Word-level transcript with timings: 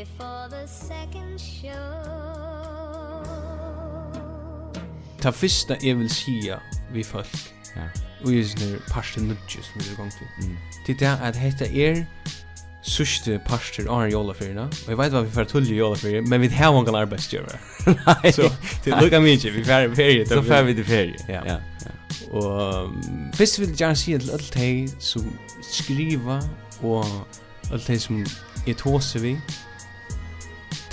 before 0.00 0.48
the 0.50 0.66
second 0.66 1.40
show 1.40 1.72
Ta 5.22 5.30
fyrsta 5.30 5.76
jeg 5.82 5.98
vil 5.98 6.10
sia 6.10 6.58
vi 6.92 7.02
folk 7.02 7.36
ja. 7.76 7.86
og 8.24 8.34
jeg 8.34 8.46
sinne 8.50 8.80
parster 8.90 9.24
nudje 9.24 9.62
som 9.64 9.80
vi 9.80 9.86
er 9.92 9.96
gong 9.96 10.12
til 10.12 10.48
mm. 10.48 10.56
til 10.86 10.98
det 11.00 11.12
at 11.28 11.36
hetta 11.40 11.64
er 11.64 12.02
sørste 12.84 13.38
parster 13.46 13.88
av 13.88 14.04
jólafyrina 14.12 14.66
og 14.68 14.90
jeg 14.92 14.98
vet 15.00 15.16
hva 15.16 15.22
vi 15.24 15.32
fyrir 15.38 15.48
tulli 15.52 15.78
jólafyrir 15.78 16.28
men 16.28 16.44
vi 16.44 16.50
har 16.52 16.74
mange 16.76 16.92
arbeidsgjøver 16.98 17.56
så 18.36 18.50
til 18.84 18.98
lukka 19.00 19.20
mykje 19.24 19.54
vi 19.54 19.64
fyrir 19.64 19.94
ferie 19.96 20.26
så 20.28 20.42
fyrir 20.42 20.68
vi 20.68 20.74
til 20.74 20.90
ferie 20.90 21.28
ja. 21.28 21.40
ja. 21.54 21.56
og 22.30 22.84
um, 22.84 23.00
fyrst 23.34 23.60
vil 23.60 23.72
jeg 23.72 23.80
gjerne 23.80 24.02
si 24.02 24.18
til 24.18 24.36
alt 24.36 24.60
hei 24.60 24.74
som 24.98 25.32
skriva 25.62 26.42
og 26.82 27.06
alt 27.72 27.88
hei 27.88 27.98
som 28.02 28.20
jeg 28.66 28.76
tåser 28.76 29.24
vi 29.24 29.38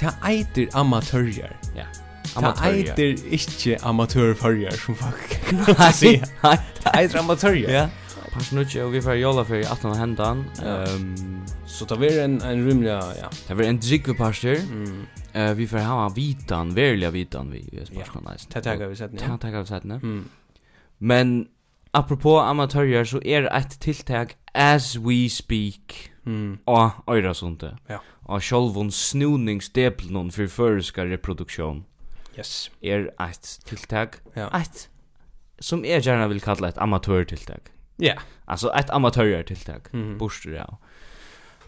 det 0.03 0.13
eitir 0.27 0.69
amatørjar. 0.77 1.55
Ja. 1.75 1.87
Amatørjar. 2.35 2.95
Det 2.95 3.09
eitir 3.09 3.35
ikkje 3.37 3.77
amatørfarjar 3.87 4.79
som 4.79 4.95
folk 4.99 5.35
kan 5.49 5.93
sier. 5.95 6.25
Nei, 6.43 6.55
det 6.79 6.95
eitir 6.99 7.21
amatørjar. 7.23 7.71
Ja. 7.71 7.89
Pasnutje 8.33 8.81
og 8.81 8.95
vi 8.95 9.01
får 9.05 9.19
jolla 9.19 9.43
fer 9.45 9.61
18 9.61 9.91
av 9.91 9.97
hendan. 9.99 10.45
Ehm 10.65 11.43
så 11.73 11.85
det 11.89 11.97
blir 11.97 12.19
en 12.21 12.39
en 12.41 12.65
rymlig 12.67 12.89
ja. 12.89 13.29
Det 13.47 13.55
blir 13.55 13.67
en 13.69 13.79
dricka 13.81 14.13
pastor. 14.13 14.57
Mm. 14.71 15.05
Eh 15.33 15.53
vi 15.57 15.67
får 15.67 15.85
ha 15.87 16.09
vitan, 16.09 16.73
verliga 16.75 17.11
vitan 17.11 17.51
vi 17.51 17.61
är 17.81 17.85
spasna 17.85 18.31
nice. 18.31 18.47
Det 18.53 18.61
tackar 18.61 18.87
vi 18.87 18.95
sätt 18.95 19.11
nu. 19.11 19.19
Det 19.19 19.37
tackar 19.41 19.59
vi 19.59 19.65
sätt 19.65 19.83
nu. 19.83 19.93
Mm. 19.93 20.29
Men 20.97 21.47
apropå 21.91 22.39
amatörjer 22.39 23.05
så 23.05 23.21
är 23.21 23.57
ett 23.57 23.79
tilltag 23.79 24.33
as 24.53 24.95
we 24.95 25.29
speak 25.29 26.12
mm. 26.25 26.59
av 26.67 27.03
Øyrasundet. 27.09 27.77
Ja. 27.89 27.99
Av 28.25 28.41
sjolvun 28.43 28.91
snuningsdeplnon 28.91 30.31
for 30.31 30.47
føreska 30.47 31.05
reproduksjon. 31.09 31.83
Yes. 32.37 32.71
Er 32.81 33.09
ett 33.19 33.59
tiltak. 33.65 34.21
Ja. 34.35 34.49
Ett 34.53 34.89
som 35.59 35.85
jeg 35.85 36.03
gjerne 36.03 36.27
vil 36.31 36.41
kalla 36.41 36.67
et 36.67 36.77
amatørtiltak. 36.81 37.71
Ja. 37.99 38.05
Yeah. 38.05 38.21
Altså 38.47 38.71
et 38.75 38.89
amatørtiltak. 38.89 39.93
Mm. 39.93 40.17
Borster, 40.17 40.55
ja. 40.57 40.65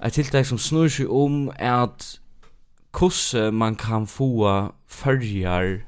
Et 0.04 0.14
tiltak 0.14 0.46
som 0.46 0.58
snur 0.58 0.90
seg 0.92 1.12
om 1.12 1.52
at 1.56 2.20
kusse 2.96 3.52
man 3.52 3.76
kan 3.76 4.08
få 4.08 4.72
fyrjar 4.88 5.86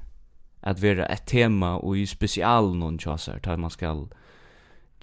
at 0.68 0.82
vara 0.84 1.08
et 1.12 1.24
tema 1.28 1.78
og 1.78 1.98
i 1.98 2.06
special 2.06 2.74
noen 2.76 2.98
tjasar, 3.00 3.40
der 3.44 3.58
man 3.58 3.72
skal 3.72 4.08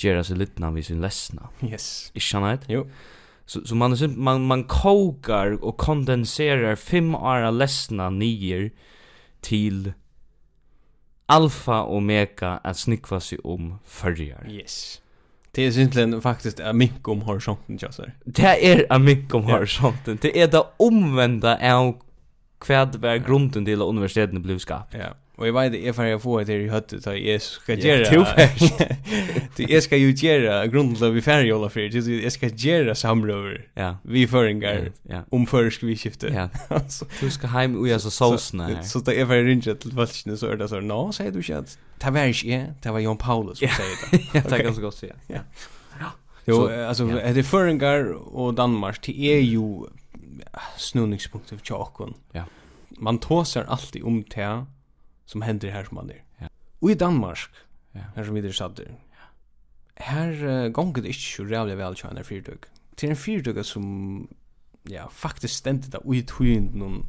gjøre 0.00 0.24
seg 0.24 0.40
litt 0.40 0.60
av 0.62 0.78
i 0.78 0.82
sin 0.82 1.00
lesna. 1.00 1.50
Yes. 1.62 2.10
Ikke 2.14 2.26
sant? 2.26 2.66
Jo. 2.68 2.84
Jo 2.84 2.90
så, 3.46 3.64
så 3.64 3.74
man, 3.74 3.96
man, 4.16 4.46
man 4.46 4.64
kokar 4.64 5.64
och 5.64 5.76
kondenserar 5.76 6.76
fem 6.76 7.14
år 7.14 7.52
ledsna 7.52 8.10
nier 8.10 8.70
till 9.40 9.92
alfa 11.26 11.82
och 11.82 11.96
omega 11.96 12.60
att 12.64 12.76
snickva 12.76 13.20
sig 13.20 13.38
om 13.38 13.78
förjar. 13.84 14.46
Yes. 14.50 15.00
Det 15.50 15.62
är 15.62 15.78
egentligen 15.78 16.22
faktiskt 16.22 16.60
en 16.60 16.78
mink 16.78 17.08
om 17.08 17.22
horisonten, 17.22 17.78
säger. 17.94 18.14
Det 18.24 18.72
är 18.72 18.86
a 18.90 18.98
mink 18.98 19.34
om 19.34 19.44
horisonten. 19.44 20.18
Det 20.20 20.40
är 20.40 20.48
det 20.48 20.62
omvända 20.76 21.74
av 21.74 22.02
kvad 22.60 22.96
var 22.96 23.16
grunden 23.16 23.64
till 23.64 23.82
universiteten 23.82 24.42
blev 24.42 24.58
skapt. 24.58 24.94
Ja. 24.94 25.14
Og 25.34 25.46
jeg 25.48 25.54
vet 25.54 25.74
jeg 25.82 25.94
får 25.94 26.06
jeg 26.06 26.20
få 26.22 26.34
et 26.38 26.50
her 26.52 26.60
i 26.62 26.68
høttet 26.70 27.04
da 27.04 27.12
jeg 27.18 27.42
skal 27.42 27.80
gjøre 27.82 28.46
Du, 29.56 29.64
jeg 29.66 29.82
skal 29.82 29.98
jo 29.98 30.12
gjøre 30.14 30.60
grunnen 30.70 30.94
til 30.94 31.08
at 31.08 31.14
vi 31.14 31.22
færre 31.24 31.46
jola 31.48 31.68
det 31.74 32.04
Jeg 32.22 32.32
skal 32.32 32.52
gjøre 32.54 32.94
samrøver 32.94 33.56
ja. 33.76 33.94
Vi 34.04 34.26
föringar 34.26 34.90
ja. 35.10 35.20
om 35.32 35.46
først 35.46 35.82
vi 35.82 35.96
skifter 35.96 36.32
ja. 36.32 36.48
Du 37.20 37.30
skal 37.36 37.48
heim 37.48 37.76
og 37.76 37.86
gjøre 37.86 38.00
så 38.00 38.10
såsene 38.10 38.68
her 38.68 38.82
Så 38.82 39.00
da 39.00 39.16
jeg 39.16 39.26
får 39.26 39.42
ringe 39.48 39.74
til 39.74 39.94
valgene 39.94 40.36
så 40.40 40.52
er 40.52 40.56
det 40.56 40.70
sånn 40.70 40.86
Nå, 40.86 41.00
sier 41.12 41.34
du 41.34 41.40
ikke 41.42 41.64
at 41.64 41.78
det 42.04 42.14
var 42.14 42.30
ikke 42.30 42.48
jeg 42.48 42.72
Det 42.84 42.92
var 42.92 43.02
Jan 43.02 43.18
Paulus 43.18 43.58
som 43.58 43.68
sier 43.68 43.98
det 44.10 44.22
Ja, 44.34 44.40
det 44.40 44.58
er 44.58 44.68
ganske 44.70 44.82
godt 44.86 45.00
si. 45.00 45.10
Ja 45.28 45.42
Jo, 46.46 46.68
alltså 46.68 47.08
ja. 47.08 47.32
det 47.32 47.42
föringar 47.42 48.12
och 48.12 48.54
Danmark 48.54 49.02
det 49.02 49.20
är 49.20 49.40
ju 49.40 49.86
snurrningspunkter 50.76 51.56
för 51.56 51.64
Chakon. 51.64 52.14
Ja. 52.32 52.44
Man 52.88 53.18
tåsar 53.18 53.64
alltid 53.64 54.02
om 54.02 54.24
det 54.34 54.64
som 55.24 55.42
händer 55.42 55.68
här 55.68 55.84
som 55.84 55.94
man 55.94 56.10
är. 56.10 56.22
Ja. 56.38 56.48
Och 56.78 56.90
i 56.90 56.94
Danmark, 56.94 57.38
ja. 57.92 58.00
här 58.16 58.24
som 58.24 58.34
vi 58.34 58.48
är 58.48 58.52
satt 58.52 58.76
där. 58.76 58.94
Här 59.94 60.44
uh, 60.44 60.68
gånger 60.68 61.02
det 61.02 61.08
inte 61.08 61.20
så 61.20 61.46
jävla 61.46 61.74
väl 61.74 61.96
tjänar 61.96 62.22
fyrtug. 62.22 62.58
Till 62.94 63.10
en 63.10 63.16
fyrdug 63.16 63.64
som 63.64 64.28
ja, 64.82 65.10
faktiskt 65.10 65.54
ständigt 65.54 65.92
där 65.92 66.14
ut 66.14 66.30
hyn 66.40 66.64
någon 66.74 67.06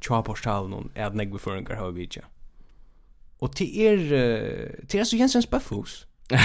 tjua 0.00 0.22
någon 0.68 0.90
är 0.94 1.10
det 1.10 1.16
negvi 1.16 1.38
förringar 1.38 1.74
har 1.74 1.90
vi 1.90 2.02
inte. 2.02 2.24
Och 3.38 3.56
till 3.56 3.80
er, 3.80 4.12
uh, 4.12 4.86
till 4.86 5.00
er 5.00 5.04
så 5.04 5.16
Jensens 5.16 5.50
Böffhus. 5.50 6.06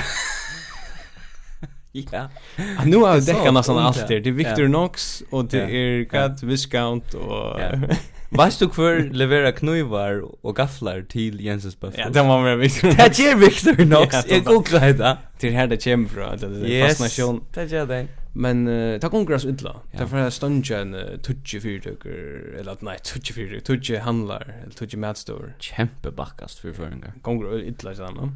Ja. 1.93 2.29
Ah, 2.77 2.85
nu 2.85 2.97
har 2.97 3.13
jag 3.13 3.25
däckarna 3.25 3.63
sådana 3.63 3.87
allt 3.87 4.07
Det 4.07 4.15
är 4.15 4.31
Victor 4.31 4.65
Knox 4.65 5.23
och 5.29 5.45
det 5.45 5.61
är 5.61 6.05
Cat 6.05 6.43
Viscount 6.43 7.17
och... 7.17 7.59
Vet 8.31 8.61
du 8.61 8.67
hver 8.71 9.09
levera 9.11 9.51
knuivar 9.51 10.21
og 10.23 10.53
gafflar 10.55 11.01
til 11.11 11.41
Jensens 11.43 11.75
Buffet? 11.75 11.99
Ja, 11.99 12.07
det 12.07 12.21
var 12.23 12.43
være 12.45 12.57
Victor 12.61 12.93
Knox. 12.93 13.17
Det 13.17 13.27
er 13.27 13.35
Victor 13.35 13.75
Knox, 13.75 14.15
jeg 14.29 14.45
googla 14.45 14.91
det. 14.91 15.17
Til 15.39 15.51
her 15.51 15.67
det 15.67 15.83
kommer 15.83 16.09
fra, 16.09 16.35
det 16.35 16.77
er 16.77 16.87
fascination. 16.87 17.41
det 17.55 17.73
er 17.73 17.85
det. 17.85 18.07
Men 18.33 18.67
uh, 18.67 18.99
ta 19.03 19.09
konkurrens 19.11 19.43
utla. 19.45 19.73
Det 19.91 20.05
er 20.05 20.07
for 20.07 20.21
jeg 20.21 20.31
stundja 20.31 20.79
en 20.85 20.95
uh, 20.95 21.17
tutsi 21.19 21.59
fyrtøkker, 21.59 22.55
eller 22.61 22.79
nei, 22.87 22.95
tutsi 23.03 23.35
fyrtøkker, 23.35 23.65
tutsi 23.67 23.99
handlar, 23.99 24.47
eller 24.61 24.75
tutsi 24.79 24.99
matstor. 25.01 25.51
Kjempe 25.59 26.15
bakkast 26.15 26.63
fyrir 26.63 26.77
føringar. 26.79 27.17
Konkurrens 27.27 27.67
utla, 27.67 27.91
ikke 27.91 28.07
annan. 28.13 28.35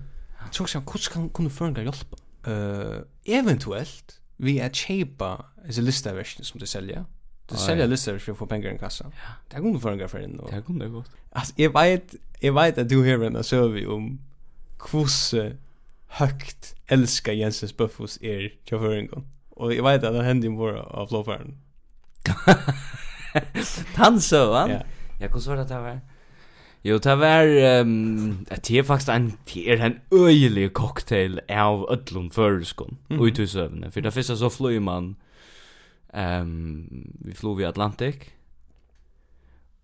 Så 0.51 0.67
også, 0.67 0.83
hvordan 0.83 1.13
kan 1.13 1.29
kunne 1.29 1.49
føringar 1.49 1.87
hjelpa? 1.87 2.19
Uh, 2.45 2.99
eventuelt, 3.25 4.19
vi 4.37 4.57
er 4.59 4.75
kjeipa, 4.75 5.37
altså 5.63 5.87
listaversjon 5.87 6.51
som 6.51 6.59
du 6.59 6.67
selja, 6.67 7.05
Du 7.49 7.55
säljer 7.55 7.87
listor 7.87 8.17
för 8.17 8.31
att 8.31 8.37
få 8.37 8.45
pengar 8.45 8.71
i 8.71 8.77
kassan. 8.77 9.11
Det 9.47 9.55
kunde 9.55 9.79
för 9.79 9.91
en 9.91 10.09
för 10.09 10.19
in. 10.19 10.41
Det 10.49 10.61
kunde 10.61 10.87
gått. 10.87 11.11
Alltså 11.31 11.53
jag 11.55 11.81
vet 11.81 12.15
jag 12.39 12.53
vet 12.53 12.77
att 12.77 12.89
du 12.89 13.03
hör 13.03 13.23
en 13.23 13.43
survey 13.43 13.85
om 13.85 14.19
kvosse 14.79 15.57
högt 16.07 16.75
älskar 16.87 17.33
Jensens 17.33 17.77
buffos 17.77 18.23
er 18.23 18.53
chauffören. 18.65 19.09
Och 19.49 19.73
jag 19.73 19.83
vet 19.83 20.03
att 20.03 20.13
det 20.13 20.23
händer 20.23 20.47
ju 20.47 20.57
bara 20.57 20.83
av 20.83 21.07
flowfaren. 21.07 21.57
Han 23.95 24.21
va? 24.31 24.67
Ja. 24.69 24.81
Jag 25.19 25.31
kunde 25.31 25.43
svara 25.43 25.61
att 25.61 25.67
det 25.67 25.79
var. 25.79 25.99
Jo, 26.83 26.97
det 26.97 27.15
var 27.15 27.79
um, 27.81 28.45
det 28.49 28.77
er 28.77 28.83
faktisk 28.83 29.09
en, 29.09 29.37
det 29.53 29.71
er 29.71 29.85
en 29.85 29.99
øyelig 30.13 30.73
cocktail 30.73 31.39
av 31.49 31.87
ødlund 31.91 32.31
förskon. 32.31 32.97
mm. 33.09 33.25
ut 33.25 33.39
i 33.39 33.47
søvnene. 33.47 33.91
For 33.91 34.01
det 34.01 34.13
første 34.13 34.37
så 34.37 34.49
flyr 34.49 34.79
man 34.79 35.15
Um, 36.15 36.87
vi 37.25 37.33
flog 37.33 37.61
i 37.61 37.67
Atlantic. 37.67 38.29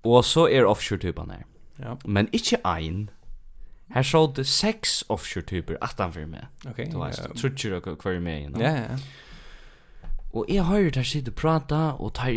Og 0.04 0.24
så 0.26 0.48
er 0.48 0.66
offshore-typen 0.66 1.32
her. 1.32 1.44
Ja. 1.80 1.96
Men 2.06 2.30
ikke 2.34 2.58
ein. 2.66 3.10
Her 3.94 4.02
så 4.08 4.26
det 4.36 4.48
seks 4.48 5.04
offshore-typer 5.10 5.76
atanfor 5.82 6.26
meg. 6.32 6.48
Ok. 6.70 6.86
Du 6.92 7.02
veist, 7.02 7.26
ja. 7.28 7.34
trutjer 7.36 7.76
og 7.76 7.98
hver 8.02 8.20
med 8.20 8.38
igjen. 8.38 8.62
Ja, 8.62 8.72
ja. 8.76 8.98
Og 10.32 10.46
jeg 10.48 10.64
hører 10.64 10.90
der 10.96 11.04
sitte 11.04 11.32
prata, 11.32 11.92
og 12.00 12.14
tar 12.16 12.32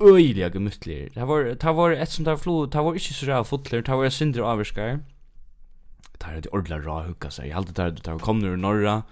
øyeliga 0.00 0.48
gemyttler. 0.48 1.08
Det 1.14 1.28
var, 1.28 1.50
det 1.54 1.76
var 1.76 1.90
et 1.90 2.08
som 2.08 2.24
der 2.24 2.36
flog, 2.36 2.72
det 2.72 2.84
var 2.84 2.94
ikke 2.94 3.14
så 3.14 3.26
ræv 3.28 3.44
fotler, 3.44 3.80
det 3.80 3.98
var 3.98 4.08
synder 4.08 4.44
avvirskar. 4.44 4.98
Det 6.14 6.30
er 6.30 6.40
det 6.40 6.52
ordentlig 6.52 6.86
rå 6.86 7.02
hukka 7.06 7.30
seg. 7.30 7.46
Jeg 7.46 7.54
halte 7.54 7.72
det 7.76 8.04
det 8.04 8.12
var 8.12 8.18
kom 8.18 8.40
nu 8.40 8.56
norra, 8.56 9.02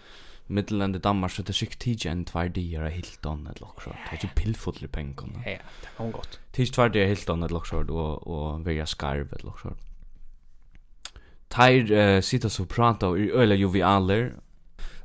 Middelland 0.48 0.96
i 0.96 0.98
Danmark 0.98 1.30
så 1.30 1.42
det 1.42 1.54
sikkert 1.54 1.78
tid 1.78 2.06
en 2.06 2.24
tvær 2.28 2.50
dier 2.52 2.84
av 2.84 2.92
Hilton 2.92 3.46
et 3.50 3.60
loksort. 3.62 3.96
Det 3.96 4.18
er 4.18 4.20
ikke 4.20 4.34
pillfotlig 4.42 4.90
penger. 4.92 5.30
Ja, 5.46 5.56
ja, 5.56 5.72
det 5.82 5.94
kan 5.96 6.12
godt. 6.12 6.40
Tid 6.52 6.74
tvær 6.74 6.92
dier 6.92 7.06
av 7.06 7.14
Hilton 7.14 7.46
et 7.46 7.54
loksort 7.54 7.90
og, 7.90 8.26
og 8.26 8.66
Vera 8.66 8.86
Skarv 8.86 9.32
et 9.32 9.44
loksort. 9.46 9.78
Teir 11.52 11.90
uh, 11.92 12.20
sitter 12.24 12.48
så 12.48 12.64
prata 12.64 13.12
og 13.12 13.20
er 13.20 13.36
øyla 13.42 13.58
jovialer. 13.60 14.32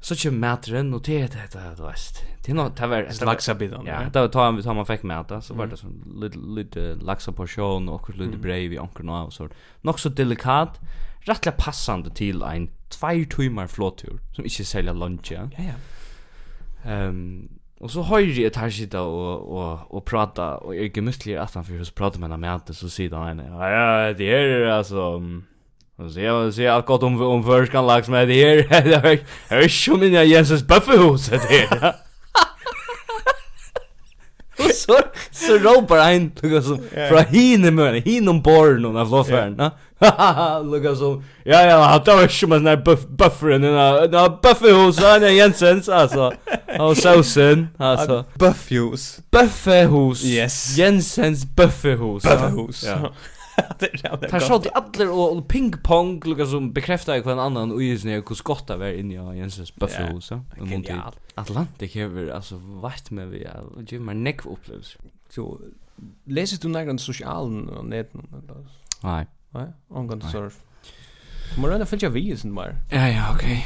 Så 0.01 0.15
kjem 0.15 0.37
matren 0.39 0.93
og 0.93 1.03
det 1.05 1.21
er 1.23 1.31
det, 1.33 1.63
du 1.77 1.83
veist. 1.83 2.21
Det 2.45 2.53
er 2.53 2.55
noe, 2.55 2.71
det 2.71 2.87
var... 2.87 3.07
Laksabidan. 3.27 3.87
Ja, 3.89 4.05
det 4.13 4.21
var 4.21 4.29
da 4.31 4.51
man, 4.53 4.85
fick 4.85 5.01
fikk 5.01 5.07
mata, 5.09 5.41
så 5.43 5.55
var 5.57 5.67
det 5.67 5.79
sånn 5.81 5.97
lite 6.21 6.39
lite 6.39 6.83
laxa 7.03 7.33
og 7.33 7.89
akkurat 7.91 8.21
litt 8.21 8.37
brei 8.39 8.67
brave 8.69 8.81
anker 8.81 9.03
nå 9.03 9.23
och 9.25 9.33
så. 9.33 9.49
Nok 9.83 9.99
så 9.99 10.09
delikat, 10.09 10.79
rättla 11.27 11.51
passande 11.51 12.09
til 12.09 12.43
ein 12.43 12.69
två 12.89 13.07
timmar 13.29 13.67
flottur 13.67 14.19
som 14.35 14.43
inte 14.43 14.65
säljer 14.65 14.93
lunch 14.93 15.31
ja. 15.31 15.49
Ja 15.57 15.63
ja. 15.63 15.73
Ehm 16.91 17.49
och 17.79 17.91
så 17.91 18.01
har 18.01 18.19
jag 18.19 18.55
här 18.55 18.69
sitta 18.69 19.01
och 19.01 19.57
och 19.57 19.95
och 19.95 20.05
prata 20.05 20.57
och 20.57 20.75
jag 20.75 20.97
gemytlig 20.97 21.35
att 21.35 21.53
han 21.53 21.65
för 21.65 21.83
så 21.83 21.93
pratar 21.93 22.19
med 22.19 22.39
mig 22.39 22.53
inte 22.53 22.73
så 22.73 22.89
sidan 22.89 23.23
han. 23.23 23.37
Ja, 23.37 23.69
ja, 23.69 24.13
det 24.13 24.31
är 24.33 24.65
alltså 24.67 25.21
Och 25.95 26.11
så 26.11 26.19
jag 26.19 26.53
ser 26.53 26.69
allt 26.69 26.85
gott 26.85 27.03
om 27.03 27.21
om 27.21 27.43
förskan 27.43 27.87
lax 27.87 28.07
med 28.07 28.27
det 28.27 28.67
här. 28.69 29.21
Det 29.49 29.55
är 29.55 29.61
ju 29.61 29.97
min 29.97 30.29
Jesus 30.29 30.67
Buffehus 30.67 31.29
det 31.29 31.37
här. 31.37 31.95
Så 34.73 34.99
så 35.31 35.57
ropar 35.57 35.97
han 35.97 36.31
Lucas 36.41 36.65
som 36.65 36.79
hine 37.09 37.25
hinne 37.29 37.71
men 37.71 38.01
hinne 38.01 38.33
born 38.41 38.85
och 38.85 39.01
av 39.01 39.11
lofern. 39.11 39.71
lukka 40.71 40.95
som 40.95 41.23
ja 41.43 41.61
ja 41.61 41.83
han 41.83 42.03
tar 42.03 42.21
ju 42.21 42.29
som 42.29 42.51
en 42.51 42.83
buffer 43.09 43.55
in 43.55 43.63
en 43.63 44.13
en 44.13 44.37
buffer 44.41 44.85
hos 44.85 44.99
han 44.99 45.35
Jensens 45.35 45.89
alltså. 45.89 46.33
Och 46.79 46.97
så 46.97 47.23
sen 47.23 47.67
alltså 47.77 48.25
buffhus. 48.33 49.19
Buffhus. 49.31 50.25
Yes. 50.25 50.77
Jensens 50.77 51.45
buffhus. 51.45 52.23
Buffhus. 52.23 52.83
Ja. 52.83 53.11
Tar 54.29 54.39
så 54.39 54.63
i 54.63 54.69
alla 54.73 55.11
och 55.11 55.47
pingpong 55.47 56.19
pong 56.19 56.47
som 56.47 56.73
bekräftar 56.73 57.15
ju 57.15 57.31
en 57.31 57.39
annan 57.39 57.71
och 57.71 57.83
just 57.83 58.05
när 58.05 58.15
hur 58.15 58.35
skotta 58.35 58.77
var 58.77 58.87
inne 58.87 59.35
i 59.35 59.39
Jensens 59.39 59.75
buffalo 59.75 60.21
så. 60.21 60.41
Atlantic 61.35 61.95
har 61.95 62.29
alltså 62.29 62.55
varit 62.57 63.11
med 63.11 63.27
vi 63.27 63.47
ju 63.87 63.99
mer 63.99 64.13
neck 64.13 64.45
upplevs. 64.45 64.97
Så 65.29 65.59
läser 66.23 66.61
du 66.61 66.67
några 66.67 66.97
socialen 66.97 67.69
och 67.69 67.85
näten 67.85 68.27
eller? 68.43 68.65
Nej. 69.03 69.27
Nej, 69.49 69.67
ongan 69.87 70.21
surf. 70.21 70.59
Kommer 71.55 71.69
den 71.69 71.85
fälja 71.85 72.09
vi 72.09 72.37
sen 72.37 72.53
mer. 72.53 72.75
Ja 72.91 73.07
ja, 73.09 73.33
okej. 73.35 73.65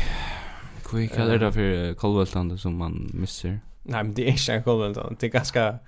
Quick 0.83 1.13
kallar 1.13 1.37
det 1.37 1.51
för 1.51 1.93
Colwellland 1.93 2.59
som 2.59 2.77
man 2.77 3.11
missar. 3.13 3.59
Nej, 3.83 4.03
men 4.03 4.13
det 4.13 4.27
är 4.27 4.31
inte 4.31 4.61
Colwellland. 4.65 5.17
Det 5.19 5.25
är 5.25 5.31
ganska 5.31 5.79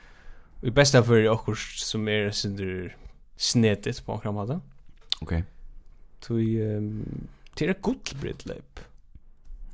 i 0.62 0.72
bästa 0.72 1.04
för 1.04 1.30
också 1.30 1.56
som 1.78 2.08
är 2.08 2.32
synder 2.32 2.96
snedigt 3.36 4.06
på 4.06 4.12
några 4.16 4.32
måte. 4.32 4.60
Okej. 5.22 5.44
Okay. 6.20 6.62
ehm 6.62 7.28
till 7.56 7.70
ett 7.70 7.82
gott 7.82 8.14
bridlöp. 8.14 8.80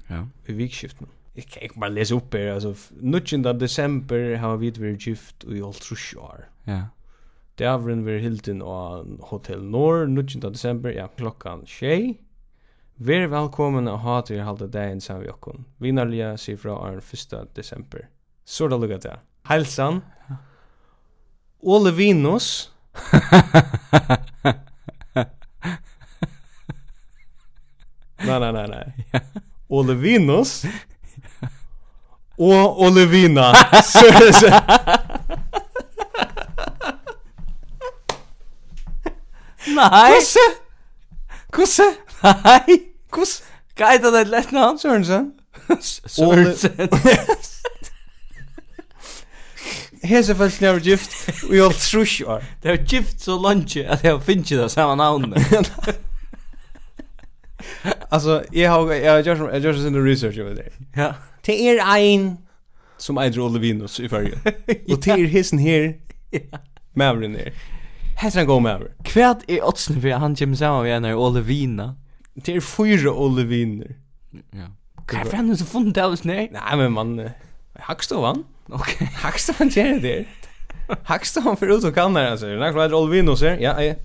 Ja. 0.07 0.27
I 0.45 0.53
vikskiften. 0.53 1.07
Jag 1.33 1.45
kan 1.45 1.63
inte 1.63 1.79
bara 1.79 1.89
läsa 1.89 2.15
upp 2.15 2.33
här. 2.33 2.47
Alltså, 2.47 2.75
nutchen 2.99 3.45
av 3.45 3.57
december 3.57 4.35
har 4.35 4.57
vi 4.57 4.71
varit 4.71 5.07
gift 5.07 5.43
i 5.43 5.61
Altrusjar. 5.61 6.49
Ja. 6.63 6.81
Det 7.55 7.65
har 7.65 7.77
varit 7.79 8.21
hilden 8.21 8.61
av 8.61 9.21
Hotel 9.21 9.63
Nord, 9.63 10.09
19. 10.09 10.45
av 10.45 10.51
december, 10.51 10.91
ja, 10.91 11.07
klokkan 11.07 11.65
tjej. 11.65 12.17
Vær 12.95 13.29
velkommen 13.31 13.87
og 13.87 13.99
ha 14.03 14.17
til 14.27 14.41
halda 14.43 14.65
dagen 14.67 14.99
saman 14.99 15.23
við 15.23 15.31
okkum. 15.31 15.61
Vinarliga 15.79 16.33
sier 16.37 16.57
fra 16.59 16.73
arn 16.83 16.99
1. 16.99 17.55
desember. 17.55 18.09
Så 18.43 18.67
da 18.67 18.75
lukka 18.75 18.97
det. 18.99 19.13
Heilsan. 19.47 20.01
Ole 21.59 21.93
Vinos 21.95 22.71
nei, 28.23 28.39
nei, 28.39 28.51
nej, 28.51 28.51
nej, 28.51 28.67
nej, 28.67 28.93
nej. 29.11 29.21
Olivinus 29.69 30.63
och 32.37 32.81
Olivina. 32.81 33.53
Nej. 39.67 40.13
Kusse. 40.13 40.39
Kusse. 41.51 41.93
Nej. 42.21 42.93
Kusse. 43.11 43.43
Guide 43.75 44.11
det 44.11 44.25
lätt 44.25 44.51
namn 44.51 44.79
Sørensen. 44.79 45.31
Sørensen. 46.05 46.89
hese 50.03 50.35
fólk 50.35 50.59
har 50.59 50.79
gift 50.79 51.15
og 51.49 51.55
all 51.55 51.73
trusch 51.73 52.21
år. 52.25 52.43
Det 52.63 52.71
har 52.71 52.85
gift 52.85 53.21
så 53.21 53.37
lunch 53.37 53.77
at 53.77 54.03
jeg 54.03 54.21
finner 54.21 54.63
det 54.63 54.71
samme 54.71 54.95
navn. 54.95 55.33
Alltså 58.11 58.43
jag 58.51 58.71
har 58.71 58.93
jag 58.93 59.11
har 59.11 59.19
gjort 59.19 59.53
jag 59.53 59.61
just 59.61 59.85
in 59.85 59.93
the 59.93 59.99
research 59.99 60.39
over 60.39 60.55
there. 60.55 60.71
Ja. 60.95 61.13
Det 61.45 61.69
er 61.69 61.95
ein 61.95 62.37
som 62.97 63.17
eiger 63.17 63.41
Olivinus 63.41 63.99
i 63.99 64.07
Føroya. 64.07 64.37
Og 64.91 65.05
det 65.05 65.07
er 65.07 65.27
hissen 65.27 65.59
her. 65.59 65.93
Ja. 66.33 66.59
Mavrin 66.93 67.35
her. 67.35 67.51
Hesa 68.17 68.43
go 68.43 68.59
maver. 68.59 68.87
Kvärt 69.03 69.43
är 69.47 69.63
otsn 69.63 70.01
för 70.01 70.09
han 70.09 70.35
kommer 70.35 70.35
kjem 70.35 70.55
saman 70.55 70.85
við 70.85 70.95
einar 70.95 71.13
Olivina. 71.13 71.95
Det 72.45 72.55
er 72.55 72.61
fyra 72.61 73.13
Oliviner. 73.13 73.95
Ja. 74.53 74.67
Kan 75.07 75.19
jag 75.19 75.31
fan 75.31 75.57
så 75.57 75.65
funnit 75.65 75.95
det 75.95 76.05
oss 76.05 76.23
nej? 76.23 76.49
Nei, 76.51 76.75
men 76.77 76.91
man, 76.91 77.29
hakstovan. 77.79 78.43
Okej. 78.71 79.07
Hackst 79.13 79.49
han 79.57 79.69
gärna 79.69 79.99
det? 79.99 80.25
Hackst 81.03 81.35
han 81.35 81.57
för 81.57 81.77
ut 81.77 81.83
och 81.83 81.95
kan 81.95 82.13
där 82.13 82.31
alltså. 82.31 82.45
Nax 82.45 82.75
Rider 82.75 82.93
Olvino 82.93 83.35
ser. 83.35 83.57
Ja, 83.57 83.83
ja. 83.83 83.95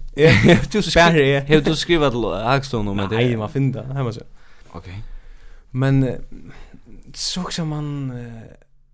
Du 0.72 0.82
spärrar 0.82 1.14
det. 1.19 1.40
Hur 1.40 1.61
du 1.61 1.76
skriva 1.76 2.11
till 2.11 2.25
Hackst 2.25 2.72
hon 2.72 2.88
om 2.88 2.96
det. 2.96 3.08
Nej, 3.11 3.37
man 3.37 3.50
finner 3.50 3.82
det. 3.82 3.94
Hemma 3.94 4.12
så. 4.12 4.20
Okej. 4.72 5.02
Men 5.70 6.16
så 7.14 7.40
också 7.40 7.64
man 7.64 8.12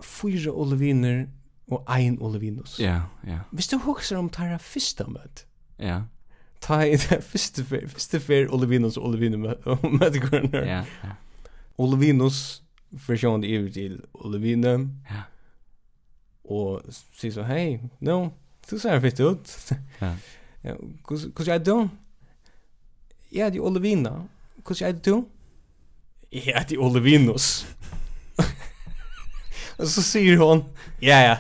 fyra 0.03 0.53
Olviner 0.53 1.29
och 1.69 1.85
ein 1.97 2.19
Olvinos. 2.21 2.81
Ja, 2.81 3.01
ja. 3.27 3.39
Visst 3.51 3.71
du 3.71 3.77
huxar 3.77 4.17
om 4.17 4.29
Tara 4.29 4.59
första 4.59 5.07
mötet? 5.07 5.47
Ja 5.77 6.03
ta 6.61 6.83
i 6.85 6.97
det 6.97 7.25
første 7.25 7.65
fer, 7.65 7.89
første 7.89 8.21
fer 8.21 8.51
Olivinus 8.53 8.97
og 8.97 9.11
Olivinus 9.11 9.57
møtekorn. 10.01 10.51
Ja, 10.55 10.83
ja. 11.05 11.15
Olivinus, 11.81 12.63
for 12.99 13.17
sjående 13.17 13.49
i 13.49 13.61
til 13.73 14.01
Olivine. 14.15 14.75
Ja 15.11 15.23
og 16.51 16.83
sier 17.17 17.33
så 17.33 17.47
hei, 17.47 17.79
no, 18.01 18.33
du 18.71 18.79
ser 18.79 19.01
fett 19.01 19.21
ut. 19.21 19.57
Ja. 20.01 20.15
Ja, 20.61 20.75
cuz 21.09 21.23
cuz 21.33 21.49
I 21.49 21.57
don't. 21.57 21.89
Ja, 23.33 23.47
det 23.49 23.61
Olivina. 23.61 24.11
Cuz 24.65 24.83
I 24.83 24.93
do. 24.93 25.23
Ja, 26.33 26.61
det 26.69 26.77
Olivinos. 26.79 27.67
Og 29.79 29.87
så 29.89 30.03
sier 30.05 30.37
hon, 30.37 30.65
ja 31.03 31.23
ja. 31.25 31.37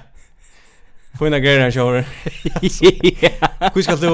Fina 1.18 1.38
grejer 1.38 1.70
kör. 1.70 2.04
Ja. 3.22 3.38
Hur 3.74 3.82
ska 3.82 3.96
du? 3.96 4.08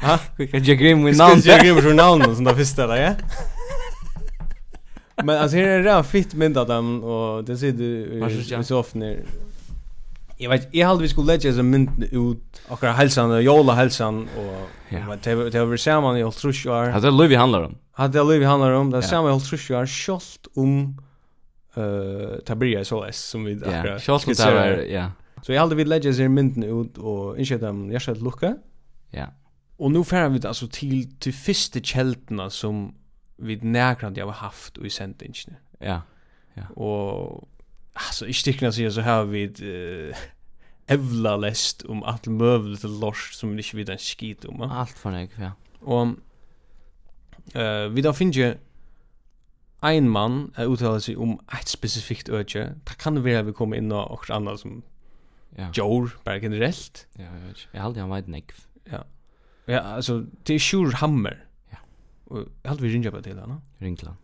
Ha? 0.00 0.18
Hur 0.36 0.46
ska 0.46 0.58
jag 0.58 0.78
grim 0.78 1.02
med 1.02 1.16
namn? 1.16 1.42
Ska 1.42 1.50
jag 1.50 1.60
grim 1.60 1.74
med 1.74 2.36
som 2.36 2.44
det 2.44 2.56
første, 2.56 2.86
där, 2.86 2.96
ja? 2.96 3.14
Men 5.24 5.38
alltså 5.38 5.56
här 5.56 5.66
är 5.66 5.82
det 5.82 6.04
fitt 6.04 6.34
myndat 6.34 6.68
dem 6.68 7.04
og 7.04 7.44
det 7.46 7.56
sier 7.58 7.72
du 7.72 8.20
i 8.60 8.64
soffan 8.64 9.02
Jag 10.40 10.50
vet 10.50 10.74
jag 10.74 10.88
hade 10.88 11.02
vi 11.02 11.08
skulle 11.08 11.26
lägga 11.26 11.52
som 11.52 11.70
mynt 11.70 11.90
ut 12.12 12.62
och 12.68 12.82
hälsan 12.82 13.30
och 13.30 13.42
jola 13.42 13.74
hälsan 13.74 14.28
och 14.36 14.68
vad 15.06 15.18
det 15.22 15.50
det 15.50 15.64
var 15.64 15.76
samman 15.76 16.16
i 16.16 16.22
Ultrus 16.22 16.66
år. 16.66 16.86
Hade 16.86 17.10
Louis 17.10 17.36
handlar 17.36 17.62
om. 17.62 17.74
Hade 17.92 18.18
det 18.18 18.24
Louis 18.24 18.46
handlar 18.46 18.70
om 18.70 18.90
det 18.90 19.02
samma 19.02 19.32
Ultrus 19.32 19.70
år 19.70 19.86
skolt 19.86 20.46
om 20.54 21.02
eh 21.74 22.38
Tabria 22.46 22.84
SOS 22.84 23.16
som 23.16 23.44
vi 23.44 23.52
akkurat. 23.54 24.08
Ja, 24.08 24.18
skolt 24.18 24.38
där 24.38 24.84
ja. 24.84 25.12
Så 25.42 25.52
jag 25.52 25.60
hade 25.60 25.74
vi 25.74 25.84
lägga 25.84 26.12
som 26.12 26.34
mynt 26.34 26.64
ut 26.64 26.98
och 26.98 27.38
inte 27.38 27.58
dem 27.58 27.90
jag 27.90 28.02
sett 28.02 28.22
lucka. 28.22 28.56
Ja. 29.10 29.26
Och 29.76 29.90
nu 29.90 30.04
färrar 30.04 30.28
vi 30.28 30.46
alltså 30.46 30.68
till 30.68 31.18
till 31.18 31.34
första 31.34 31.80
kältna 31.80 32.50
som 32.50 32.94
vi 33.36 33.56
närkrant 33.56 34.16
jag 34.16 34.26
har 34.26 34.32
haft 34.32 34.76
och 34.76 34.86
i 34.86 34.90
sändningen. 34.90 35.34
Ja. 35.78 36.02
Ja. 36.54 36.62
Och 36.68 37.48
alltså 38.06 38.26
i 38.26 38.32
stickna 38.32 38.72
så 38.72 38.90
så 38.90 39.02
har 39.02 39.24
vi 39.24 39.44
uh, 39.62 40.16
evla 40.88 41.36
lest 41.36 41.82
om 41.82 42.02
alt 42.02 42.28
allt 42.28 42.80
til 42.80 42.90
lorst 42.90 43.38
som 43.38 43.50
vi 43.50 43.56
inte 43.56 43.76
vet 43.76 43.88
en 43.88 43.98
skit 43.98 44.44
om. 44.44 44.62
Allt 44.62 44.98
för 44.98 45.10
nek, 45.10 45.30
ja. 45.38 45.50
Og 45.80 46.16
uh, 47.56 47.94
vi 47.94 48.02
da 48.02 48.12
finner 48.12 48.56
ein 49.82 50.08
mann 50.08 50.52
er 50.56 50.66
uttalar 50.66 50.98
seg 50.98 51.18
om 51.18 51.38
ett 51.54 51.68
spesifikt 51.68 52.28
öde. 52.28 52.74
Det 52.88 52.98
kan 52.98 53.24
være 53.24 53.44
vi 53.46 53.52
kommer 53.52 53.76
inn 53.76 53.92
og 53.92 54.10
också 54.10 54.34
annat 54.34 54.60
som 54.60 54.82
ja. 55.56 55.70
Jor, 55.74 56.10
bare 56.24 56.40
generelt. 56.40 57.06
Ja, 57.18 57.24
jag 57.24 57.48
vet. 57.48 57.68
Jag 57.72 57.82
hade 57.82 58.00
han 58.00 58.10
vet 58.10 58.28
nek. 58.28 58.52
Ja. 58.90 59.02
Ja, 59.66 59.80
altså, 59.80 60.24
det 60.46 60.54
er 60.54 60.58
sjur 60.58 60.90
Hammer. 60.96 61.36
Ja. 61.72 61.78
Og 62.26 62.48
jeg 62.64 62.70
hade 62.70 62.82
vi 62.82 62.92
ringa 62.92 63.10
på 63.10 63.20
till 63.20 63.38
honom. 63.38 63.60
Ringla. 63.82 64.14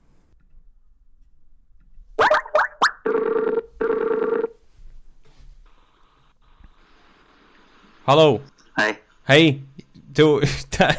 Hallo. 8.06 8.40
Hej. 8.76 8.98
Hei. 9.24 9.62
Du, 9.92 10.40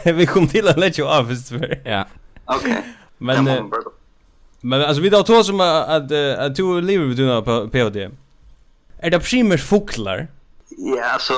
vi 0.06 0.26
kom 0.26 0.48
till 0.48 0.68
att 0.68 0.78
lägga 0.78 1.06
av 1.06 1.28
först 1.28 1.50
för. 1.50 1.82
Ja. 1.86 2.06
Okej. 2.46 2.84
Men 3.18 3.48
eh, 3.48 3.66
men 4.62 4.82
altså, 4.82 5.02
vi 5.02 5.10
da 5.10 5.24
tog 5.24 5.46
som 5.46 5.60
at 5.62 6.12
att 6.12 6.56
du 6.56 6.82
lever 6.82 7.06
vid 7.06 7.46
på 7.46 7.70
PhD. 7.70 8.10
Er 9.04 9.10
det 9.10 9.20
primært 9.20 9.62
fåglar? 9.62 10.28
Ja, 10.70 11.06
alltså 11.14 11.34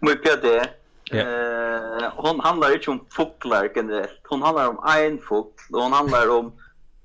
mycket 0.00 0.42
PhD. 0.42 0.68
Eh, 1.12 2.12
hon 2.16 2.40
handlar 2.40 2.74
inte 2.74 2.90
om 2.90 3.00
fåglar 3.10 3.70
generellt. 3.76 4.20
Hon 4.28 4.42
handlar 4.42 4.68
om 4.68 4.78
en 4.98 5.18
fågel 5.18 5.72
och 5.72 5.82
hon 5.82 5.92
handlar 5.92 6.28
om 6.28 6.52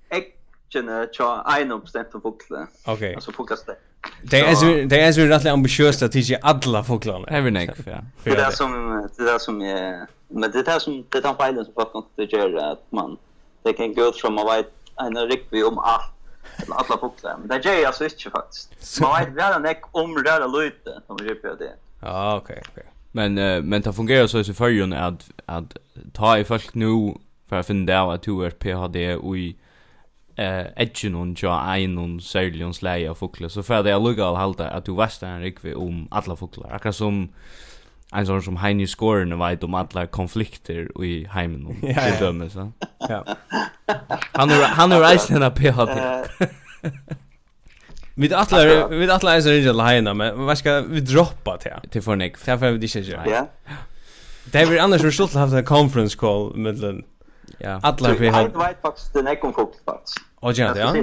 äggene 0.10 1.08
tja 1.14 1.46
en 1.60 1.80
bestämd 1.80 2.12
fågel. 2.12 2.68
Okej. 2.86 3.16
Alltså 3.16 3.32
fåglar 3.32 3.58
Det 4.24 4.40
är 4.40 4.56
så 4.56 4.66
det 4.66 5.00
är 5.00 5.12
så 5.12 5.22
rätt 5.22 5.46
ambitiöst 5.46 6.02
att 6.02 6.16
ge 6.16 6.38
alla 6.42 6.84
fåglarna. 6.84 7.28
Every 7.28 7.52
neck, 7.52 7.70
ja. 7.86 7.98
Det 8.24 8.30
är 8.30 8.52
som 8.52 9.10
det 9.18 9.32
är 9.32 9.40
som 9.40 9.62
är 9.62 10.08
men 10.28 10.52
det 10.52 10.68
är 10.68 10.80
som 10.80 11.06
det 11.10 11.18
är 11.18 11.46
filen 11.46 11.66
som 11.66 11.74
fått 11.74 11.94
något 11.94 12.10
att 12.18 12.34
göra 12.34 12.72
att 12.72 12.86
man 12.90 13.18
det 13.64 13.74
kan 13.74 13.94
gå 13.94 14.12
från 14.12 14.34
man 14.34 14.46
vet 14.46 14.74
en 14.96 15.18
riktig 15.28 15.66
om 15.66 15.78
allt 15.78 16.14
eller 16.56 16.76
alla 16.76 16.98
fåglar. 16.98 17.38
Men 17.38 17.62
det 17.62 17.70
är 17.70 17.88
alltså 17.88 18.04
inte 18.04 18.30
faktiskt. 18.30 19.02
Man 19.02 19.20
vet 19.20 19.34
väl 19.34 19.54
en 19.54 19.62
neck 19.62 19.82
om 19.92 20.18
röra 20.18 20.48
lite 20.48 21.02
som 21.08 21.18
vi 21.22 21.36
på 21.36 21.48
det. 21.48 21.74
Ja, 22.02 22.38
okej, 22.38 22.62
okej. 22.72 22.84
Men 23.12 23.34
men 23.70 23.82
det 23.82 23.94
fungerar 23.94 24.28
så 24.28 24.40
i 24.40 24.44
förrjun 24.44 24.94
att 24.94 25.30
att 25.46 25.78
ta 26.14 26.38
i 26.38 26.44
folk 26.44 26.74
nu 26.74 27.14
för 27.50 27.56
att 27.56 27.68
finna 27.68 28.02
att 28.02 28.22
du 28.22 28.46
är 28.46 28.50
PhD 28.50 29.16
och 29.16 29.38
i 29.38 29.56
eh 30.36 30.66
edgen 30.76 31.14
hon 31.14 31.36
ja 31.42 31.74
ein 31.74 31.98
hon 31.98 32.22
säljon 32.22 32.74
släja 32.74 33.14
fåglar 33.14 33.50
så 33.50 33.64
för 33.64 33.84
det 33.84 33.92
är 33.92 34.28
all 34.28 34.36
halta 34.36 34.70
att 34.70 34.86
du 34.86 34.92
vasta 34.92 35.28
en 35.28 35.42
rikve 35.42 35.76
om 35.76 36.08
alla 36.12 36.36
fåglar 36.36 36.76
akkurat 36.76 36.96
som 36.96 37.30
en 38.14 38.26
sån 38.26 38.42
som 38.42 38.58
Heini 38.58 38.88
Skåren 38.88 39.40
vet 39.40 39.64
om 39.64 39.74
alla 39.74 40.08
konflikter 40.08 41.04
i 41.04 41.26
heimen 41.26 41.66
och 41.66 41.76
ja, 41.82 42.08
ja. 42.08 42.20
dömer 42.20 42.50
så. 42.50 42.72
Ja. 43.10 43.26
Han 44.32 44.50
har 44.50 44.64
han 44.64 44.92
har 44.92 45.00
rejst 45.00 45.30
en 45.30 45.52
PhD. 45.52 46.26
Vi 48.16 48.34
atlar 48.34 48.88
vi 48.90 49.12
atlar 49.12 49.36
är 49.36 49.42
så 49.42 49.54
inte 49.54 49.70
alena 49.70 50.14
men 50.14 50.46
vad 50.46 50.58
ska 50.58 50.82
vi 50.82 51.02
droppa 51.02 51.58
till 51.58 51.90
till 51.90 52.02
för 52.02 52.16
Nick. 52.16 52.46
Därför 52.46 52.72
vi 52.72 52.78
det 52.78 52.96
inte. 52.96 53.12
Ja. 53.12 53.48
Det 54.52 54.60
David 54.60 54.80
annars 54.80 55.04
har 55.04 55.12
stolt 55.12 55.34
haft 55.34 55.54
en 55.54 55.66
conference 55.66 56.18
call 56.18 56.56
med 56.56 57.04
Ja. 57.64 57.80
Alla 57.84 58.14
vi 58.14 58.28
har. 58.28 58.42
Jag 58.42 58.68
vet 58.68 58.82
faktiskt 58.82 59.14
det 59.14 59.22
den 59.22 59.38
om 59.42 59.54
kom 59.54 59.72
faktiskt. 59.86 60.18
Och 60.40 60.54
ja, 60.54 60.78
ja. 60.78 60.96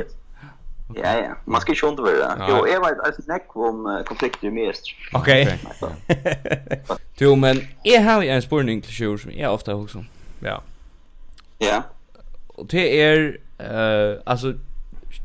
Ja, 0.95 1.19
ja. 1.19 1.37
Man 1.45 1.61
ska 1.61 1.73
ju 1.73 1.89
inte 1.89 2.03
vara. 2.03 2.47
Jo, 2.49 2.67
jag 2.69 2.81
vet 2.81 3.01
att 3.01 3.27
näck 3.27 3.57
om 3.57 4.03
konflikter 4.07 4.47
i 4.47 4.51
mest. 4.51 4.83
Okej. 5.13 5.59
Du 7.19 7.37
men 7.37 7.61
jag 7.83 8.03
har 8.03 8.23
en 8.23 8.43
spurning 8.43 8.83
till 8.83 8.93
sjur 8.93 9.19
som 9.19 9.33
jag 9.33 9.55
ofta 9.55 9.75
också. 9.75 10.05
Ja. 10.41 10.63
Ja. 11.59 11.83
Och 12.47 12.67
det 12.67 13.03
är 13.03 13.39
eh 13.59 14.21
alltså 14.25 14.55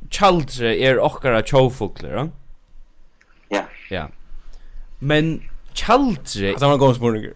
childre 0.09 0.77
är 0.77 0.99
ochkara 0.99 1.43
chofukler, 1.43 2.11
ja? 2.11 2.27
Ja. 3.47 3.63
Ja. 3.89 4.07
Men 4.99 5.41
childre. 5.73 6.53
Det 6.53 6.65
var 6.65 6.73
en 6.73 6.79
god 6.79 6.95
spurning. 6.95 7.25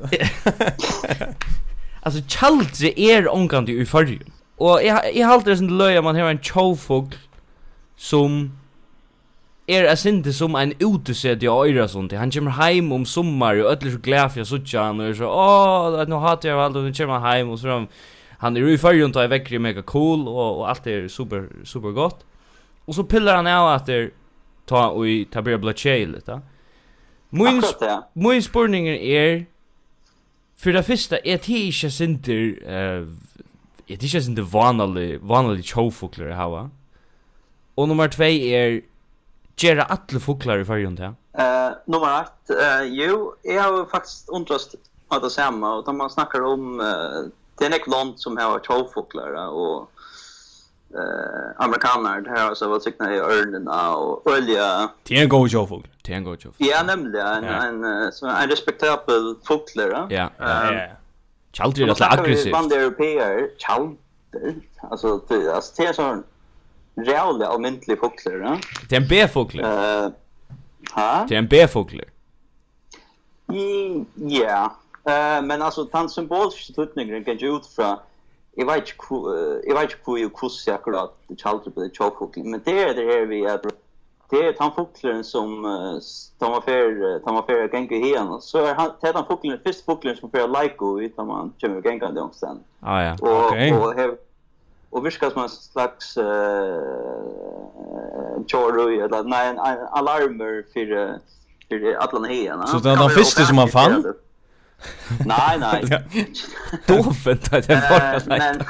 alltså 2.07 2.23
Chaldre 2.27 2.93
er 2.99 3.27
omgående 3.27 3.71
i 3.71 3.85
förr. 3.85 4.19
Och 4.57 4.83
jag 4.83 5.15
jag 5.15 5.27
håller 5.27 5.45
det 5.45 5.57
som 5.57 5.67
löja 5.67 6.01
man 6.01 6.15
har 6.15 6.29
en 6.29 6.43
chofog 6.43 7.15
som 7.95 8.51
er 9.67 9.87
a 9.91 9.95
sindi 9.95 10.31
som 10.31 10.55
ein 10.55 10.73
utesett 10.79 11.43
i 11.43 11.47
øyra 11.47 11.87
sånt. 11.87 12.13
Han 12.13 12.31
kommer 12.31 12.51
heim 12.51 12.91
om 12.91 13.05
sommar, 13.05 13.59
og 13.59 13.71
öll 13.71 13.87
er 13.87 13.91
så 13.91 13.99
glad 14.03 14.29
for 14.29 14.39
jeg 14.39 14.47
suttja 14.47 14.83
han, 14.83 14.99
og 14.99 15.09
er 15.09 15.13
så, 15.13 15.27
åh, 15.27 16.05
nå 16.07 16.19
hater 16.19 16.49
jeg 16.49 16.59
alt, 16.59 16.77
og 16.77 16.83
nå 16.83 16.93
kommer 16.95 17.19
han 17.19 17.31
heim, 17.31 17.49
og 17.49 17.59
så 17.59 17.73
han, 17.73 17.87
han 18.39 18.57
er 18.57 18.67
i 18.67 18.77
fyrjun, 18.77 19.15
og 19.15 19.23
er 19.23 19.33
vekkri 19.33 19.59
mega 19.59 19.81
cool, 19.81 20.27
og, 20.27 20.61
og 20.61 20.69
alt 20.69 20.87
er 20.87 21.07
super, 21.07 21.49
super 21.63 21.91
godt. 21.91 22.23
Og 22.87 22.95
så 22.95 23.03
pillar 23.03 23.41
han 23.41 23.47
av 23.47 23.73
at 23.73 23.89
er, 23.89 24.09
ta 24.67 24.87
og 24.87 25.07
i, 25.07 25.25
ta 25.31 25.43
blir 25.43 25.59
blå 25.59 25.75
tjej 25.75 26.05
litt, 26.13 26.27
da. 26.27 26.39
Min, 27.31 27.59
min 28.15 28.41
spurninger 28.41 28.95
er, 28.95 29.43
För 30.57 30.73
det 30.73 30.83
första 30.83 31.17
är 31.17 31.37
det 31.37 31.49
inte 31.49 31.91
sinter 31.91 32.59
eh 32.63 33.07
det 33.87 33.93
är 33.93 34.03
inte 34.03 34.21
sinter 34.21 34.41
vanlig 34.41 35.21
vanlig 35.21 35.65
chofuklar 35.65 36.29
hava. 36.29 36.69
Och 37.75 37.87
nummer 37.87 38.07
2 38.07 38.23
är 38.23 38.81
Gera 39.55 39.83
alla 39.83 40.19
fuklar 40.19 40.57
i 40.59 40.65
färgen 40.65 40.95
där. 40.95 41.13
Eh 41.37 41.71
nummer 41.85 42.21
1 42.21 42.49
eh 42.49 42.83
jo 42.83 43.35
jag 43.43 43.63
har 43.63 43.85
faktiskt 43.85 44.29
undrast 44.29 44.75
att 45.07 45.21
det 45.21 45.29
samma 45.29 45.75
och 45.75 45.85
de 45.85 45.97
man 45.97 46.09
snackar 46.09 46.41
om 46.41 46.79
eh 46.79 47.31
det 47.59 47.65
är 47.65 47.75
ett 47.75 47.87
land 47.87 48.19
som 48.19 48.37
har 48.37 48.59
chofuklar 48.59 49.47
och 49.47 49.91
eh 50.93 51.65
amerikaner 51.65 52.21
det 52.21 52.29
här 52.29 52.53
så 52.53 52.69
vad 52.69 52.83
tycker 52.83 53.03
ni 53.03 53.17
örnen 53.17 53.67
och 53.67 54.27
olja 54.27 54.89
det 55.03 55.17
är 55.17 55.23
en 55.23 55.29
god 55.29 55.49
jobb 55.49 55.87
det 56.01 56.13
är 56.13 56.17
en 56.17 56.23
god 56.23 56.45
jobb 56.45 56.53
ja 56.57 56.83
nämligen 56.83 57.43
en 57.43 57.83
en 57.83 58.11
så 58.11 58.27
en 58.27 58.49
respektabel 58.49 59.35
fågel 59.43 60.07
ja 60.09 60.29
ja 60.37 60.87
Chalter 61.57 61.81
är 61.81 61.87
rätt 61.87 62.01
aggressiv. 62.01 62.51
Man 62.51 62.69
där 62.69 62.89
PR 62.89 63.49
Chalter. 63.57 64.55
Alltså 64.91 65.21
det 65.27 65.55
alltså 65.55 65.73
det 65.77 65.87
är 65.87 65.93
sån 65.93 66.23
real 66.95 67.43
och 67.43 67.61
myntlig 67.61 67.99
fågel, 67.99 68.41
ja 68.41 68.57
Det 68.89 68.95
är 68.95 69.01
en 69.01 69.07
B-fågel. 69.07 69.59
Eh. 69.59 70.09
Ha? 70.93 71.25
Det 71.29 71.35
är 71.35 71.39
en 71.39 71.47
B-fågel. 71.47 72.01
Ja. 74.15 74.75
Eh 75.03 75.41
men 75.41 75.61
alltså 75.61 75.85
tant 75.85 76.11
symbolisk 76.11 76.75
tydning 76.75 77.23
kan 77.23 77.37
ju 77.37 77.55
ut 77.55 77.65
från 77.65 77.97
jeg 78.57 78.67
vet 78.67 78.89
ikke 78.91 79.07
hvor, 79.07 79.33
jeg 79.67 79.75
vet 79.75 79.91
ikke 79.91 80.03
hvor 80.05 80.17
jeg 80.17 80.31
kusser 80.33 80.73
akkurat 80.73 81.11
det 81.29 81.37
kjaldet 81.41 81.73
på 81.73 81.83
det 81.83 81.91
tjåfuglen, 81.93 82.51
men 82.51 82.63
det 82.65 82.79
er 82.81 82.93
det 82.97 83.05
her 83.05 83.25
vi 83.29 83.43
er, 83.45 83.57
det 84.31 84.39
er 84.43 84.55
den 84.57 84.71
fuglen 84.75 85.23
som 85.23 85.65
uh, 85.65 86.01
tar 86.39 86.49
man 86.51 86.63
fer, 86.65 87.19
tar 87.25 87.33
man 87.35 87.45
fer 87.47 87.67
ganger 87.71 87.97
igjen, 87.97 88.33
så 88.41 88.65
er 88.65 88.73
han, 88.79 88.89
det 89.01 89.09
er 89.09 89.17
den 89.19 89.27
fuglen, 89.29 89.59
første 89.65 89.85
fuglen 89.85 90.17
som 90.17 90.31
fer 90.33 90.49
leiko 90.49 90.97
i, 90.99 91.09
tar 91.15 91.25
man 91.29 91.53
kommer 91.61 91.81
ganger 91.85 92.11
det 92.15 92.23
omstand. 92.25 92.59
Ah 92.81 93.03
ja, 93.05 93.13
og, 93.21 93.45
okay. 93.45 93.71
Og, 93.71 93.81
og, 93.87 94.17
og 94.91 95.03
virker 95.05 95.29
som 95.29 95.43
en 95.45 95.53
slags 95.53 96.17
uh, 96.17 96.25
tjårøy, 98.49 98.97
eller 99.05 99.27
nei, 99.27 99.43
en, 99.51 99.59
en 99.61 99.85
alarmer 100.01 100.63
for, 100.73 100.87
for 101.69 101.91
alle 101.93 102.27
hegene. 102.31 102.67
Så 102.71 102.81
det 102.81 102.91
er 102.95 103.03
den 103.05 103.15
første 103.19 103.45
som 103.45 103.61
han 103.61 103.69
fann? 103.71 104.01
nej, 105.25 105.59
nej. 105.59 106.05
Då 106.87 107.13
väntar 107.25 107.63
jag 107.67 107.79
bara. 107.89 108.21
Men 108.37 108.63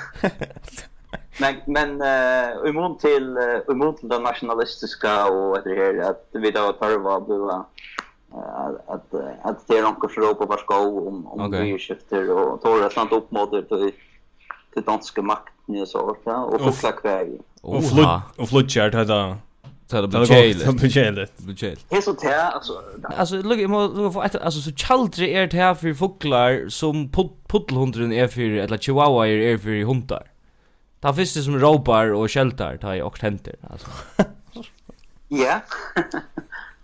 men 1.39 1.55
men 1.65 2.01
uh, 2.01 2.69
imorgon 2.69 2.97
till 2.97 3.37
uh, 3.37 3.75
imorgon 3.75 3.95
till 3.95 4.09
den 4.09 4.23
nationalistiska 4.23 5.25
och 5.25 5.57
det 5.63 5.75
här 5.75 6.09
att 6.09 6.29
vi 6.31 6.51
då 6.51 6.71
tar 6.71 6.99
vad 6.99 7.25
blåa 7.25 7.65
att 8.31 8.89
att 8.89 9.13
att 9.41 9.67
det 9.67 9.77
är 9.77 9.81
någon 9.81 10.09
som 10.09 10.23
ropar 10.23 10.45
på 10.45 10.57
skog 10.57 11.07
om 11.07 11.27
om 11.27 11.41
okay. 11.41 11.63
nyskifter 11.63 12.31
och 12.31 12.61
tar 12.61 12.83
det 12.83 12.93
sånt 12.93 13.11
upp 13.11 13.31
mot 13.31 13.51
det 13.51 13.91
till 14.73 14.83
danska 14.85 15.21
makten 15.21 15.81
och 15.81 15.87
så 15.87 15.99
och 15.99 16.75
fulla 16.75 16.91
kväg. 16.91 17.41
Och 17.61 17.83
flut 17.83 18.07
och 18.37 18.49
flutchart 18.49 18.93
hade 18.93 19.35
Så 19.89 20.01
det 20.01 20.09
blir 20.09 20.25
kjæligt. 20.25 20.65
Det 20.65 20.75
blir 20.75 20.89
kjæligt. 20.89 21.37
Det 21.37 21.45
blir 21.45 21.55
kjæligt. 21.55 21.85
Det 21.89 21.97
är 21.97 22.01
så 22.01 22.11
det 22.11 22.27
här, 22.27 22.51
alltså. 22.51 22.73
Alltså, 23.03 23.35
look, 23.35 23.59
jag 23.59 23.69
måste 23.69 24.13
få 24.13 24.23
ett, 24.23 24.35
alltså, 24.35 24.61
så 24.61 24.71
kjaldre 24.71 25.29
er 25.29 25.45
det 25.45 25.57
här 25.57 25.73
för 25.73 25.93
fåglar 25.93 26.69
som 26.69 27.09
puttelhundren 27.47 28.11
er 28.11 28.27
för, 28.27 28.41
eller 28.41 28.77
chihuahua 28.77 29.27
er 29.27 29.37
er 29.53 29.57
för 29.57 29.85
hundar. 29.85 30.23
Det 31.01 31.13
finns 31.15 31.33
det 31.33 31.43
som 31.43 31.59
råpar 31.59 32.13
och 32.13 32.29
kjältar, 32.29 32.77
ta 32.77 32.93
i 32.93 32.97
ju 32.97 33.03
också 33.03 33.21
hänt 33.21 33.47
alltså. 33.71 33.87
Ja. 35.29 35.59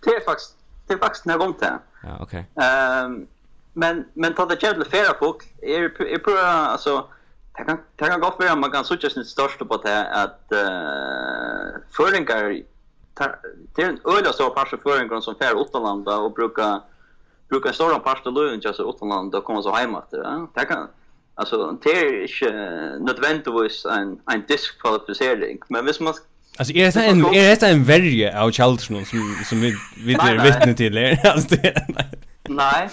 Det 0.04 0.10
är 0.10 0.24
faktiskt, 0.24 0.56
det 0.86 0.94
är 0.94 0.98
faktiskt 0.98 1.24
när 1.24 1.38
jag 1.38 1.54
det. 1.60 1.78
Ja, 2.02 2.18
okej. 2.20 2.46
Ehm, 2.62 3.26
men, 3.72 4.04
men 4.14 4.34
ta 4.34 4.46
det 4.46 4.60
kjävligt 4.60 4.90
flera 4.90 5.18
folk, 5.18 5.42
är, 5.62 6.02
är 6.02 6.18
på, 6.18 6.30
alltså, 6.46 7.06
Det 7.58 7.64
kan, 7.64 7.78
det 7.96 8.04
kan 8.04 8.20
gå 8.20 8.26
godt 8.26 8.40
være 8.40 8.56
man 8.56 8.70
kan 8.70 8.84
suttje 8.84 9.10
sin 9.10 9.24
største 9.24 9.64
på 9.64 9.76
det 9.84 9.98
at 10.22 10.40
uh, 10.50 11.78
føringar 11.96 12.50
det 13.74 13.82
är 13.82 13.88
en 13.88 14.00
öliga 14.04 14.32
stor 14.32 14.50
part 14.50 14.72
en 14.72 14.78
föringen 14.78 15.22
som 15.22 15.34
fär 15.34 15.60
utanlanda 15.62 16.16
och 16.16 16.32
brukar 16.32 16.80
brukar 17.48 17.68
en 17.68 17.74
stor 17.74 17.98
part 17.98 18.26
lön 18.26 18.60
just 18.60 18.80
utanlanda 18.80 19.38
och 19.38 19.44
komma 19.44 19.62
så 19.62 19.74
hem 19.74 19.94
efter 19.94 20.18
ja? 20.18 20.48
det 20.54 20.64
kan 20.64 20.88
alltså 21.34 21.78
det 21.82 21.90
är 21.90 22.22
inte 22.22 22.98
nödvändigtvis 23.00 23.84
en, 23.84 24.20
en 24.32 24.44
diskvalificering 24.48 25.58
men 25.68 25.86
visst 25.86 26.00
man 26.00 26.14
Alltså 26.58 26.74
är 26.74 26.92
det 26.92 27.06
en 27.06 27.24
är 27.24 27.56
det 27.56 27.66
en 27.66 27.84
värje 27.84 28.40
av 28.40 28.50
Charleston 28.50 29.04
som 29.04 29.36
som 29.44 29.60
vi 29.60 29.74
vi 30.06 30.14
är 30.14 30.44
vittne 30.44 30.74
till 30.74 30.96
är 30.96 31.26
alltså 31.26 31.56
det 31.62 31.86
Nej. 32.48 32.90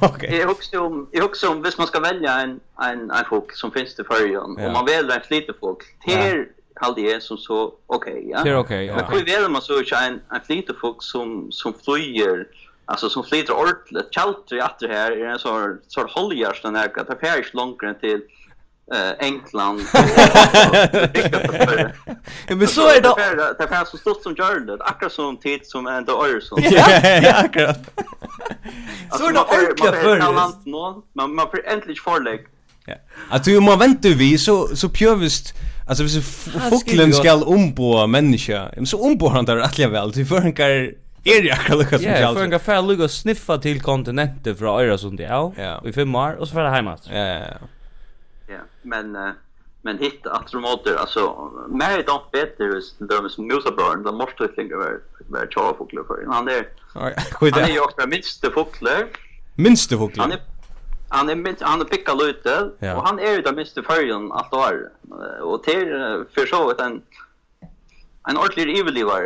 Okej. 0.00 0.38
Jag 0.38 0.50
också 0.50 0.80
om 0.80 1.08
jag 1.12 1.24
också 1.24 1.48
om 1.48 1.62
visst 1.62 1.78
man 1.78 1.86
ska 1.86 2.00
välja 2.00 2.40
en 2.40 2.60
en 2.82 3.10
en 3.10 3.24
folk 3.30 3.52
som 3.52 3.70
finns 3.70 3.94
till 3.94 4.04
för 4.04 4.26
ja. 4.32 4.40
och 4.40 4.72
man 4.72 4.86
väljer 4.86 5.16
en 5.16 5.36
liten 5.36 5.54
folk. 5.60 5.78
Här 5.98 6.48
kallt 6.80 6.98
är 6.98 7.20
som 7.20 7.38
så 7.38 7.74
okej 7.86 8.12
okay, 8.12 8.30
ja. 8.30 8.42
Det 8.44 8.50
är 8.50 8.56
okej. 8.56 8.76
Okay, 8.76 8.84
ja. 8.84 8.96
Men 8.96 9.18
hur 9.18 9.24
väl 9.24 9.50
man 9.50 9.62
så 9.62 9.78
är 9.78 10.06
en 10.06 10.20
en 10.30 10.40
flyter 10.46 10.74
folk 10.80 11.02
som 11.02 11.52
som 11.52 11.74
flyger 11.84 12.46
alltså 12.84 13.10
som 13.10 13.24
flyter 13.24 13.56
ordentligt 13.56 14.10
kallt 14.10 14.52
i 14.52 14.60
att 14.60 14.78
det 14.78 14.88
här 14.88 15.12
är 15.12 15.26
en 15.26 15.38
sån 15.38 15.78
sån 15.88 16.08
hålljärs 16.08 16.62
den 16.62 16.76
här 16.76 16.98
att 16.98 17.20
det 17.20 17.28
är 17.28 17.38
inte 17.38 17.56
långt 17.56 18.00
till 18.00 18.20
eh 18.94 19.26
England. 19.26 19.78
Men 22.48 22.68
så 22.68 22.88
är 22.88 23.00
det 23.00 23.08
det 23.58 23.74
är 23.74 23.84
så 23.84 23.96
stort 23.96 24.22
som 24.22 24.34
Jordan, 24.34 24.78
akkurat 24.80 25.12
som 25.12 25.36
tid 25.36 25.60
som 25.66 25.86
ändå 25.86 26.24
Öresund. 26.24 26.64
Ja, 26.70 27.34
akkurat. 27.34 27.78
Så 29.18 29.28
är 29.28 29.32
det 29.32 29.40
ordentligt 29.40 29.94
för. 30.02 30.18
Man 31.14 31.34
man 31.34 31.50
får 31.50 31.66
äntligen 31.66 32.02
förlägg. 32.04 32.40
Ja. 32.86 32.94
Att 33.30 33.44
du 33.44 33.60
må 33.60 33.76
vänta 33.76 34.08
vi 34.08 34.38
så 34.38 34.76
så 34.76 34.88
pjövist 34.88 35.54
Alltså 35.88 36.04
hvis 36.04 36.18
fågeln 36.70 37.12
skal 37.12 37.42
ombo 37.42 38.06
människa, 38.06 38.68
så 38.84 39.00
ombo 39.00 39.28
han 39.28 39.44
där 39.44 39.56
alla 39.56 39.88
väl. 39.88 40.10
Du 40.10 40.26
får 40.26 40.36
en 40.36 40.52
kar 40.52 40.92
är 41.24 41.42
det 41.42 41.52
akkurat 41.52 41.92
lika 41.92 42.16
som. 42.16 42.22
Ja, 42.22 42.34
för 42.34 42.44
en 42.44 42.50
kaffe 42.50 42.78
och 42.78 43.10
sniffa 43.10 43.58
till 43.58 43.80
kontinenter 43.80 44.54
från 44.54 44.80
öra 44.80 44.98
som 44.98 45.16
det 45.16 45.24
är. 45.24 45.88
I 45.88 45.92
fem 45.92 46.14
år 46.14 46.36
och 46.40 46.48
så 46.48 46.54
för 46.54 46.64
hemåt. 46.64 47.08
Ja, 47.10 47.18
ja, 47.18 47.38
ja. 47.38 47.58
Ja, 48.48 48.60
men 48.82 49.16
uh, 49.16 49.30
men 49.82 49.98
hit 49.98 50.26
att 50.26 50.52
de 50.52 50.64
åter 50.64 50.96
alltså 50.96 51.50
mer 51.68 52.02
de 52.06 52.20
bättre 52.32 52.64
de 52.98 53.28
som 53.30 53.46
musabörn, 53.46 54.02
de 54.02 54.16
måste 54.16 54.48
tydligen 54.48 54.78
vara 54.78 54.98
vara 55.28 55.46
tjava 55.50 55.74
fåglar 55.78 56.02
för. 56.02 56.26
Han 56.26 56.48
är 56.48 56.66
Han 57.52 57.62
är 57.62 57.68
ju 57.68 57.80
också 57.80 58.06
minste 58.06 58.50
fåglar. 58.50 59.06
Minste 59.54 59.96
fåglar. 59.96 60.22
Han 60.24 60.32
är 60.32 60.40
han 61.08 61.30
är 61.30 61.34
minst 61.34 61.62
han 61.62 61.80
är 61.80 61.84
picka 61.84 62.14
lite 62.14 62.70
ja. 62.78 62.96
och 62.96 63.06
han 63.06 63.18
är 63.18 63.32
ju 63.32 63.42
där 63.42 63.52
minst 63.52 63.74
förrän 63.74 64.32
allt 64.32 64.52
år 64.52 64.90
och 65.42 65.62
till 65.62 65.88
för 66.34 66.46
så 66.46 66.70
att 66.70 66.80
en 66.80 67.02
en 68.28 68.36
ordentlig 68.36 68.78
evilivar 68.78 69.22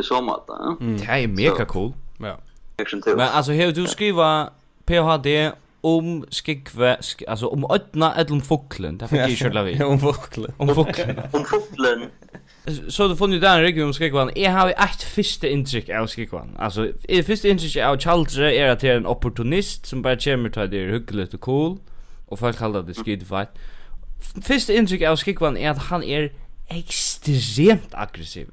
i 0.00 0.02
så 0.02 0.22
mått. 0.22 0.48
Mm. 0.80 0.98
Det 0.98 1.04
är 1.04 1.28
mega 1.28 1.64
cool. 1.64 1.92
Ja. 2.18 2.36
Men 3.06 3.20
alltså 3.20 3.52
hur 3.52 3.72
du 3.72 3.86
skriva 3.86 4.50
PhD 4.84 5.52
om 5.80 6.24
skikve 6.30 6.96
sk 7.00 7.22
alltså 7.28 7.46
om 7.46 7.64
ödna 7.70 8.14
eller 8.14 8.32
om 8.32 8.40
fågeln 8.40 8.98
där 8.98 9.06
fick 9.06 9.18
jag 9.18 9.30
köra 9.30 9.62
vi 9.62 9.82
om 9.84 9.98
fågeln 9.98 10.52
om 10.56 10.74
fågeln 10.74 11.20
om 11.32 11.44
fågeln 11.44 12.04
så 12.88 13.08
du 13.08 13.16
funnit 13.16 13.42
den 13.42 13.60
ryggen 13.60 13.84
om 13.84 13.92
Skikvan 13.92 14.30
Jag 14.36 14.50
har 14.50 14.68
ett 14.70 15.02
första 15.02 15.48
intryck 15.48 15.88
av 15.88 16.06
Skikvan 16.06 16.56
Alltså, 16.58 16.92
det 17.08 17.22
första 17.22 17.48
intryck 17.48 17.76
av 17.76 17.98
Kjaldre 17.98 18.54
er 18.54 18.70
att 18.70 18.80
det 18.80 18.88
er 18.88 18.96
en 18.96 19.06
opportunist 19.06 19.86
Som 19.86 20.02
bara 20.02 20.16
kommer 20.16 20.48
till 20.48 20.62
at 20.62 20.70
det 20.70 20.82
er 20.82 20.92
hyggelig 20.92 21.34
och 21.34 21.40
cool 21.40 21.78
Og 22.26 22.38
folk 22.38 22.56
kallar 22.56 22.82
det 22.82 22.96
skidfight 22.96 23.48
Första 24.42 24.72
intryck 24.72 25.02
av 25.02 25.16
Skikvan 25.16 25.56
er 25.56 25.70
att 25.70 25.78
han 25.78 26.02
er 26.02 26.28
ekstremt 26.70 27.94
aggressiv 27.94 28.46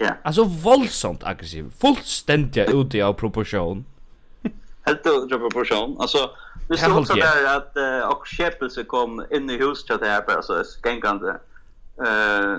Ja. 0.00 0.12
Alltså 0.24 0.44
våldsamt 0.44 1.24
aggressiv 1.24 1.64
Fullständigt 1.80 2.70
ute 2.74 3.04
av 3.04 3.12
proportion. 3.12 3.84
Helt 4.86 5.00
ute 5.06 5.34
av 5.34 5.38
proportion. 5.38 5.96
Alltså, 6.00 6.18
Hvis 6.68 6.80
du 6.80 6.92
også 6.92 7.14
där 7.14 7.46
at 7.56 7.76
uh, 7.76 8.08
Akkjepelse 8.08 8.84
kom 8.84 9.22
inn 9.34 9.50
i 9.50 9.56
huset 9.58 10.00
her 10.02 10.20
Bare 10.20 10.42
så 10.42 10.64
gengande 10.82 11.38
Eh 12.00 12.58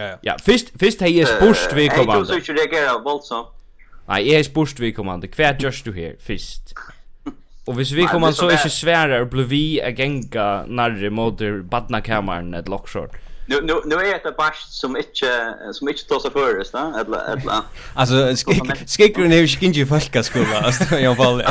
Ja, 0.00 0.10
ja. 0.24 0.36
Fyrst, 0.40 0.72
fyrst 0.80 1.02
hei 1.04 1.12
jeg 1.18 1.28
spurst 1.28 1.74
vi 1.76 1.88
kommande. 1.92 2.24
Hei, 2.30 2.38
du 2.40 2.44
ikke 2.44 2.56
reagera 2.56 2.96
voldsomt. 3.04 3.52
Nei, 4.10 4.24
jeg 4.26 4.40
er 4.40 4.46
spurst 4.48 4.80
vi 4.82 4.90
kommande. 4.96 5.28
Hva 5.36 5.52
gjørs 5.60 5.82
du 5.86 5.92
her, 5.94 6.16
fyrst? 6.24 6.72
Og 7.68 7.76
hvis 7.76 7.92
vi 7.98 8.06
kommande 8.10 8.38
så 8.38 8.48
ikke 8.50 8.72
sværer, 8.72 9.26
blir 9.30 9.50
vi 9.50 9.64
a 9.84 9.92
genga 9.94 10.46
narri 10.66 11.12
mot 11.12 11.42
badnakammaren 11.70 12.54
et 12.58 12.70
lockshort. 12.72 13.14
Nu 13.50 13.60
nu 13.62 13.74
nu 13.84 13.94
är 13.94 14.22
det 14.24 14.32
bast 14.36 14.72
som 14.72 14.96
inte 14.96 15.54
som 15.72 15.88
inte 15.88 16.04
tar 16.04 16.20
sig 16.20 16.30
för 16.30 16.58
det 16.58 16.72
va? 16.72 16.94
Eller 17.00 17.32
eller. 17.32 17.54
Alltså 17.94 18.14
skickar 18.86 19.22
ni 19.28 19.36
ju 19.36 19.66
inte 19.66 19.86
folka 19.86 20.22
skola, 20.22 20.60
alltså 20.60 20.98
jag 20.98 21.14
var 21.14 21.42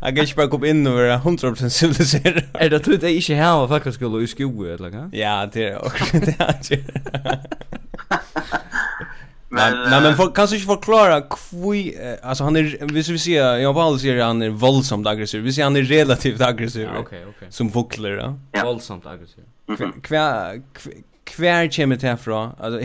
Jag 0.00 0.16
kan 0.16 0.18
inte 0.18 0.34
bara 0.36 0.48
komma 0.48 0.66
in 0.66 0.86
och 0.86 0.92
vara 0.92 1.18
100% 1.18 1.68
civiliserad. 1.68 2.42
Är 2.54 2.70
det 2.70 2.78
tror 2.78 2.96
det 2.96 3.10
är 3.10 3.16
inte 3.16 3.34
här 3.34 3.68
falka 3.68 3.92
skola 3.92 4.22
i 4.22 4.26
skolan 4.26 4.74
eller 4.74 4.90
va? 4.90 5.10
Ja, 5.12 5.48
det 5.52 5.68
är 5.68 5.86
också 5.86 6.04
det 6.12 6.40
är. 6.40 7.40
Men 9.48 9.90
nej 9.90 10.02
men 10.02 10.16
folk 10.16 10.36
kan 10.36 10.48
inte 10.48 10.66
förklara 10.66 11.20
kvui 11.20 11.94
alltså 12.22 12.44
han 12.44 12.56
är 12.56 12.92
hvis 12.92 13.08
vi 13.08 13.18
ser 13.18 13.56
jag 13.56 13.74
bara 13.74 13.98
säger 13.98 14.24
han 14.24 14.42
är 14.42 14.48
våldsamt 14.48 15.06
aggressiv. 15.06 15.42
Vi 15.42 15.52
ser 15.52 15.64
han 15.64 15.76
är 15.76 15.82
relativt 15.82 16.40
aggressiv. 16.40 16.88
Okej, 16.98 17.24
okej. 17.28 17.48
Som 17.50 17.68
vuxler, 17.68 18.10
ja. 18.52 18.62
Våldsamt 18.64 19.06
aggressiv. 19.06 19.44
Kvar 20.02 20.62
kvar 21.24 21.76
kommer 21.76 21.96
det 21.96 22.06
härifrån? 22.06 22.52
Alltså 22.60 22.80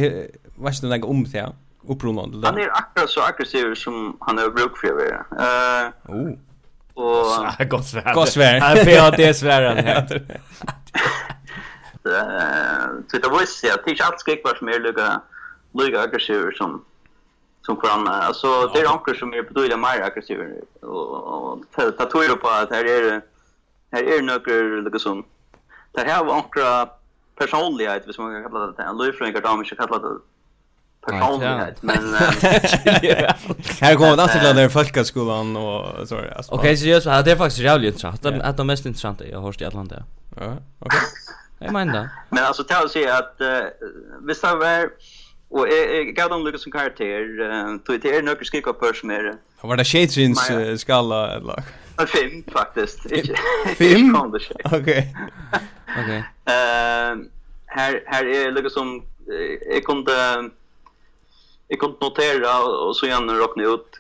vad 0.56 0.76
ska 0.76 0.88
du 0.88 1.04
om 1.04 1.24
det? 1.24 1.54
Upprundan. 1.88 2.44
Han 2.44 2.58
är 2.58 2.70
akkurat 2.72 3.10
så 3.10 3.22
aggressiv 3.22 3.76
som 3.76 4.18
han 4.20 4.40
är 4.40 4.50
bruk 4.50 4.78
för 4.78 4.88
det. 4.98 5.14
Eh. 5.16 6.16
Oh. 6.16 6.32
Och 6.94 7.70
gott 7.70 7.86
svär. 7.86 8.14
Gott 8.14 8.30
svär. 8.30 8.60
Han 8.60 8.78
får 8.78 9.18
det 9.18 9.34
sväran 9.34 9.78
här. 9.78 10.08
Så 13.12 13.18
det 13.18 13.28
var 13.28 13.40
ju 13.40 13.72
att 13.72 13.86
det 13.86 13.92
är 13.92 14.06
allt 14.06 14.20
skräck 14.20 14.42
vars 14.44 14.62
mer 14.62 14.80
lugga 14.80 15.22
lugga 15.74 16.02
aggressiv 16.02 16.52
som 16.58 16.86
som 17.62 17.82
fram 17.82 18.08
alltså 18.08 18.68
det 18.74 18.80
är 18.80 18.94
ankor 18.94 19.14
som 19.14 19.34
är 19.34 19.42
betydligt 19.42 19.80
mer 19.80 20.02
aggressiv 20.02 20.40
och 20.82 21.60
ta 21.76 21.92
ta 21.92 22.06
tur 22.06 22.36
på 22.36 22.48
att 22.48 22.70
här 22.70 22.86
är 22.86 23.22
här 23.92 24.04
är 24.04 24.22
några 24.22 24.90
liksom 24.90 25.26
Det 25.98 26.12
här 26.12 26.24
var 26.24 26.36
några 26.36 26.90
personlighet, 27.40 28.06
hvis 28.06 28.18
man 28.18 28.34
kan 28.34 28.44
kalla 28.44 28.66
det 28.66 28.74
det. 28.78 28.84
En 28.90 28.98
løyfrøyngar 28.98 29.42
damer 29.42 29.64
ska 29.64 29.76
kalla 29.76 29.98
det 30.06 30.18
personlighet, 31.08 31.84
men... 31.84 31.98
här 33.82 33.96
kommer 33.96 34.16
det 34.16 34.24
alltid 34.24 34.42
glad 34.42 34.60
i 34.60 35.06
skolan 35.06 35.56
och 35.58 36.08
Sorry, 36.08 36.30
så 36.78 36.86
just 36.86 37.06
det 37.06 37.32
är 37.32 37.36
faktiskt 37.36 37.62
jävligt 37.62 37.88
intressant 37.88 38.22
Det 38.22 38.30
är 38.30 38.54
det 38.54 38.64
mest 38.64 38.86
intressanta 38.86 39.28
jag 39.28 39.38
har 39.38 39.46
hört 39.46 39.62
i 39.62 39.66
Atlanta. 39.66 40.04
Ja, 40.36 40.58
okej 40.80 41.00
Jag 41.60 41.74
menar 41.74 41.94
det. 41.94 42.10
Men 42.30 42.44
altså, 42.44 42.64
til 42.64 42.90
säga 42.90 43.18
att 43.18 43.42
uh, 43.42 44.28
visst 44.28 44.46
har 44.46 44.56
var... 44.58 44.90
och 45.50 45.68
jeg 45.68 46.16
gav 46.16 46.30
dem 46.30 46.46
lykke 46.46 46.60
som 46.60 46.72
karakter, 46.72 47.20
tog 47.88 48.02
til 48.02 48.12
er 48.12 48.22
nøkker 48.22 48.46
skikk 48.46 48.68
opp 48.68 48.82
som. 48.84 49.38
Var 49.64 49.76
det 49.76 49.86
Shaitrins 49.88 50.40
skalla 50.82 51.36
eller? 51.36 51.64
Fem, 52.08 52.44
faktisk. 52.52 53.08
Fem? 53.10 53.26
Fem? 53.78 54.16
Ok. 54.66 54.90
Okej. 55.90 56.24
Ehm 56.46 57.30
här 57.68 58.04
här 58.06 58.26
är 58.26 58.52
liksom 58.52 58.70
som 58.70 59.04
jag 59.70 59.84
kunde 59.84 60.50
jag 61.68 61.80
kunde 61.80 61.98
notera 62.02 62.64
och 62.64 62.96
så 62.96 63.06
igen 63.06 63.30
räkna 63.30 63.64
ut 63.64 63.98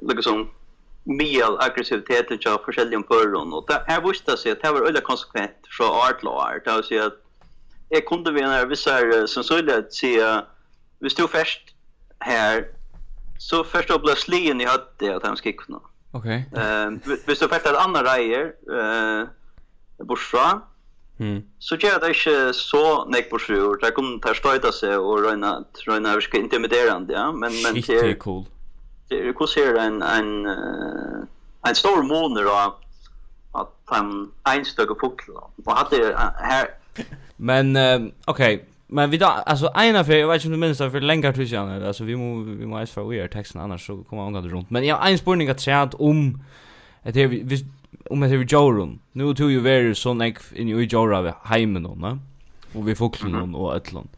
liksom 0.00 0.50
mer 1.04 1.64
aggressivitet 1.64 2.30
i 2.30 2.38
jag 2.38 2.64
försäljning 2.64 3.02
på 3.02 3.14
och 3.52 3.64
det 3.68 3.84
här 3.86 4.00
visste 4.00 4.36
sig 4.36 4.52
att 4.52 4.62
det 4.62 4.72
var 4.72 4.86
ölla 4.86 5.00
konsekvent 5.00 5.56
från 5.70 5.86
art 5.86 6.22
law 6.22 6.34
art 6.34 6.66
att 6.66 6.84
säga 6.84 7.06
att 7.06 7.20
jag 7.88 8.06
kunde 8.06 8.32
vi 8.32 8.40
när 8.40 8.66
vissa 8.66 9.26
som 9.26 9.44
skulle 9.44 9.78
att 9.78 9.92
se 9.92 10.40
vi 10.98 11.10
stod 11.10 11.30
först 11.30 11.74
här 12.18 12.68
så 13.38 13.64
först 13.64 13.88
då 13.88 13.98
blev 13.98 14.14
slien 14.14 14.60
i 14.60 14.64
hade 14.64 15.16
att 15.16 15.26
han 15.26 15.36
skickna. 15.36 15.80
Okej. 16.10 16.50
Ehm 16.56 17.00
vi 17.26 17.36
stod 17.36 17.50
först 17.50 17.66
att 17.66 17.84
andra 17.86 18.02
rejer 18.16 18.44
eh 18.78 19.28
bortfra 19.98 20.60
Mm. 21.18 21.42
Så 21.58 21.76
gjør 21.76 22.00
det 22.02 22.08
ikke 22.16 22.52
så 22.58 23.04
nek 23.08 23.30
på 23.30 23.38
sju 23.38 23.54
år. 23.68 23.78
Det 23.82 23.94
kunne 23.94 24.18
ta 24.22 24.34
støyta 24.34 24.72
seg 24.74 24.98
og 24.98 25.22
røyna, 25.26 25.60
røyna 25.86 26.14
er 26.14 26.22
ikke 26.24 26.42
intimiderende, 26.42 27.14
ja. 27.14 27.30
Men, 27.30 27.54
men 27.62 27.78
det 27.78 28.00
er 28.00 28.14
cool. 28.18 28.44
Det 29.10 29.20
er 29.20 29.36
cool 29.38 29.48
ser 29.48 29.78
en, 29.78 30.02
en, 30.02 30.32
en 31.68 31.78
stor 31.78 32.02
måneder 32.02 32.50
av 32.50 32.80
at 33.54 33.70
han 33.92 34.12
en 34.50 34.64
stykke 34.64 34.96
fukkel. 35.00 35.36
Og 35.38 35.76
hatt 35.76 35.92
det 35.94 36.14
her. 36.42 36.72
Men, 37.38 37.76
um, 37.76 38.12
ok, 38.26 38.40
men 38.88 39.10
vi 39.10 39.18
da, 39.18 39.26
altså, 39.46 39.70
ena 39.76 40.02
för 40.02 40.12
jeg 40.12 40.28
vet 40.28 40.34
ikke 40.34 40.48
om 40.48 40.52
du 40.52 40.58
minns 40.58 40.78
det, 40.78 40.90
for 40.90 40.98
lenger 40.98 41.32
tror 41.32 41.44
jeg, 41.44 41.82
altså, 41.82 42.04
vi 42.04 42.14
må, 42.14 42.42
vi 42.42 42.66
må 42.66 42.78
eis 42.78 42.92
for 42.92 43.02
å 43.02 43.10
texten 43.10 43.32
teksten, 43.32 43.60
annars 43.60 43.86
så 43.86 43.96
kommer 44.08 44.24
han 44.24 44.52
rundt. 44.52 44.70
Men 44.70 44.84
ja, 44.84 44.98
en 45.06 45.18
spurning 45.18 45.50
at 45.50 45.60
sier 45.60 45.82
att 45.82 45.94
om, 45.94 46.40
at 47.04 47.14
det, 47.14 47.26
hvis, 47.26 47.64
om 48.10 48.22
jag 48.22 48.30
säger 48.30 48.44
Jorun. 48.48 48.98
Nu 49.12 49.34
tog 49.34 49.50
ju 49.50 49.60
vara 49.60 49.94
sån 49.94 50.22
ek 50.22 50.38
in 50.54 50.68
i 50.68 50.84
Jorra 50.84 51.22
vi 51.22 51.32
hemmen 51.42 52.00
va? 52.00 52.18
Och 52.72 52.88
vi 52.88 52.94
fåglarna 52.94 53.38
mm 53.38 53.50
-hmm. 53.50 53.56
och 53.56 53.74
ötlon. 53.74 54.08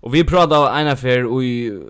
Och 0.00 0.14
vi 0.14 0.24
pratade 0.24 0.80
en 0.80 0.88
affär 0.88 1.42
i 1.42 1.82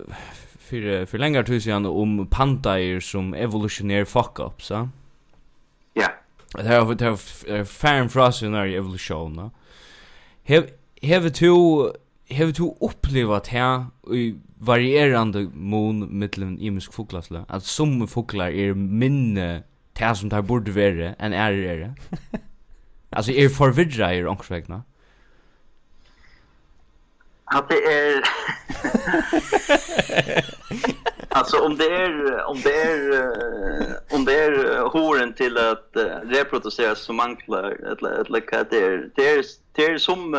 för 0.58 1.06
för 1.06 1.18
längre 1.18 1.44
tid 1.44 1.62
sedan 1.62 1.86
om 1.86 2.26
pantair 2.26 3.00
som 3.00 3.34
evolutionär 3.34 4.04
fuck 4.04 4.38
up 4.38 4.62
så. 4.62 4.88
Ja. 5.92 6.08
Det 6.54 6.68
har 6.68 6.94
det 6.94 7.04
har 7.04 7.64
fan 7.64 8.08
frostinary 8.08 8.74
evolution. 8.74 9.36
va? 9.36 9.50
Hev 10.42 10.66
hev 11.02 11.30
to 11.30 11.90
hev 12.28 12.52
to 12.52 12.76
uppleva 12.80 13.40
här 13.46 13.86
i 14.12 14.34
varierande 14.58 15.48
mån 15.54 16.18
mellan 16.18 16.58
imisk 16.58 16.92
fåglasla. 16.92 17.44
Att 17.48 17.64
som 17.64 18.08
fåglar 18.08 18.48
är 18.48 18.74
minne 18.74 19.62
det 20.08 20.16
som 20.20 20.30
det 20.30 20.46
borde 20.46 20.74
være 20.74 21.14
enn 21.20 21.32
er 21.32 21.56
det 21.56 21.66
er 21.70 21.76
det. 21.84 22.40
altså, 23.12 23.32
er 23.32 23.48
forvirra 23.48 24.12
i 24.12 24.24
ångsvegna? 24.24 24.82
At 27.50 27.64
det 27.68 27.80
er... 27.90 28.20
alltså 31.30 31.56
om 31.58 31.76
det 31.76 31.92
är 31.92 32.44
om 32.44 32.56
det 32.66 32.82
är 32.82 33.00
om 34.14 34.24
det 34.24 34.34
är 34.34 34.88
horen 34.88 35.32
till 35.32 35.58
att 35.58 35.90
uh, 35.96 36.30
reproducera 36.30 36.94
som 36.94 37.16
manklar 37.16 37.70
eller 37.70 38.10
eller 38.10 38.42
vad 38.52 38.66
det 38.70 38.84
är 38.84 39.10
det 39.16 39.30
är 39.30 39.44
det 39.72 39.86
är 39.86 39.98
som 39.98 40.32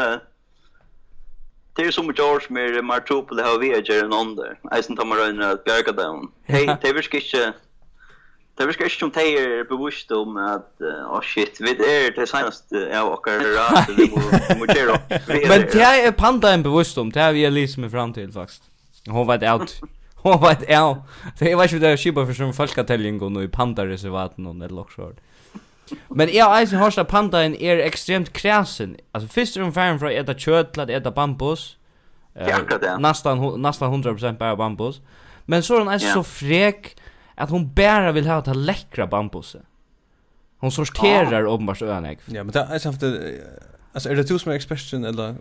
det 1.76 1.82
är 1.82 1.91
som 1.91 2.13
George 2.17 2.47
med 2.50 2.84
Martopol 2.84 3.39
har 3.39 3.60
vi 3.60 3.71
är 3.71 4.04
en 4.04 4.13
under. 4.13 4.60
Jag 4.63 4.86
syns 4.86 5.00
att 5.00 5.08
man 5.08 5.17
rör 5.17 5.52
att 5.52 5.63
bjärka 5.63 5.91
dem. 5.91 6.32
Hej, 6.43 6.78
det 6.82 6.93
vill 6.93 7.04
inte 7.13 7.54
Det 8.62 8.67
viskar 8.69 8.86
ikke 8.86 9.00
som 9.00 9.12
teg 9.15 9.38
er 9.41 9.63
bevust 9.65 10.12
om 10.13 10.36
at, 10.38 10.67
åh 10.86 11.15
oh 11.17 11.24
shit, 11.26 11.56
vi 11.58 11.71
er 11.74 12.12
det 12.13 12.28
senast 12.30 12.69
av 12.78 13.08
okkar 13.10 13.41
rat, 13.58 13.89
vi 13.97 14.06
må 14.13 14.67
gjøre 14.69 15.00
opp. 15.00 15.15
Men 15.50 15.65
teg 15.71 16.06
er 16.06 16.13
panda 16.13 16.52
en 16.54 16.65
bevust 16.67 17.00
om, 17.02 17.10
teg 17.10 17.32
er 17.32 17.34
vi 17.39 17.47
er 17.50 17.56
lyset 17.56 17.82
med 17.82 17.89
fram 17.89 18.13
til, 18.13 18.30
faktisk. 18.36 18.67
Hon 19.10 19.26
var 19.26 19.41
et 19.41 19.47
out. 19.50 19.74
Hon 20.24 20.38
var 20.43 20.60
et 20.60 20.67
out. 20.78 21.02
Jeg 21.39 21.58
vet 21.58 21.71
ikke 21.71 21.80
om 21.80 21.82
det 21.82 21.89
er 21.89 22.02
kjipa 22.04 22.28
for 22.28 22.38
som 22.38 22.54
folketelling 22.54 23.17
og 23.26 23.41
i 23.41 23.50
panda-reservaten 23.50 24.45
og 24.45 24.60
nedlokk 24.62 24.93
så. 24.93 25.10
Men 26.13 26.30
jeg 26.30 26.45
har 26.45 26.60
eisen 26.60 26.80
hørt 26.80 27.02
at 27.02 27.10
pandaen 27.10 27.56
er 27.58 27.82
ekstremt 27.82 28.30
kræsen. 28.34 28.95
Altså, 29.13 29.30
først 29.30 29.58
er 29.58 29.63
hun 29.65 29.74
ferdig 29.74 30.00
fra 30.00 30.12
å 30.12 30.19
eta 30.21 30.38
kjøtt 30.38 30.76
til 30.76 30.86
å 30.86 30.89
eta 31.02 31.12
bambus. 31.17 31.65
Ja, 32.36 32.62
akkurat 32.62 32.86
det. 32.86 32.93
Nästan, 33.02 33.41
nästan 33.58 33.93
100% 33.93 34.38
bara 34.38 34.56
bambus. 34.56 35.02
Men 35.50 35.65
så 35.65 35.76
er 35.76 35.84
han 35.84 35.93
eisen 35.95 36.13
så 36.13 36.24
frek 36.24 36.93
att 37.41 37.49
hon 37.49 37.73
bara 37.73 38.12
vill 38.12 38.27
ha 38.27 38.41
det 38.41 38.54
läckra 38.54 39.08
bambuset. 39.08 39.62
Hon 40.60 40.71
sorterar 40.71 41.43
ah. 41.43 41.54
uppenbart 41.54 41.82
öarna. 41.82 42.13
Ja, 42.25 42.43
men 42.43 42.51
det 42.51 42.60
är 42.60 42.80
samt 42.80 43.04
att 43.04 43.13
Alltså 43.93 44.10
är 44.10 44.15
det 44.15 44.23
du 44.23 44.39
som 44.39 44.51
är 44.51 44.56
experten 44.56 45.04
eller? 45.04 45.36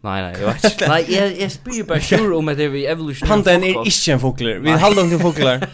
Nej 0.00 0.22
nej, 0.22 0.36
jag 0.40 0.46
vet 0.46 0.64
inte. 0.64 0.88
Nej, 0.94 1.14
jag 1.14 1.38
jag 1.38 1.52
spyr 1.52 1.84
bara 1.84 2.00
sure 2.00 2.36
om 2.36 2.48
att 2.48 2.56
det 2.56 2.64
är 2.64 2.90
evolution. 2.90 3.28
Han 3.28 3.42
den 3.42 3.64
är 3.64 3.86
inte 3.86 4.12
en 4.12 4.20
fågel. 4.20 4.58
Vi 4.58 4.70
håller 4.70 5.02
inte 5.04 5.18
fåglar. 5.18 5.68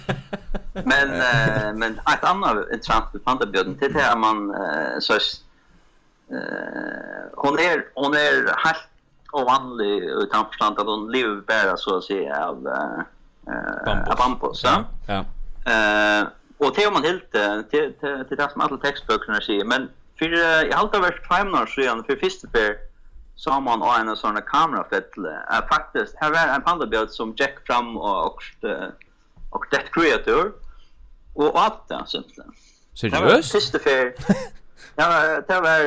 Men 0.84 1.08
men 1.78 1.98
ett 1.98 2.24
annat 2.24 2.56
intressant 2.72 3.12
med 3.12 3.24
pandabjörnen 3.24 3.76
det 3.80 3.86
är 3.86 4.12
att 4.12 4.18
man 4.18 4.54
så 5.00 5.12
eh 5.14 5.20
hon 7.34 7.58
är 7.58 7.84
hon 7.94 8.14
är 8.14 8.66
helt 8.66 8.88
ovanlig 9.32 10.02
utan 10.22 10.46
förstånd 10.46 10.78
att 10.78 10.86
hon 10.86 11.12
lever 11.12 11.40
bara 11.46 11.76
så 11.76 11.96
att 11.96 12.04
säga 12.04 12.46
av 12.46 12.66
eh 12.66 14.10
av 14.10 14.16
bambus, 14.16 14.60
ja. 14.64 14.84
Ja. 15.06 15.24
Eh 15.68 16.26
och 16.60 16.72
det 16.76 16.84
har 16.84 16.92
man 16.92 17.04
helt 17.04 17.32
till 17.70 17.92
till 18.28 18.36
det 18.36 18.48
som 18.52 18.60
alla 18.60 18.76
textböckerna 18.76 19.40
säger 19.40 19.64
men 19.64 19.88
för 20.18 20.26
jag 20.26 20.76
har 20.76 20.82
alltid 20.82 21.00
varit 21.00 21.26
fem 21.28 21.54
år 21.54 21.66
så 21.66 22.02
för 22.06 22.16
första 22.16 22.48
per 22.48 22.76
så 23.36 23.50
har 23.50 23.60
man 23.60 24.08
en 24.08 24.16
sån 24.16 24.42
kamera 24.46 24.84
fettle. 24.90 25.28
Eh 25.52 25.68
faktiskt 25.68 26.14
här 26.16 26.30
var 26.30 26.54
en 26.54 26.62
pandabjörn 26.62 27.08
som 27.08 27.34
jack 27.36 27.66
fram 27.66 27.96
och 27.96 28.42
och 29.50 29.64
det 29.70 29.82
creator 29.92 30.52
och 31.34 31.60
allt 31.62 31.88
det 31.88 32.02
sånt. 32.06 32.26
Seriöst? 32.94 33.52
Första 33.52 33.78
per 33.78 34.14
Ja, 35.00 35.40
det 35.48 35.60
var 35.60 35.78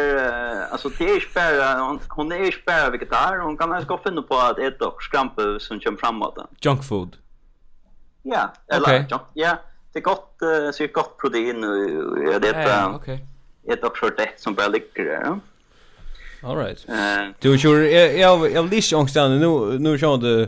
alltså 0.72 0.90
det 0.90 1.10
är 1.10 1.20
spärra 1.20 1.98
hon 2.10 2.32
är 2.32 2.52
spärra 2.52 2.90
vegetar 2.90 3.38
hon 3.38 3.58
kan 3.58 3.72
ens 3.72 3.88
gå 3.88 3.98
finna 3.98 4.22
på 4.22 4.38
att 4.38 4.60
äta 4.60 4.88
och 4.88 5.04
skrampa 5.04 5.60
som 5.60 5.80
kommer 5.80 5.98
framåt. 5.98 6.38
Junk 6.62 6.84
food. 6.84 7.18
Ja, 8.24 8.54
eller 8.68 8.94
junk. 8.94 9.22
Ja 9.34 9.58
det 9.94 10.00
är 10.00 10.04
gott 10.04 10.38
uh, 10.44 10.72
så 10.72 10.84
är 10.84 10.88
gott 10.88 11.18
protein 11.18 11.64
och 11.64 11.78
jag 12.34 12.42
det 12.42 12.48
är 12.48 12.90
ett 12.90 12.96
okej. 12.96 13.26
Ett 13.68 13.84
också 13.84 14.10
det 14.18 14.30
som 14.38 14.54
bara 14.54 14.68
ligger 14.68 15.04
där. 15.06 15.40
All 16.44 16.58
right. 16.58 16.86
Uh, 16.90 17.36
du 17.40 17.58
sure 17.58 17.90
jag 17.92 18.18
jag 18.18 18.52
jag 18.52 18.70
lyssnar 18.70 19.00
också 19.00 19.28
nu 19.28 19.80
nu 19.80 19.98
kör 19.98 20.18
du 20.18 20.48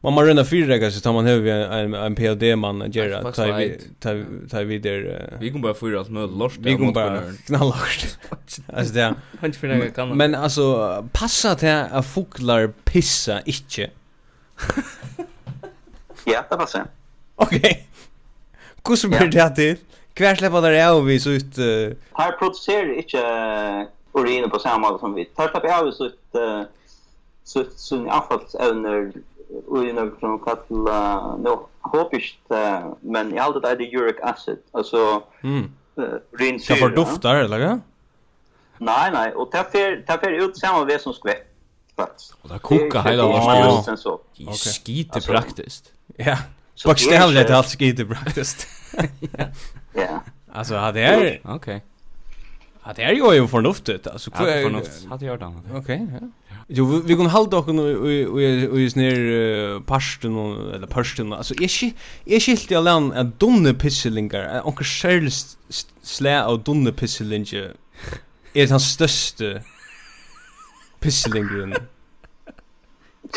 man 0.00 0.14
man 0.14 0.26
runda 0.26 0.44
fyra 0.44 0.66
dagar 0.66 0.90
så 0.90 1.00
tar 1.00 1.12
man 1.12 1.26
huvud 1.26 1.52
en 1.52 1.94
en 1.94 2.14
PhD 2.14 2.56
man 2.56 2.90
gör 2.92 3.32
tar 3.32 3.52
vi 3.52 3.80
tar 4.00 4.24
tar 4.48 4.64
vi 4.64 4.78
där 4.78 5.32
vi 5.40 5.50
kommer 5.50 5.62
bara 5.62 5.74
fyra 5.74 5.98
allt 5.98 6.10
möjligt. 6.10 6.38
Lort 6.38 6.56
vi 6.58 6.76
kommer 6.76 6.92
bara 6.92 7.20
knalla 7.46 7.74
alltså 8.74 8.94
det 8.94 9.14
han 9.40 9.52
för 9.52 9.68
några 9.68 9.90
kan 9.90 10.16
men 10.16 10.34
alltså 10.34 11.08
passa 11.12 11.54
till 11.54 11.68
att 11.68 12.06
fåglar 12.06 12.72
pissa 12.84 13.40
inte. 13.40 13.90
Ja 16.24 16.44
det 16.50 16.56
passar. 16.56 16.86
Okej. 17.36 17.86
Hvordan 18.86 19.10
blir 19.10 19.30
det 19.30 19.54
till? 19.54 19.76
Hver 20.16 20.34
slipper 20.34 20.70
det 20.70 20.84
av 20.88 21.04
vis 21.04 21.26
ut? 21.26 21.58
Här 22.14 22.32
producerar 22.38 22.88
inte 22.88 22.98
ikke 22.98 24.48
på 24.50 24.58
samma 24.58 24.92
sätt 24.92 25.00
som 25.00 25.14
vi. 25.14 25.28
Her 25.38 25.48
slipper 25.48 25.72
av 25.78 25.90
så 25.92 26.04
ut 26.04 26.18
uh, 26.34 26.62
sitt 27.44 27.80
sin 27.80 28.08
avfallsevner 28.08 29.12
och 29.66 29.84
innan 29.84 30.12
som 30.20 30.38
kallar... 30.38 31.38
no 31.38 31.68
hopiskt 31.92 32.50
men 33.00 33.34
i 33.34 33.38
allt 33.38 33.62
det 33.62 33.68
är 33.68 33.76
det 33.76 33.96
uric 33.96 34.16
acid 34.22 34.58
alltså 34.72 35.22
mm. 35.42 35.72
rin 36.38 36.60
Det 36.68 36.76
för 36.76 36.88
doftar 36.88 37.34
eller 37.34 37.58
vad 37.58 37.80
Nej 38.78 39.10
nej 39.12 39.32
och 39.34 39.48
därför 39.52 40.04
därför 40.06 40.30
ut 40.30 40.58
samma 40.58 40.84
väg 40.84 41.00
som 41.00 41.12
skvätt 41.12 41.46
plats 41.96 42.34
och 42.42 42.48
det 42.48 42.58
kokar 42.58 43.02
hela 43.02 43.26
vars 43.26 44.00
så. 44.00 44.20
Skit 44.84 45.26
praktiskt 45.26 45.92
ja. 46.16 46.36
Bokstavligt 46.84 47.50
allt 47.50 47.78
skit 47.78 48.00
i 48.00 48.04
breakfast. 48.04 48.66
Ja. 49.96 50.22
Alltså 50.52 50.76
hade 50.76 51.00
jag 51.00 51.40
Okej. 51.44 51.82
Hade 52.80 53.02
jag 53.02 53.34
ju 53.34 53.46
förnuftigt 53.46 54.06
alltså 54.06 54.30
vad 54.38 54.48
är 54.48 54.62
förnuftigt? 54.62 55.08
Hade 55.08 55.26
jag 55.26 55.42
annat. 55.42 55.64
Okej, 55.74 56.06
ja. 56.12 56.28
Jo, 56.68 56.84
vi 57.04 57.16
kan 57.16 57.26
halda 57.26 57.56
okkur 57.56 58.70
och 58.70 58.80
i 58.80 58.90
snir 58.90 59.80
parsten, 59.86 60.36
eller 60.74 60.86
parsten, 60.86 61.32
altså, 61.32 61.54
jeg 62.26 62.40
skilt 62.42 62.70
i 62.70 62.74
land 62.74 63.12
at 63.14 63.36
dunne 63.40 63.74
pisselingar, 63.74 64.62
onker 64.66 64.84
særlig 64.84 65.30
slæ 66.02 66.40
av 66.42 66.58
dunne 66.66 66.92
pisselingar, 66.92 67.76
er 68.54 68.66
den 68.66 68.82
største 68.82 69.62
pisselingaren. 71.00 71.76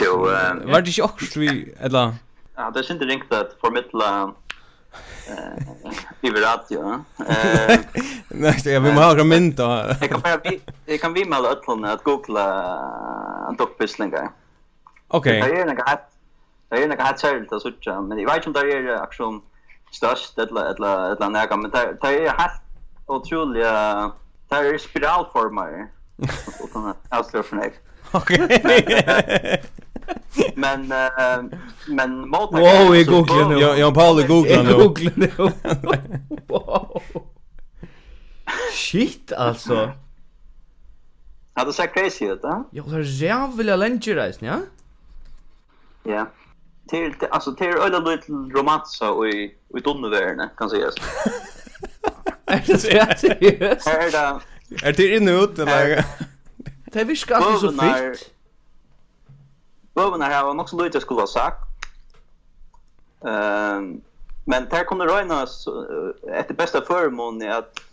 Jo, 0.02 0.26
var 0.26 0.82
det 0.82 0.88
ikke 0.90 1.06
okkur 1.06 1.40
vi, 1.40 1.54
eller... 1.80 2.18
Ja, 2.60 2.72
det 2.72 2.80
är 2.80 2.92
inte 2.92 3.06
ringt 3.06 3.34
att 3.34 3.58
förmedla 3.62 4.34
eh 5.28 6.30
över 6.30 6.42
radio. 6.42 7.04
Eh 7.28 7.80
Nej, 8.28 8.62
jag 8.66 8.82
vill 8.82 8.94
ha 8.94 9.18
komment 9.18 9.58
då. 9.58 9.86
Jag 10.02 10.10
kan 10.10 10.22
bara 10.22 10.38
vi 10.44 10.62
jag 10.86 11.02
kan 11.02 11.14
vi 11.14 11.26
med 11.26 11.38
alla 11.38 11.92
att 11.94 12.04
googla 12.04 12.46
dockpisslingar. 13.58 14.30
Okej. 15.08 15.42
Det 15.42 15.62
är 15.62 15.68
en 15.68 15.78
hat. 15.78 16.12
Det 16.70 16.76
är 16.84 16.90
en 16.90 17.00
hat 17.00 17.20
särskilt 17.20 17.54
att 17.54 17.62
söka, 17.62 18.02
men 18.02 18.20
jag 18.20 18.34
vet 18.34 18.48
inte 18.48 18.60
om 18.60 18.68
det 18.68 18.74
är 18.74 19.04
aktion 19.04 19.42
störst 19.92 20.38
eller 20.38 20.74
eller 20.74 21.12
eller 21.12 21.30
några 21.30 21.58
men 21.58 21.72
det 21.72 22.08
är 22.08 22.40
helt 22.40 22.62
otroliga 23.06 24.12
det 24.50 24.56
är 24.56 24.78
spiralformer. 24.78 25.88
Utan 26.64 26.86
att 26.86 26.98
avslöja 27.10 27.44
för 27.44 27.56
mig. 27.56 27.74
Okej 28.12 29.64
men 30.56 30.92
uh, 30.92 31.60
men 31.88 32.30
mot 32.30 32.52
Wow, 32.52 32.96
jag 32.96 33.06
googlar 33.06 33.50
nu. 33.50 33.60
Jag 33.60 33.80
jag 33.80 33.94
Paul 33.94 34.28
googlar 34.28 34.64
nu. 34.64 34.74
Googlar 34.74 35.14
nu. 35.16 35.32
Wow. 36.48 37.02
Shit 38.74 39.32
alltså. 39.32 39.92
Har 41.54 41.66
du 41.66 41.74
sagt 41.74 41.94
crazy 41.94 42.28
det 42.28 42.36
då? 42.36 42.70
Jag 42.72 42.84
har 42.84 43.00
jävla 43.00 43.76
länge 43.76 44.16
rejs, 44.16 44.38
ja? 44.40 44.60
Ja. 46.04 46.28
Till 46.90 47.14
alltså 47.32 47.56
till 47.56 47.68
öde 47.68 48.12
lite 48.12 48.32
romansa 48.32 49.12
och 49.12 49.28
i 49.28 49.56
i 49.78 49.82
tunnelvärne 49.82 50.50
kan 50.58 50.70
sägas. 50.70 50.96
Är 52.46 52.64
det 52.68 52.78
seriöst? 52.78 53.88
Är 53.88 54.12
det 54.12 54.40
Är 54.88 54.94
det 54.94 55.16
inne 55.16 55.32
ut 55.32 55.60
eller? 55.60 56.06
Det 56.86 57.04
viskar 57.04 57.42
så 57.60 57.72
fitt 57.72 58.32
bøvene 60.00 60.32
her 60.32 60.46
var 60.48 60.56
nok 60.56 60.70
så 60.70 60.80
lite 60.80 61.02
skulle 61.04 61.26
ha 61.28 61.28
sagt. 61.28 61.66
Um, 63.22 64.02
men 64.46 64.68
der 64.72 64.84
kunne 64.88 65.08
røynas 65.12 65.68
uh, 65.68 66.10
etter 66.40 66.56
beste 66.56 66.82
formån 66.88 67.42
at, 67.42 67.84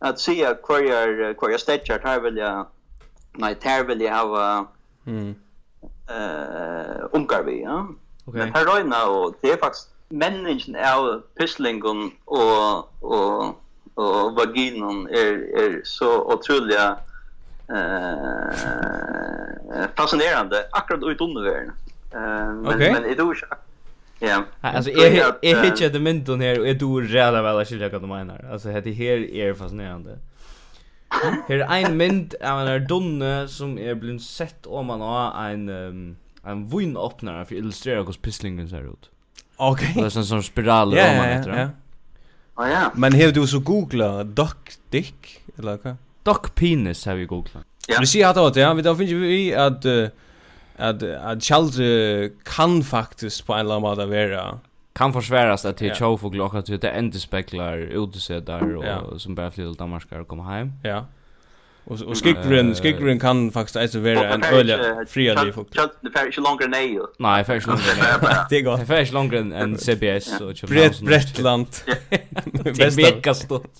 at 0.00 0.20
se 0.20 0.40
hver 0.40 0.78
jeg, 0.88 1.34
hver 1.38 1.50
jeg 1.50 1.60
stedjer, 1.60 2.00
her 2.04 2.20
vil 2.24 2.40
jeg, 2.40 2.64
nei, 3.38 3.54
her 3.62 3.82
vil 3.82 4.00
jeg 4.00 4.12
ha 4.14 4.64
mm. 5.04 5.34
uh, 6.10 7.08
omgar 7.12 7.42
vi, 7.42 7.60
ja. 7.60 7.82
Okay. 8.26 8.38
Men 8.38 8.54
her 8.54 8.64
røyna, 8.66 9.04
og 9.04 9.36
det 9.42 9.52
er 9.52 9.62
faktisk 9.62 9.88
menningen 10.10 10.76
av 10.76 11.22
pislingen 11.38 12.12
og, 12.26 12.88
og, 13.02 13.56
og 13.96 14.36
vaginen 14.36 15.06
er, 15.10 15.44
er 15.54 15.78
så 15.84 16.10
utrolig 16.32 16.78
eh 17.74 18.54
fascinerande 19.96 20.56
akkurat 20.72 21.02
ut 21.02 21.20
under 21.20 21.42
världen. 21.42 21.72
Eh 22.12 22.54
men 22.54 22.66
okay. 22.66 22.92
men 22.92 23.02
det 23.02 23.10
är 23.10 23.36
Ja. 24.22 24.44
Alltså 24.60 24.90
är 24.90 25.34
är 25.42 25.62
hitcha 25.62 25.88
det 25.88 26.00
mynt 26.00 26.28
hon 26.28 26.40
här 26.40 26.60
och 26.60 26.68
är 26.68 26.74
du 26.74 27.06
rädd 27.06 27.32
väl 27.32 27.58
att 27.58 27.68
skilja 27.68 27.88
vad 27.88 28.02
du 28.02 28.06
menar. 28.06 28.44
Alltså 28.52 28.68
det 28.68 28.92
här 28.92 29.34
är 29.34 29.54
fascinerande. 29.54 30.18
Här 31.48 31.58
är 31.58 31.86
en 31.86 31.96
mynd 31.96 32.34
av 32.44 32.68
en 32.68 32.86
donne 32.86 33.48
som 33.48 33.78
är 33.78 33.94
blind 33.94 34.22
sett 34.22 34.66
om 34.66 34.86
man 34.86 35.00
har 35.00 35.48
en 35.48 35.68
um, 35.68 36.16
en 36.44 36.68
vinöppnare 36.68 37.44
för 37.44 37.54
att 37.54 37.58
illustrera 37.58 38.02
hur 38.02 38.12
pisslingen 38.12 38.68
ser 38.68 38.92
ut. 38.92 39.10
Okej. 39.56 39.92
Det 39.94 40.00
är 40.00 40.18
en 40.18 40.24
som 40.24 40.42
spiral 40.42 40.94
yeah, 40.94 41.10
om 41.10 41.16
man 41.16 41.28
heter. 41.28 41.50
Ja. 41.50 41.68
Ja. 42.56 42.68
ja. 42.68 42.92
Men 42.94 43.12
har 43.12 43.32
du 43.32 43.46
så 43.46 43.58
googla 43.58 44.24
duck 44.24 44.72
dick 44.90 45.42
eller 45.58 45.78
vad? 45.82 45.96
Doc 46.22 46.38
Penis 46.54 47.06
har 47.06 47.14
vi 47.14 47.24
googlat. 47.24 47.64
Ja. 47.88 47.96
Vi 48.00 48.06
ser 48.06 48.26
att 48.26 48.54
det 48.54 48.60
ja, 48.60 48.74
vi 48.74 48.82
då 48.82 48.94
finns 48.94 49.10
vi 49.10 49.54
att 49.54 49.86
att 50.76 51.02
att 51.02 51.44
Charles 51.44 51.76
kan 52.44 52.82
faktiskt 52.82 53.46
på 53.46 53.54
en 53.54 53.68
lamma 53.68 53.94
där 53.94 54.06
vara 54.06 54.58
kan 54.92 55.12
försväras 55.12 55.64
att 55.64 55.76
det 55.76 55.94
show 55.94 56.16
för 56.16 56.28
glocka 56.28 56.62
till 56.62 56.78
det 56.78 56.90
ändespeglar 56.90 57.78
utesätter 57.78 58.76
och 58.76 58.84
Ja. 58.84 59.18
som 59.18 59.34
bara 59.34 59.50
flyttar 59.50 59.70
till 59.70 59.78
Danmark 59.78 60.12
och 60.12 60.28
kommer 60.28 60.44
hem. 60.44 60.72
Ja. 60.82 61.06
Och 61.84 62.02
och 62.02 62.16
skickren 62.16 62.74
skickren 62.74 63.20
kan 63.20 63.50
faktiskt 63.50 63.76
alltså 63.76 64.00
vara 64.00 64.28
en 64.28 64.42
öle 64.44 65.06
friare 65.08 65.52
folk. 65.52 65.68
Det 66.00 66.10
färs 66.10 66.38
ju 66.38 66.42
längre 66.42 66.64
än 66.64 67.06
Nej, 67.18 67.44
färs 67.44 67.66
längre. 67.66 68.46
Det 68.50 68.62
går. 68.62 68.76
Färs 68.76 69.12
längre 69.12 69.38
än 69.38 69.78
CBS 69.78 70.40
och 70.40 70.68
Brett 70.68 71.00
Brettland. 71.00 71.66
Bäst 72.76 72.98
vecka 72.98 73.34
stort. 73.34 73.72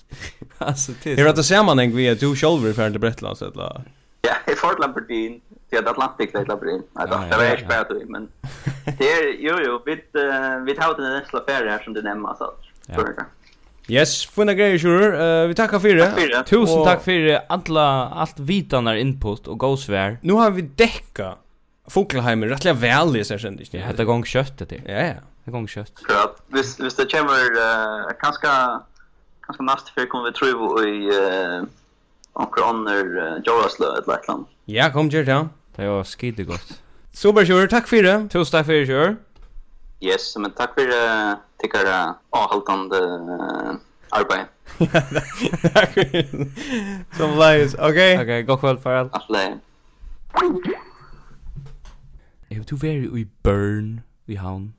Alltså 0.57 0.91
det. 1.03 1.15
Hur 1.15 1.27
att 1.29 1.35
det 1.35 1.43
ser 1.43 1.63
man 1.63 1.79
en 1.79 1.95
grej 1.95 2.15
du 2.15 2.35
själv 2.35 2.73
för 2.73 2.87
inte 2.87 2.99
Brettland 2.99 3.37
så 3.37 3.49
där. 3.49 3.81
Ja, 4.21 4.53
i 4.53 4.55
Fort 4.55 4.79
på. 4.79 5.41
Det 5.69 5.77
är 5.77 5.89
Atlantic 5.89 6.29
det 6.31 6.43
där 6.43 6.69
in. 6.69 6.83
Nej, 6.93 7.07
det 7.09 7.37
var 7.37 7.43
ju 7.43 8.05
men 8.05 8.27
det 8.97 9.11
är 9.11 9.35
jo 9.39 9.55
jo 9.65 9.81
vid 9.85 9.99
vi 10.65 10.75
tar 10.75 11.01
den 11.01 11.13
nästa 11.19 11.37
affär 11.37 11.65
här 11.67 11.79
som 11.83 11.93
du 11.93 12.01
nämnde 12.01 12.35
så. 12.37 12.53
Ja. 12.87 12.95
Yes, 13.91 14.25
funna 14.25 14.53
grejer 14.53 14.77
sure. 14.77 15.41
Uh, 15.43 15.47
vi 15.47 15.55
tackar 15.55 15.79
för 15.79 15.95
det. 15.95 16.43
Tusen 16.43 16.79
och... 16.79 16.85
tack 16.85 17.03
för 17.03 17.39
alla 17.49 18.09
allt 18.09 18.39
vitanar 18.39 18.95
input 18.95 19.47
och 19.47 19.57
gåsvär. 19.57 20.17
Nu 20.21 20.33
har 20.33 20.51
vi 20.51 20.61
däcka 20.61 21.35
Fokelheimer 21.87 22.47
rättliga 22.47 22.73
väl 22.73 23.17
i 23.17 23.23
sig 23.23 23.39
sen. 23.39 23.59
Det 23.71 23.77
heter 23.77 24.03
gång 24.03 24.25
kött 24.25 24.57
det. 24.69 24.81
Ja 24.85 24.93
ja, 24.93 25.13
det 25.43 25.51
gång 25.51 25.67
kött. 25.67 25.93
Ja, 26.09 26.35
visst 26.47 26.79
visst 26.79 26.97
det 26.97 27.05
kommer 27.05 27.33
eh 27.33 28.11
kanske 28.19 28.47
kanske 29.45 29.63
näst 29.63 29.89
för 29.89 30.05
kommer 30.05 30.25
vi 30.25 30.33
tro 30.33 30.83
i 30.83 31.07
eh 31.07 31.63
onkel 32.33 32.63
Anner 32.63 33.17
uh, 33.17 33.41
Joraslo 33.45 33.97
ett 33.99 34.07
läckland. 34.07 34.45
Ja, 34.65 34.91
kom 34.91 35.09
ju 35.09 35.23
då. 35.23 35.49
Det 35.75 35.87
var 35.87 36.03
skidigt 36.03 36.47
gott. 36.47 36.81
Super 37.13 37.45
sure, 37.45 37.67
tack 37.67 37.87
för 37.87 38.03
det. 38.03 38.29
Tusen 38.29 38.51
tack 38.51 38.65
för 38.65 38.73
det 38.73 38.85
sure. 38.85 39.15
Yes, 39.99 40.37
men 40.37 40.51
tack 40.51 40.73
för 40.73 40.87
uh, 40.87 41.35
tycker 41.61 42.13
avhållande 42.29 42.97
uh, 42.97 43.73
arbete. 44.09 44.45
Som 47.17 47.39
lies, 47.39 47.73
okej? 47.73 48.21
Okej, 48.21 48.43
god 48.43 48.59
kväll 48.59 48.77
Farrell. 48.77 49.09
Atle. 49.11 49.57
Är 52.49 52.63
du 52.67 52.75
very 52.75 53.21
i 53.21 53.27
Burn 53.43 54.01
i 54.25 54.35
havn? 54.35 54.73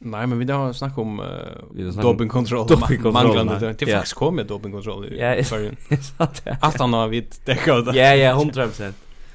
Nej, 0.00 0.26
men 0.26 0.38
vi 0.38 0.52
har 0.52 0.72
snackat 0.72 0.98
om 0.98 1.20
uh, 1.20 2.02
doping 2.02 2.28
control. 2.28 2.66
Doping 2.66 3.02
control. 3.02 3.12
Manglande. 3.12 3.58
Det 3.58 3.82
är 3.82 3.94
faktiskt 3.94 4.14
kommit 4.14 4.48
doping 4.48 4.72
control 4.72 5.06
i 5.06 5.08
Sverige. 5.44 5.70
Ja, 5.70 5.76
det 5.88 5.94
är 5.94 6.02
sant. 6.02 6.42
Att 6.60 6.80
han 6.80 6.92
har 6.92 7.08
vitt 7.08 7.46
däckat. 7.46 7.94
Ja, 7.94 8.14
ja, 8.14 8.34
100%. 8.34 8.92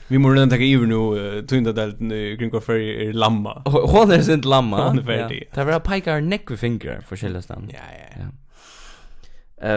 Vi 0.08 0.18
måste 0.18 0.36
redan 0.36 0.50
ta 0.50 0.56
över 0.56 0.86
nu 0.88 1.48
tunda 1.48 1.72
delten 1.72 2.12
i 2.12 2.36
Green 2.36 2.52
Coffee 2.52 3.08
är 3.08 3.14
lamma. 3.14 3.62
Hon 3.66 4.12
er 4.12 4.22
sint 4.22 4.46
lamma. 4.46 4.88
Hon 4.88 5.00
är 5.00 5.04
färdig. 5.04 5.50
Det 5.54 5.64
var 5.64 5.80
pikar 5.80 6.22
neck 6.22 6.52
vi 6.52 6.58
fingrar 6.58 7.02
för 7.02 7.16
skällstan. 7.16 7.70
Ja 7.74 7.80
ja. 8.18 8.26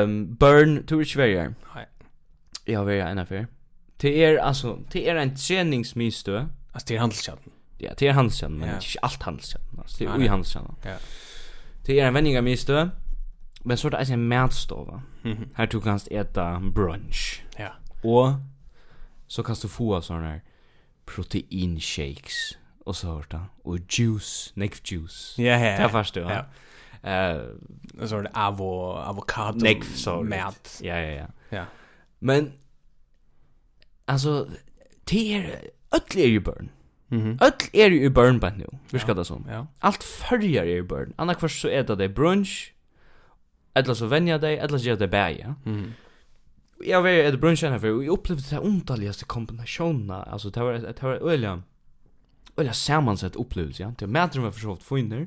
Um, 0.03 0.35
burn 0.35 0.75
du 0.75 0.83
to 0.83 0.97
which 0.97 1.17
way. 1.17 1.35
Nej. 1.35 1.87
Jag 2.65 2.85
vill 2.85 2.97
gärna 2.97 3.27
för. 3.27 3.47
Det 3.97 4.25
är 4.25 4.39
alltså 4.39 4.79
det 4.93 5.09
är 5.09 5.17
en 5.17 5.37
träningsmistö. 5.37 6.47
Alltså 6.73 6.89
det 6.89 6.97
är 6.97 7.01
handelskärnan. 7.01 7.51
Ja, 7.79 7.91
det 7.99 8.09
är 8.09 8.13
handelskärnan, 8.13 8.59
men 8.59 8.69
ja. 8.69 8.75
inte 8.75 8.87
allt 9.03 9.23
handelskärnan. 9.23 9.79
Alltså 9.79 10.05
det 10.05 10.11
är 10.11 10.19
ju 10.19 10.29
handelskärnan. 10.29 10.75
Ja. 10.85 10.97
Det 11.87 12.01
är 12.01 12.07
en 12.07 12.15
vänningamistö. 12.15 12.89
Men 13.63 13.77
så 13.77 13.89
är 13.89 13.91
det 13.91 14.13
en 14.13 14.29
matstova. 14.29 15.03
Här 15.55 15.67
tog 15.67 15.87
han 15.87 16.01
äta 16.11 16.61
brunch. 16.61 17.43
Ja. 17.57 17.73
Och 18.03 18.29
så 19.27 19.43
kan 19.43 19.57
du 19.63 19.69
få 19.69 20.03
sånne 20.03 20.27
här 20.27 20.43
protein 21.05 21.81
shakes 21.81 22.59
och 22.85 22.97
så 22.97 23.07
hört 23.07 23.35
och 23.63 23.79
juice, 23.89 24.53
neck 24.55 24.93
juice. 24.93 25.35
Ja, 25.39 25.59
ja. 25.59 25.83
Det 25.83 25.89
förstår 25.89 26.21
du. 26.21 26.27
Ja. 26.27 26.35
ja. 26.35 26.45
Eh, 27.11 27.37
uh, 27.37 28.07
så 28.07 28.23
det 28.23 28.31
avo 28.35 28.93
avokado 28.93 29.59
neck 29.59 29.85
så 29.85 30.23
mat. 30.23 30.81
Ja, 30.83 30.97
ja, 30.97 31.11
ja. 31.11 31.27
Ja. 31.49 31.65
Men 32.19 32.53
alltså 34.05 34.49
det 35.05 35.35
är 35.35 35.61
öll 35.91 36.19
är 36.21 36.27
ju 36.27 36.41
burn. 36.41 36.69
Mhm. 37.09 37.39
Öll 37.41 37.53
är 37.73 37.91
ju 37.91 38.11
burn 38.11 38.41
på 38.41 38.51
nu. 38.51 38.67
Vi 38.91 38.99
ska 38.99 39.15
det 39.15 39.25
som. 39.25 39.47
Ja. 39.49 39.67
Allt 39.79 40.03
förjar 40.03 40.63
är 40.63 40.75
ju 40.75 40.83
burn. 40.83 41.13
Annars 41.17 41.61
så 41.61 41.69
är 41.69 41.97
det 41.97 42.09
brunch. 42.09 42.73
Eller 43.75 43.95
så 43.95 44.07
vänjer 44.07 44.39
dig, 44.39 44.59
eller 44.59 44.79
så 44.79 44.85
gör 44.85 44.97
det 44.97 45.09
bäja. 45.09 45.55
Mhm 45.65 45.93
jag 46.85 47.03
var 47.03 47.09
ett 47.09 47.41
brunch 47.41 47.63
här 47.63 47.79
för 47.79 47.93
vi 47.93 48.09
upplevde 48.09 48.43
det 48.51 48.59
underligaste 48.59 49.25
kombinationerna. 49.25 50.23
Alltså 50.23 50.51
det 50.51 50.61
var 50.61 50.73
det 50.73 51.03
var 51.03 51.31
öliga 51.31 51.63
öliga 52.57 52.73
sammansatt 52.73 53.37
upplevelse 53.37 53.83
ja. 53.83 53.93
Det 53.99 54.07
mäter 54.07 54.41
var 54.41 54.51
försökt 54.51 54.83
få 54.83 54.99
in 54.99 55.09
där 55.09 55.27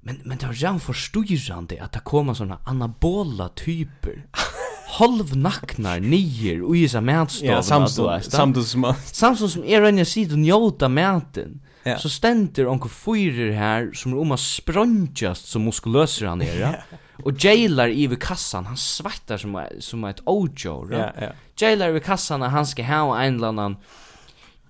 men 0.00 0.20
men 0.24 0.38
det 0.38 0.46
var 0.46 0.62
jam 0.62 0.80
förstyrrande 0.80 1.82
att 1.82 1.92
det 1.92 2.00
kommer 2.00 2.34
såna 2.34 2.58
anabola 2.64 3.48
typer. 3.48 4.26
Halvnacknar 4.86 6.00
nier 6.00 6.62
och 6.62 6.76
i 6.76 6.88
så 6.88 7.00
mätstavarna 7.00 7.56
ja, 7.56 7.62
samstånd 7.62 8.24
samstånd 8.24 8.66
som 8.66 8.94
samstånd 9.04 9.50
som 9.50 9.64
är 9.64 9.82
en 9.82 10.06
sidan 10.06 10.42
njóta 10.42 10.88
mäten 10.88 11.60
Ja. 11.82 11.98
Så 11.98 12.08
stendur 12.08 12.68
onkur 12.68 12.90
fyrir 12.92 13.54
her 13.56 13.92
som 13.96 14.12
er 14.12 14.20
om 14.20 14.34
a 14.34 14.36
sprøntjast 14.36 15.48
som 15.48 15.64
muskulösa 15.64 16.28
han 16.28 16.42
er, 16.44 16.58
ja? 16.60 16.72
Og 17.24 17.44
jailar 17.44 17.88
i 17.88 18.06
kassan 18.20 18.66
han 18.66 18.76
svettar 18.76 19.38
som 19.38 19.56
som 19.80 20.04
ett 20.04 20.20
ojo 20.26 20.86
ja 20.90 21.10
ja. 21.20 21.32
Jailar 21.60 21.96
i 21.96 22.00
kassan 22.00 22.42
han 22.42 22.66
ska 22.66 22.82
ha 22.84 23.22
en 23.22 23.44
annan 23.44 23.76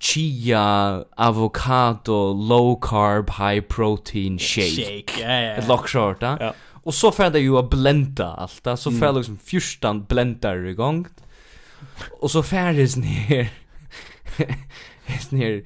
chia 0.01 1.05
avocado 1.17 2.33
low 2.33 2.79
carb 2.81 3.31
high 3.31 3.61
protein 3.61 4.39
shake. 4.39 4.85
Shake 4.85 5.21
ja 5.21 5.41
ja 5.41 5.55
ett 5.55 5.69
lock 5.69 5.89
short 5.89 6.23
ja. 6.23 6.55
Och 6.83 6.95
så 6.95 7.13
får 7.13 7.31
det 7.31 7.41
ju 7.41 7.59
att 7.59 7.71
blenda 7.71 8.35
allt 8.35 8.81
så 8.81 8.91
får 8.91 9.07
mm. 9.07 9.17
liksom 9.17 9.39
fyrstan 9.39 10.05
blendar 10.05 10.67
igång 10.67 11.07
och 12.21 12.31
så 12.31 12.43
färdes 12.43 12.97
ner 12.97 13.51
ner 15.31 15.63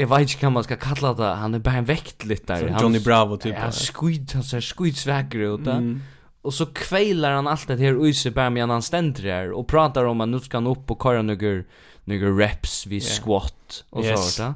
jag 0.00 0.08
vet 0.08 0.20
inte 0.20 0.34
kan 0.34 0.52
man 0.52 0.64
ska 0.64 0.76
kalla 0.76 1.14
det 1.14 1.24
han 1.24 1.54
är 1.54 1.58
bara 1.58 1.74
en 1.74 1.84
vektlyttare 1.84 2.70
han 2.70 2.82
Johnny 2.82 3.00
Bravo 3.00 3.36
typ 3.36 3.56
han 3.56 3.72
skit 3.72 4.32
han 4.32 4.42
ser 4.42 4.60
skitsväcker 4.60 5.38
ut 5.38 5.66
mm. 5.66 6.00
och 6.42 6.54
så 6.54 6.66
kveilar 6.66 7.32
han 7.32 7.46
allt 7.46 7.68
det 7.68 7.76
här 7.76 8.06
use 8.06 8.30
bara 8.30 8.50
med 8.50 8.68
han 8.68 8.82
ständer 8.82 9.22
där 9.22 9.52
och 9.52 9.68
pratar 9.68 10.04
om 10.04 10.20
att 10.20 10.28
nu 10.28 10.40
ska 10.40 10.56
han 10.56 10.66
upp 10.66 10.90
och 10.90 11.02
köra 11.02 11.22
några 11.22 11.62
några 12.04 12.30
reps 12.30 12.86
vid 12.86 13.02
yeah. 13.02 13.22
squat 13.22 13.84
och 13.90 14.04
yes. 14.04 14.34
så 14.34 14.42
där 14.42 14.54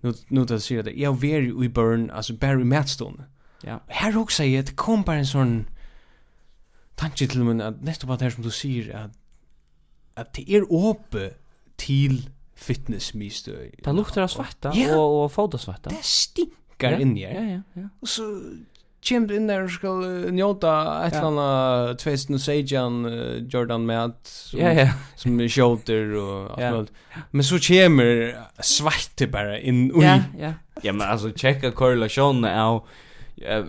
nu 0.00 0.14
nu 0.28 0.44
det 0.44 0.60
ser 0.60 0.82
det 0.82 0.92
jag 0.92 1.20
ver 1.20 1.64
i 1.64 1.68
burn 1.68 2.10
alltså 2.10 2.32
Barry 2.32 2.64
Matstone 2.64 3.24
ja. 3.62 3.80
Här 3.86 4.16
också 4.16 4.42
är 4.42 4.62
det 4.62 4.76
kom 4.76 5.02
bara 5.02 5.16
en 5.16 5.26
sån 5.26 5.66
tanke 6.94 7.26
till 7.26 7.44
men 7.44 7.60
att 7.60 7.82
nästa 7.82 8.06
på 8.06 8.16
det 8.16 8.24
här 8.24 8.30
som 8.30 8.42
du 8.42 8.50
säger 8.50 8.96
att 8.96 9.10
att 10.14 10.32
det 10.32 10.50
är 10.50 10.90
uppe 10.90 11.30
till 11.76 12.30
fitnessmistøy. 12.58 13.78
Det 13.84 13.94
luktar 13.94 14.26
av 14.26 14.32
svarta 14.32 14.72
ja. 14.76 14.96
og, 14.96 15.22
og 15.22 15.30
fotosvarta. 15.34 15.92
Det 15.94 16.02
stinkar 16.06 16.96
ja. 16.96 17.04
inni 17.04 17.24
i. 17.24 17.30
Ja, 17.30 17.44
ja, 17.56 17.62
ja. 17.78 17.86
Og 18.02 18.10
så 18.10 18.26
kjem 19.08 19.28
du 19.28 19.34
inn 19.36 19.48
der 19.48 19.64
og 19.64 19.72
skal 19.72 20.02
uh, 20.02 20.28
njóta 20.34 20.72
et 21.06 21.16
eller 21.16 21.30
annet 21.30 22.02
2016 22.02 22.96
uh, 23.06 23.12
Jordan 23.46 23.86
Matt 23.88 24.18
som, 24.28 24.60
ja, 24.60 24.72
ja. 24.74 24.88
som 25.16 25.38
er 25.40 25.52
shouter 25.52 26.16
og 26.18 26.48
alt 26.56 26.64
ja. 26.64 26.72
mulig. 26.74 26.96
Men 27.30 27.48
så 27.48 27.60
kommer 27.68 28.32
svarte 28.62 29.30
bare 29.30 29.60
inn. 29.62 29.88
Ui. 29.94 30.04
Ja, 30.04 30.22
ja. 30.38 30.54
ja, 30.84 30.92
men 30.92 31.06
altså, 31.06 31.32
tjekka 31.34 31.72
korrelasjonen 31.78 32.48
av 32.50 32.82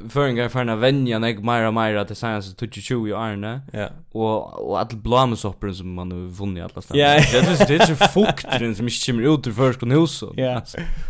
Føringar 0.10 0.48
farna 0.50 0.74
venja 0.80 1.20
nek 1.22 1.42
meira 1.46 1.70
meira 1.74 2.02
til 2.08 2.16
science 2.18 2.56
22 2.58 3.10
i 3.10 3.14
Arne 3.14 3.52
Ja. 3.74 3.88
Og, 4.16 4.56
og 4.64 4.80
all 4.80 4.98
blamesopperen 5.04 5.76
som 5.76 5.92
man 5.94 6.12
har 6.12 6.24
vunnet 6.40 6.64
alla 6.66 6.82
stann 6.82 6.98
Ja. 6.98 7.12
Det 7.20 7.42
er 7.44 7.66
det 7.68 7.78
er 7.78 7.86
så 7.92 8.08
fuktren 8.14 8.74
som 8.76 8.88
ikke 8.90 9.12
kommer 9.12 9.28
ut 9.30 9.48
ur 9.48 9.54
førskon 9.54 9.94
huset. 9.94 10.30
Ja. 10.38 10.56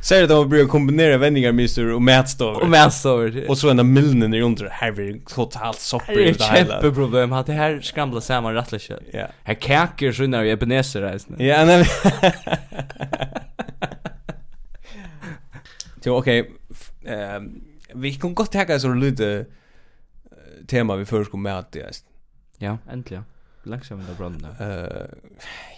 Ser 0.02 0.26
det 0.28 0.36
man 0.36 0.50
blir 0.52 0.67
kombinera 0.67 1.17
vendingar 1.17 1.52
mister 1.52 1.93
och 1.93 2.02
mätstover 2.02 2.63
Og 2.63 2.69
mätstover 2.69 3.45
Och 3.50 3.58
så 3.58 3.69
enda 3.69 3.84
milnen 3.84 4.34
i 4.34 4.41
under 4.41 4.69
här 4.72 4.91
vi 4.91 5.22
totalt 5.30 5.80
sopper 5.80 6.13
Det 6.15 6.26
er 6.26 6.30
et 6.32 6.41
kjempeproblem 6.41 7.34
At 7.34 7.48
det 7.48 7.56
her 7.56 7.80
skramla 7.82 8.22
saman 8.22 8.56
rattlig 8.56 8.82
kjell 8.82 9.04
Ja. 9.13 9.26
Her 9.43 9.54
kaker 9.54 10.12
sunnar 10.12 10.43
vi 10.43 10.50
ebenezer 10.52 11.02
reisne 11.02 11.36
Ja, 11.39 11.65
nej. 11.65 11.86
Jo, 16.06 16.15
okej 16.17 16.45
Ehm 17.08 17.69
vi 17.95 18.13
kan 18.13 18.36
godt 18.36 18.54
hacka 18.54 18.80
så 18.80 18.93
lite 18.93 19.45
tema 20.67 20.95
vi 20.95 21.06
först 21.06 21.32
kom 21.32 21.41
med 21.41 21.60
att 21.60 21.71
det. 21.71 22.04
Ja, 22.58 22.78
äntligen. 22.91 23.23
Långsamt 23.63 24.02
ända 24.02 24.13
brann 24.13 24.38
där. 24.38 25.10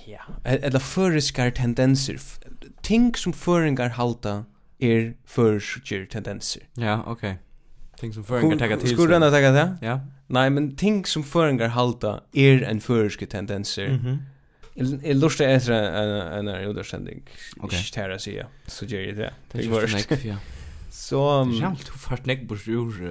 ja, 0.05 0.21
eller 0.43 0.79
förriskar 0.79 1.51
tendenser. 1.51 2.19
Ting 2.81 3.15
som 3.15 3.33
föringar 3.33 3.89
halta 3.89 4.45
är 4.79 5.13
förriskar 5.25 6.05
tendenser. 6.05 6.63
Ja, 6.73 7.03
okej. 7.07 7.37
Ting 7.97 8.13
som 8.13 8.23
føringar 8.23 8.57
tagga 8.57 8.77
til. 8.77 8.89
Skulle 8.89 9.19
den 9.19 9.31
tagga 9.31 9.51
det? 9.51 9.77
Ja. 9.81 9.99
Nej, 10.27 10.49
men 10.49 10.75
ting 10.75 11.05
som 11.05 11.23
föringar 11.23 11.67
halta 11.67 12.23
är 12.33 12.63
en 12.63 12.81
förriskar 12.81 13.25
tendenser. 13.27 13.89
Mhm. 13.89 14.07
Mm 14.07 14.17
Jeg 14.75 15.15
lurte 15.15 15.45
etter 15.45 15.73
en 15.73 16.39
en 16.39 16.47
en 16.47 16.67
understanding. 16.69 17.21
Okay. 17.59 17.79
Ikke 17.79 17.91
tæra 17.91 18.17
sier, 18.19 18.45
så 18.67 18.85
gjør 18.85 18.99
jeg 18.99 19.15
det. 19.15 19.29
Det 19.51 19.65
er 19.65 19.97
ikke 19.97 20.27
ja. 20.27 20.35
Så 21.11 21.19
Jalt 21.59 21.85
du 21.85 21.97
fart 21.99 22.25
neck 22.29 22.47
på 22.47 22.55
sjur 22.55 23.01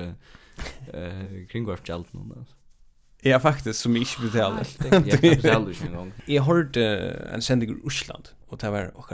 eh 0.92 1.46
kring 1.50 1.66
vart 1.68 1.88
jalt 1.88 2.12
någon 2.12 2.46
Ja 3.22 3.38
faktiskt 3.40 3.80
som 3.80 3.96
ich 3.96 4.18
betalar. 4.20 4.66
Jag 5.06 5.20
betalar 5.20 5.70
inte 5.70 5.86
en 5.86 5.94
gång. 5.94 6.12
Jag 6.26 6.42
hörde 6.42 6.84
en 7.32 7.42
sändning 7.42 7.70
ur 7.70 7.86
Island 7.86 8.28
och 8.48 8.58
det 8.58 8.70
var 8.70 8.90
och 8.94 9.12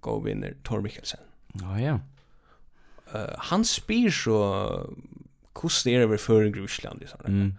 go 0.00 0.20
winner 0.20 0.54
Tor 0.62 0.80
Mikkelsen. 0.80 1.20
Ja 1.54 1.80
ja. 1.80 2.00
Eh 3.14 3.34
han 3.38 3.64
spyr 3.64 4.10
så 4.10 4.36
hvordan 5.54 5.92
er 5.92 6.00
det 6.00 6.10
vi 6.10 6.16
føringer 6.16 6.56
i 6.58 6.62
Russland, 6.62 7.00
liksom. 7.00 7.20
Mm. 7.26 7.52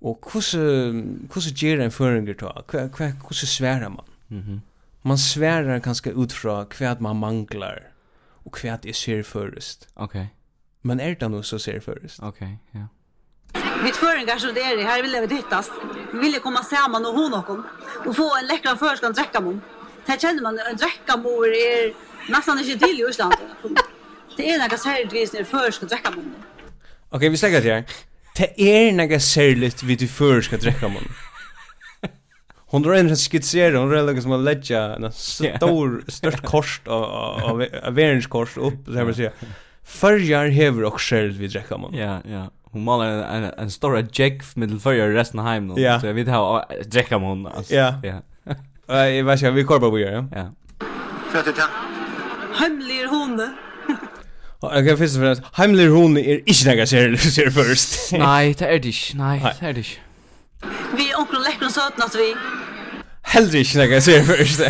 Og 0.00 0.18
hvordan, 0.32 1.28
hvordan 1.32 1.54
gjør 1.54 1.84
en 1.84 1.90
føringer 1.90 2.34
til 2.34 2.48
Hvordan 2.94 3.46
sværer 3.46 3.88
man? 3.88 4.04
Mhm. 4.28 4.60
Man 5.02 5.18
sværer 5.18 5.78
kanskje 5.78 6.14
ut 6.14 6.32
fra 6.32 6.64
hva 6.64 6.96
man 7.00 7.16
mangler 7.16 7.78
og 8.48 8.60
hva 8.62 8.78
jeg 8.84 8.94
ser 8.94 9.22
først. 9.22 9.88
Ok. 9.96 10.16
Men 10.82 11.00
er 11.00 11.14
det 11.20 11.28
noe 11.30 11.44
som 11.44 11.58
ser 11.58 11.80
først? 11.84 12.22
Ok, 12.22 12.40
ja. 12.74 12.86
Mitt 13.84 13.96
föringar 13.96 14.38
som 14.38 14.54
det 14.54 14.62
är 14.62 14.82
här 14.82 15.02
vill 15.02 15.12
jag 15.12 15.32
hittast. 15.32 15.72
Vi 16.12 16.18
vill 16.18 16.40
komma 16.40 16.62
samman 16.62 17.06
och 17.06 17.14
hon 17.14 17.34
och 17.34 17.50
och 18.06 18.16
få 18.16 18.36
en 18.36 18.46
läckra 18.46 18.76
förskan 18.76 19.12
dräcka 19.12 19.40
mom. 19.40 19.60
Det 20.06 20.20
känner 20.20 20.42
man 20.42 20.58
en 20.58 20.76
dräcka 20.76 21.16
mor 21.16 21.46
är 21.46 21.92
nästan 22.30 22.58
inte 22.58 22.86
till 22.86 23.00
i 23.00 23.10
Island. 23.10 23.34
Det 24.36 24.50
är 24.50 24.58
något 24.58 24.80
särskilt 24.80 25.12
vis 25.12 25.32
när 25.32 25.44
förskan 25.44 25.88
dräcka 25.88 26.10
mom. 26.10 26.34
Okej, 27.10 27.28
vi 27.28 27.36
släcker 27.36 27.62
det 27.62 27.72
här. 27.72 27.84
Det 28.36 28.86
är 28.86 28.92
något 28.92 29.22
särskilt 29.22 29.82
vid 29.82 29.98
du 29.98 30.08
förskan 30.08 30.58
dräcka 30.58 30.88
mom 30.88 31.08
hon 32.70 32.82
drar 32.82 32.94
en 32.94 33.16
skisser 33.16 33.74
hon 33.74 33.88
drar 33.90 34.12
liksom 34.12 34.32
att 34.32 34.40
lägga 34.40 34.80
en 34.94 35.12
stor 35.12 36.04
störst 36.08 36.42
kors 36.42 36.80
av 36.86 37.04
av 37.04 37.66
av 37.84 37.94
verens 37.94 38.26
kors 38.26 38.56
upp 38.56 38.86
så 38.86 38.92
här 38.92 39.04
vill 39.04 39.14
säga 39.14 39.30
förjar 39.84 40.48
hever 40.48 40.84
och 40.84 41.00
själv 41.00 41.32
vi 41.32 41.46
dräcker 41.48 41.78
man 41.78 41.94
ja 41.94 42.20
ja 42.30 42.50
hon 42.64 42.84
malar 42.84 43.06
en 43.06 43.44
en, 43.44 43.44
en 43.44 43.70
stor 43.70 44.06
jack 44.12 44.56
middel 44.56 44.80
förjar 44.80 45.08
resten 45.08 45.40
av 45.40 45.46
hem 45.46 45.74
så 45.74 45.80
jag 45.80 46.14
vet 46.14 46.28
hur 46.28 46.84
dräcker 46.84 47.18
man 47.18 47.46
alltså 47.46 47.74
ja 47.74 47.94
ja 48.02 48.22
Jag 48.96 49.24
vet 49.24 49.40
inte, 49.40 49.50
vi 49.50 49.64
korpar 49.64 49.86
på 49.86 49.90
på 49.90 49.98
ja. 49.98 50.24
Ja. 50.34 50.52
För 51.30 51.38
att 51.38 51.44
det 51.44 51.62
Heimlir 52.58 53.08
hon. 53.08 53.40
Okej, 54.60 54.96
först 54.96 55.16
och 55.16 55.22
främst, 55.22 55.42
heimlir 55.52 55.88
hon 55.88 56.16
är 56.16 56.48
inte 56.48 56.70
några 56.70 56.86
serier 56.86 57.50
först. 57.50 58.12
Nej, 58.12 58.54
det 58.58 58.64
är 58.64 58.78
det 58.78 58.88
inte. 58.88 58.98
Nej, 59.14 59.40
det 59.60 59.66
är 59.66 59.72
det 59.72 59.78
inte. 59.78 60.07
Vi 60.96 61.10
är 61.10 61.18
onkel 61.18 61.42
läcker 61.42 61.68
sötna 61.68 62.04
att 62.04 62.14
vi. 62.14 62.36
Hellre 63.22 63.58
inte 63.58 63.78
när 63.78 63.86
jag 63.86 64.02
ser 64.02 64.22
först. 64.22 64.60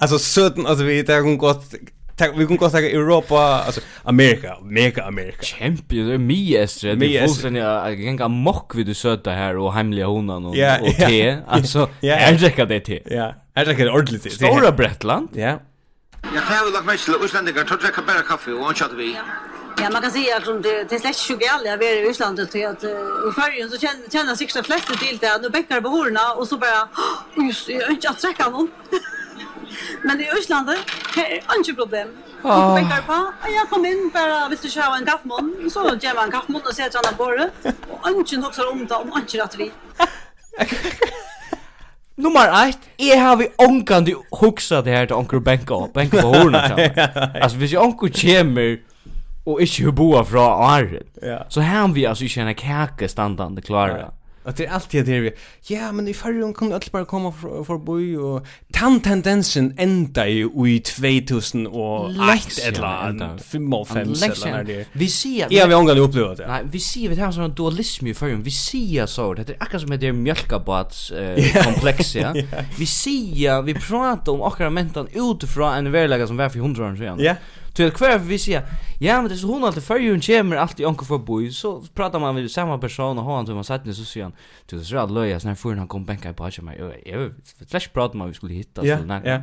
Alltså 0.00 0.18
sötna 0.18 0.70
att 0.70 0.80
vi 0.80 1.02
där 1.02 1.20
hon 1.20 1.38
gott 1.38 1.74
Tack 2.16 2.30
vi 2.36 2.46
kan 2.46 2.58
kunde 2.58 2.70
säga 2.70 2.90
Europa 2.90 3.62
alltså 3.66 3.80
Amerika 4.02 4.56
mega 4.62 5.04
Amerika. 5.04 5.42
Champion 5.42 6.08
det 6.08 6.14
är 6.14 6.18
mycket 6.18 6.82
det 6.82 7.16
är 7.16 7.26
fullständigt 7.26 7.62
jag 7.62 8.00
gänga 8.00 8.28
mock 8.28 8.74
vid 8.74 8.86
du 8.86 8.94
söta 8.94 9.30
här 9.30 9.56
och 9.56 9.74
hemliga 9.74 10.06
honan 10.06 10.46
och 10.46 10.56
yeah, 10.56 10.82
och 10.82 10.94
te. 10.94 11.38
Alltså 11.46 11.88
är 12.00 12.32
det 12.40 12.50
kan 12.50 12.68
det 12.68 12.80
te? 12.80 13.02
Ja 13.04 13.34
är 13.54 13.64
det 13.64 13.74
kan 13.74 13.88
ordentligt 13.88 14.22
te? 14.22 14.30
Stora 14.30 14.72
Bretland. 14.72 15.28
Ja. 15.32 15.60
Jag 16.34 16.42
kan 16.48 16.64
väl 16.64 16.72
lagt 16.72 16.86
mig 16.86 16.98
till 16.98 17.14
Island 17.24 17.46
det 17.46 17.52
kan 17.92 18.06
bara 18.06 18.22
kaffe 18.22 18.52
och 18.52 18.68
en 18.68 18.74
chat 18.74 18.90
vi 18.96 19.16
Ja, 19.82 19.90
man 19.90 20.02
kan 20.02 20.10
säga 20.10 20.36
att 20.36 20.62
det, 20.62 20.84
det 20.88 20.94
är 20.94 20.98
slett 20.98 21.30
inte 21.30 21.50
alla 21.50 21.72
att 21.72 21.80
vara 21.80 21.90
i 21.90 22.08
Island 22.10 22.50
till 22.50 22.66
att 22.66 22.84
i 22.84 23.32
färgen 23.40 23.70
så 23.70 23.78
känner, 23.78 24.10
känner 24.10 24.34
sig 24.34 24.48
de 24.54 24.62
flesta 24.62 24.94
till 24.94 25.18
det 25.18 25.34
att 25.34 25.42
nu 25.42 25.48
bäckar 25.48 25.80
på 25.80 25.88
horna 25.88 26.32
och 26.34 26.48
så 26.48 26.56
bara 26.56 26.88
just, 27.36 27.68
jag 27.68 27.82
har 27.82 27.90
inte 27.90 28.08
att 28.08 28.18
träcka 28.18 28.48
någon. 28.50 28.70
Men 30.02 30.20
i 30.20 30.28
Island 30.38 30.66
det 30.66 31.20
är 31.20 31.56
inte 31.56 31.74
problem. 31.74 32.08
Oh. 32.42 32.74
Bäckar 32.74 33.02
på, 33.02 33.32
jag 33.58 33.70
kom 33.70 33.86
in 33.86 34.10
bara 34.14 34.48
vill 34.48 34.58
du 34.62 34.70
köra 34.70 34.96
en 34.96 35.06
kaffemån 35.06 35.70
så 35.72 35.96
ger 36.00 36.14
man 36.14 36.24
en 36.24 36.30
kaffemån 36.30 36.62
och 36.68 36.74
sätter 36.74 37.00
han 37.04 37.14
på 37.14 37.24
bordet 37.24 37.52
och 37.90 38.08
inte 38.10 38.46
också 38.46 38.62
om 38.62 38.86
det 38.86 38.94
om 38.94 39.12
inte 39.16 39.44
att 39.44 39.56
vi. 39.58 39.72
Nummer 42.20 42.68
1, 42.68 42.78
jeg 42.98 43.20
har 43.22 43.36
vi 43.36 43.46
ångkandi 43.58 44.14
hugsa 44.32 44.82
det 44.84 44.92
her 44.92 45.06
til 45.06 45.16
onkur 45.16 45.38
benka, 45.40 45.74
benka 45.94 46.20
på 46.20 46.28
horna. 46.28 46.60
Altså, 47.42 47.58
hvis 47.58 47.72
jeg 47.72 47.80
onkur 47.80 48.08
kjemur, 48.08 48.76
och 49.52 49.60
inte 49.60 49.92
boa 49.92 50.24
från 50.24 50.62
Arren. 50.62 51.02
Ja. 51.22 51.46
Så 51.48 51.60
här 51.60 51.88
vi 51.88 52.06
alltså 52.06 52.24
inte 52.24 52.40
en 52.40 52.54
kake 52.54 53.08
standande 53.08 53.62
klara. 53.62 53.98
Ja. 53.98 54.14
Att 54.44 54.56
det 54.56 54.66
är 54.66 54.70
alltid 54.70 55.06
det 55.06 55.20
vi. 55.20 55.32
Ja, 55.62 55.92
men 55.92 56.08
i 56.08 56.14
förrun 56.14 56.52
kom 56.52 56.72
allt 56.72 56.92
bara 56.92 57.04
komma 57.04 57.32
förbi 57.66 58.16
och 58.16 58.46
tant 58.72 59.04
tendensen 59.04 59.74
ända 59.78 60.28
i 60.28 60.44
i 60.68 60.80
2000 60.80 61.66
och 61.66 62.04
8 62.04 62.12
eller 62.66 63.38
55 63.38 63.98
eller 63.98 64.64
det. 64.64 64.86
Vi 64.92 65.08
ser 65.08 65.46
Ja, 65.50 65.66
vi 65.66 65.74
ångar 65.74 65.98
upplevt 65.98 66.36
det. 66.36 66.46
Nej, 66.46 66.62
vi 66.72 66.80
ser 66.80 67.08
vi 67.08 67.20
har 67.20 67.32
sånn 67.32 67.54
dualisme 67.54 68.10
i 68.10 68.14
förrun. 68.14 68.42
Vi 68.42 68.50
ser 68.50 69.06
så 69.06 69.34
det 69.34 69.48
är 69.48 69.56
akkurat 69.58 69.82
som 69.82 69.98
det 69.98 70.12
mjölkabats 70.12 71.12
komplex 71.64 72.16
ja. 72.16 72.34
Vi 72.78 72.86
ser 72.86 73.62
vi 73.62 73.74
pratar 73.74 74.32
om 74.32 74.42
akkurat 74.42 74.72
mentan 74.72 75.08
utifrån 75.14 75.72
en 75.72 75.92
verklighet 75.92 76.28
som 76.28 76.36
var 76.36 76.48
för 76.48 76.58
100 76.58 76.86
år 76.86 76.96
sedan. 76.96 77.18
Ja. 77.20 77.34
Så 77.76 77.82
jag 77.82 77.94
kvar 77.94 78.18
vi 78.18 78.38
säger, 78.38 78.62
ja 78.98 79.16
men 79.16 79.28
det 79.28 79.34
är 79.34 79.36
så 79.36 79.46
hon 79.46 79.64
alltid 79.64 79.82
för 79.82 79.96
ju 79.96 80.14
en 80.14 80.20
kemer 80.20 80.56
alltid 80.56 80.86
onkel 80.86 81.06
för 81.06 81.18
boy. 81.18 81.50
Så 81.52 81.82
pratar 81.94 82.18
man 82.18 82.34
med 82.34 82.50
samma 82.50 82.78
person 82.78 83.18
och 83.18 83.24
han 83.24 83.44
till 83.44 83.54
man 83.54 83.64
satt 83.64 83.84
ner 83.84 83.92
så 83.92 84.04
säger 84.04 84.24
han, 84.24 84.32
du 84.66 84.76
det 84.76 84.82
är 84.82 85.02
rätt 85.02 85.10
löja 85.10 85.40
när 85.44 85.54
för 85.54 85.74
han 85.74 85.88
kom 85.88 86.04
bänka 86.04 86.32
på 86.32 86.50
sig 86.50 86.64
mig. 86.64 86.78
Jag 87.06 87.32
flash 87.68 87.88
prat 87.92 88.14
man 88.14 88.28
vi 88.28 88.34
skulle 88.34 88.54
hitta 88.54 88.82
så 88.82 89.04
när. 89.04 89.26
Ja. 89.28 89.42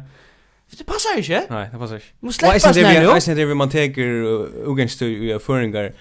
Det 0.78 0.84
passar 0.84 1.18
inte. 1.18 1.46
Nej, 1.50 1.70
det 1.72 1.78
passar 1.78 1.96
inte. 1.96 2.08
Måste 2.20 2.60
släppa 2.60 2.74
det 2.74 3.00
nu. 3.00 3.06
Jag 3.06 3.24
sen 3.24 3.38
det 3.38 3.46
vi 3.46 3.54
man 3.54 3.70
tar 3.70 4.68
ogens 4.68 4.98
till 4.98 5.40
föringar. 5.40 5.94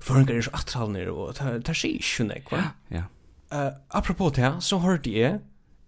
Föringar 0.00 0.34
är 0.34 0.42
så 0.42 0.50
attralner 0.50 1.08
och 1.08 1.34
tar 1.36 1.74
sig 1.74 2.00
ju 2.18 2.24
nek 2.24 2.50
va. 2.50 2.64
Ja. 2.88 3.02
Eh 3.52 3.72
apropå 3.88 4.30
det 4.30 4.52
så 4.60 4.78
hörde 4.78 5.10
jag 5.10 5.38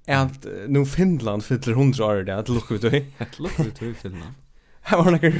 att 0.06 0.46
nu 0.68 0.86
Finland 0.86 1.44
fyller 1.44 1.72
100 1.72 2.04
år 2.04 2.22
där 2.22 2.36
att 2.36 2.48
lucka 2.48 2.74
ut. 2.74 2.82
Lucka 3.38 3.84
ut 3.84 3.96
Finland. 3.96 4.34
Här 4.86 4.96
var 4.96 5.10
några 5.10 5.30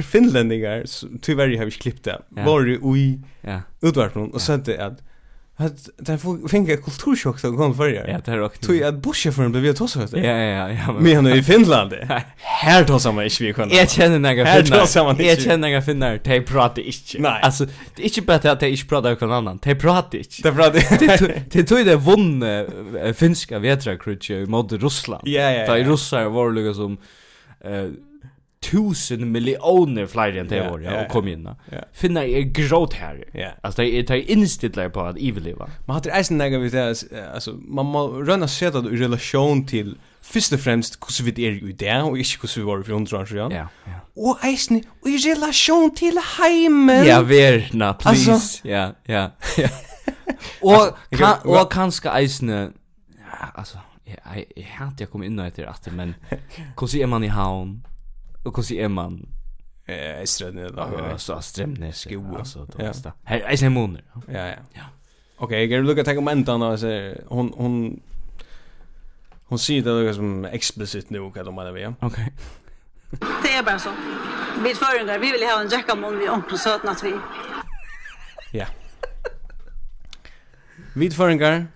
som 0.87 1.19
tyvärr 1.21 1.57
har 1.57 1.65
vi 1.65 1.71
klippt 1.71 2.03
det, 2.03 2.21
var 2.29 2.61
ju 2.61 2.75
i 2.75 3.19
utvarpen 3.81 4.31
och 4.31 4.41
sa 4.41 4.57
det 4.57 4.77
att 4.77 5.01
Att 5.57 5.89
den 5.97 6.19
fick 6.19 6.53
en 6.53 6.65
kulturschock 6.65 7.39
som 7.39 7.57
kom 7.57 7.75
förr. 7.75 8.05
Ja, 8.07 8.19
det 8.25 8.31
är 8.31 8.41
också. 8.41 8.61
Tog 8.61 8.83
att 8.83 8.95
buscha 8.95 9.31
för 9.31 9.41
den 9.41 9.51
blev 9.51 9.65
jag 9.65 9.75
tossa 9.75 10.03
efter. 10.03 10.17
Ja, 10.17 10.31
ja, 10.31 10.71
ja. 10.71 10.93
Men 10.99 11.23
nu 11.23 11.35
i 11.37 11.43
Finland. 11.43 11.93
Här 12.37 12.83
tossar 12.83 13.11
man 13.11 13.23
inte 13.23 13.43
vi 13.43 13.53
kan. 13.53 13.69
Jag 13.69 13.89
känner 13.89 14.19
några 14.19 14.45
finnar. 14.45 15.23
Jag 15.23 15.41
känner 15.41 15.57
några 15.57 15.81
finnar. 15.81 16.19
De 16.23 16.41
pratar 16.41 16.81
inte. 16.81 17.19
Nej. 17.19 17.41
Alltså, 17.41 17.65
det 17.95 18.01
är 18.01 18.05
inte 18.05 18.21
bättre 18.21 18.51
att 18.51 18.59
de 18.59 18.67
inte 18.67 18.85
pratar 18.85 19.09
med 19.09 19.21
någon 19.21 19.31
annan. 19.31 19.59
De 19.63 19.75
pratar 19.75 20.17
inte. 20.17 20.41
De 20.41 20.55
pratar 20.55 20.77
inte. 21.11 21.41
Det 21.49 21.63
tog 21.63 21.85
det 21.85 21.95
vunne 21.95 22.65
finska 23.15 23.59
vetrakrutje 23.59 24.45
mot 24.45 24.71
Russland. 24.73 25.27
Ja, 25.27 25.41
ja, 25.41 25.51
ja. 25.51 25.73
Det 25.73 25.79
är 25.79 25.83
russar 25.83 26.25
var 26.25 26.51
eh 27.63 27.89
tusen 28.65 29.27
miljoner 29.33 30.07
flere 30.09 30.41
enn 30.41 30.49
det 30.49 30.57
yeah, 30.57 30.71
år, 30.71 30.81
ja, 30.81 30.89
yeah, 30.91 31.03
og 31.03 31.13
kom 31.13 31.29
inn. 31.29 31.45
Yeah. 31.69 31.85
Finnar 31.93 32.25
er 32.25 32.47
gråt 32.55 32.97
her. 32.97 33.21
Yeah. 33.35 33.53
Altså, 33.61 33.83
det 33.83 33.87
er, 33.91 34.07
det 34.09 34.17
er 34.17 34.33
innstittler 34.35 34.89
på 34.93 35.05
at 35.05 35.19
iverleva. 35.21 35.69
Man 35.85 35.99
har 35.99 36.09
eisen 36.17 36.39
nega 36.41 36.59
vi 36.63 36.71
det, 36.73 36.85
altså, 37.13 37.55
man 37.61 37.91
må 37.93 38.07
rønna 38.17 38.49
seta 38.49 38.81
det 38.85 38.95
i 38.95 39.01
relasjon 39.03 39.65
til 39.69 39.95
Fyrst 40.25 40.55
og 40.57 40.59
fremst 40.59 40.95
hvordan 40.97 41.25
vi 41.27 41.45
er 41.45 41.57
i 41.61 41.71
det, 41.71 41.95
og 42.01 42.17
ikke 42.17 42.39
hvordan 42.39 42.61
vi 42.63 42.65
var 42.65 42.83
for 42.83 42.93
hundra 42.93 43.17
år 43.19 43.25
siden. 43.29 43.51
Ja, 43.51 43.65
ja. 43.87 43.99
Og 44.17 44.37
eisen, 44.47 44.77
i 45.05 45.17
relation 45.21 45.95
til 45.95 46.17
heimen. 46.37 47.05
Ja, 47.05 47.21
verna, 47.21 47.91
please. 47.91 48.31
Altså, 48.31 48.61
ja, 48.65 48.89
ja, 49.07 49.27
ja. 49.57 49.69
og, 50.71 50.97
kan, 51.13 51.45
og 51.45 51.69
kanskje 51.69 52.09
eisen, 52.17 52.49
ja, 52.49 53.51
altså, 53.55 53.77
jeg, 54.07 54.17
jeg, 54.35 54.45
jeg 54.57 54.65
hater 54.65 55.05
jeg 55.05 55.09
kom 55.09 55.23
inn 55.23 55.39
og 55.39 55.47
etter 55.47 55.69
at 55.69 55.93
men 55.93 56.15
hvordan 56.77 57.01
er 57.01 57.11
man 57.11 57.23
i 57.23 57.29
havn? 57.33 57.75
Og 58.45 58.55
hur 58.55 58.63
ser 58.63 58.87
man? 58.87 59.27
Eh, 59.87 60.25
strömne 60.25 60.69
då. 60.69 61.17
Så 61.17 61.41
strömne 61.41 61.91
sko 61.93 62.35
Altså, 62.37 62.65
då. 62.65 62.83
Ja. 62.83 63.11
Här 63.23 63.39
är 63.39 63.55
sen 63.55 63.73
moner. 63.73 64.03
Ja, 64.27 64.47
ja. 64.47 64.55
Ja. 64.73 64.81
Okej, 65.37 65.65
jag 65.65 65.77
vill 65.77 65.87
lucka 65.87 66.03
ta 66.03 66.17
om 66.17 66.27
ändan 66.27 66.59
då 66.59 66.77
så 66.77 67.13
hon 67.27 67.53
hon 67.57 67.99
hon 69.45 69.59
ser 69.59 69.81
det 69.81 69.89
lukar 69.89 70.13
som 70.13 70.45
explicit 70.45 71.09
nu 71.09 71.19
hva 71.19 71.43
de 71.43 71.55
mener 71.55 71.71
vi. 71.71 71.85
Ok. 71.85 72.17
Det 73.43 73.53
är 73.53 73.63
bara 73.63 73.79
så. 73.79 73.89
Vi 74.63 74.75
förundrar, 74.75 75.19
vi 75.19 75.31
vill 75.31 75.43
ha 75.43 75.61
en 75.61 75.69
jackamon 75.69 76.19
vi 76.19 76.29
onklar 76.29 76.57
sötna 76.57 76.91
att 76.91 77.03
vi. 77.03 77.13
Ja. 78.51 78.65
Vi 80.95 81.11
förundrar, 81.11 81.67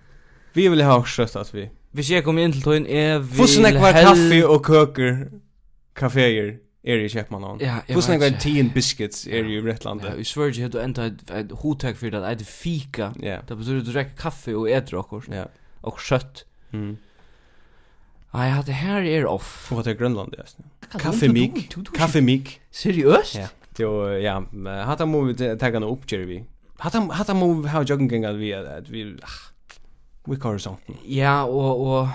vi 0.54 0.70
vil 0.70 0.82
ha 0.82 1.04
skött 1.04 1.36
att 1.36 1.54
vi. 1.54 1.70
Hvis 1.91 2.10
jeg 2.10 2.24
kommer 2.24 2.43
in 2.43 2.52
till 2.52 2.62
tog 2.62 2.76
in 2.76 2.86
är 2.88 3.20
vi... 3.20 3.36
Fussen 3.36 3.66
ekvar 3.66 3.93
kaffe 3.93 4.43
och 4.46 4.66
köker. 4.66 5.32
Kaffeer 5.96 6.58
er 6.84 7.04
i 7.04 7.10
Kjepmanhavn. 7.12 7.60
Ja, 7.62 7.82
jeg 7.88 7.98
Hvordan 7.98 8.22
er 8.24 8.36
det 8.40 8.74
biscuits 8.74 9.26
er 9.28 9.48
i 9.48 9.60
Rettlandet? 9.64 10.06
Ja, 10.06 10.16
i 10.16 10.24
Sverige 10.24 10.64
har 10.64 10.72
du 10.72 10.80
enda 10.80 11.10
et 11.36 11.52
hotek 11.64 12.00
for 12.00 12.10
det, 12.10 12.24
et 12.32 12.46
fika. 12.48 13.12
Ja. 13.24 13.42
Det 13.48 13.58
betyr 13.58 13.82
at 13.82 13.86
du 13.86 13.92
rekker 13.96 14.16
kaffe 14.18 14.56
og 14.56 14.70
etter 14.72 15.02
okkur. 15.02 15.28
Ja. 15.34 15.46
Og 15.84 16.00
kjøtt. 16.00 16.46
Mm. 16.72 16.98
Nei, 18.34 18.46
ja, 18.46 18.62
det 18.66 18.78
her 18.80 19.02
er 19.02 19.28
off. 19.28 19.72
Og 19.74 19.84
det 19.84 19.96
er 19.96 20.00
Grønland, 20.00 20.36
ja. 20.38 20.46
Kaffemik. 20.98 21.76
Kaffemik. 21.94 22.60
Seriøst? 22.72 23.36
Ja. 23.36 23.50
Jo, 23.80 23.92
ja, 24.20 24.40
hatta 24.84 25.06
må 25.08 25.22
vi 25.30 25.36
tagga 25.38 25.80
noe 25.80 25.96
oppkjører 25.96 26.28
vi. 26.28 26.42
Hatta 26.84 27.36
må 27.36 27.54
vi 27.62 27.72
ha 27.72 27.84
joggengengar 27.88 28.36
vi, 28.40 28.52
at 28.56 28.90
vi, 28.92 29.06
ah, 29.24 29.38
Wick 30.28 30.43
Horizontal. 30.43 30.95
Ja, 31.05 31.43
og 31.43 31.82
og 31.82 32.09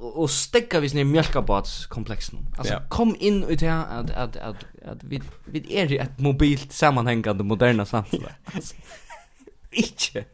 och 0.00 0.30
stäcka 0.30 0.80
vi 0.80 1.04
mjölkabats 1.04 1.86
komplexen. 1.86 2.38
Alltså 2.58 2.74
ja. 2.74 2.80
kom 2.88 3.16
in 3.20 3.44
ut 3.44 3.60
här 3.60 3.86
att 3.86 4.10
att 4.10 4.36
att 4.36 4.64
att 4.84 5.04
vi 5.04 5.22
vi 5.46 5.76
är 5.76 5.92
i 5.92 5.98
ett 5.98 6.18
mobilt 6.18 6.72
sammanhängande 6.72 7.44
moderna 7.44 7.86
samhälle. 7.86 8.34
Alltså 8.54 8.74
inte 9.70 10.24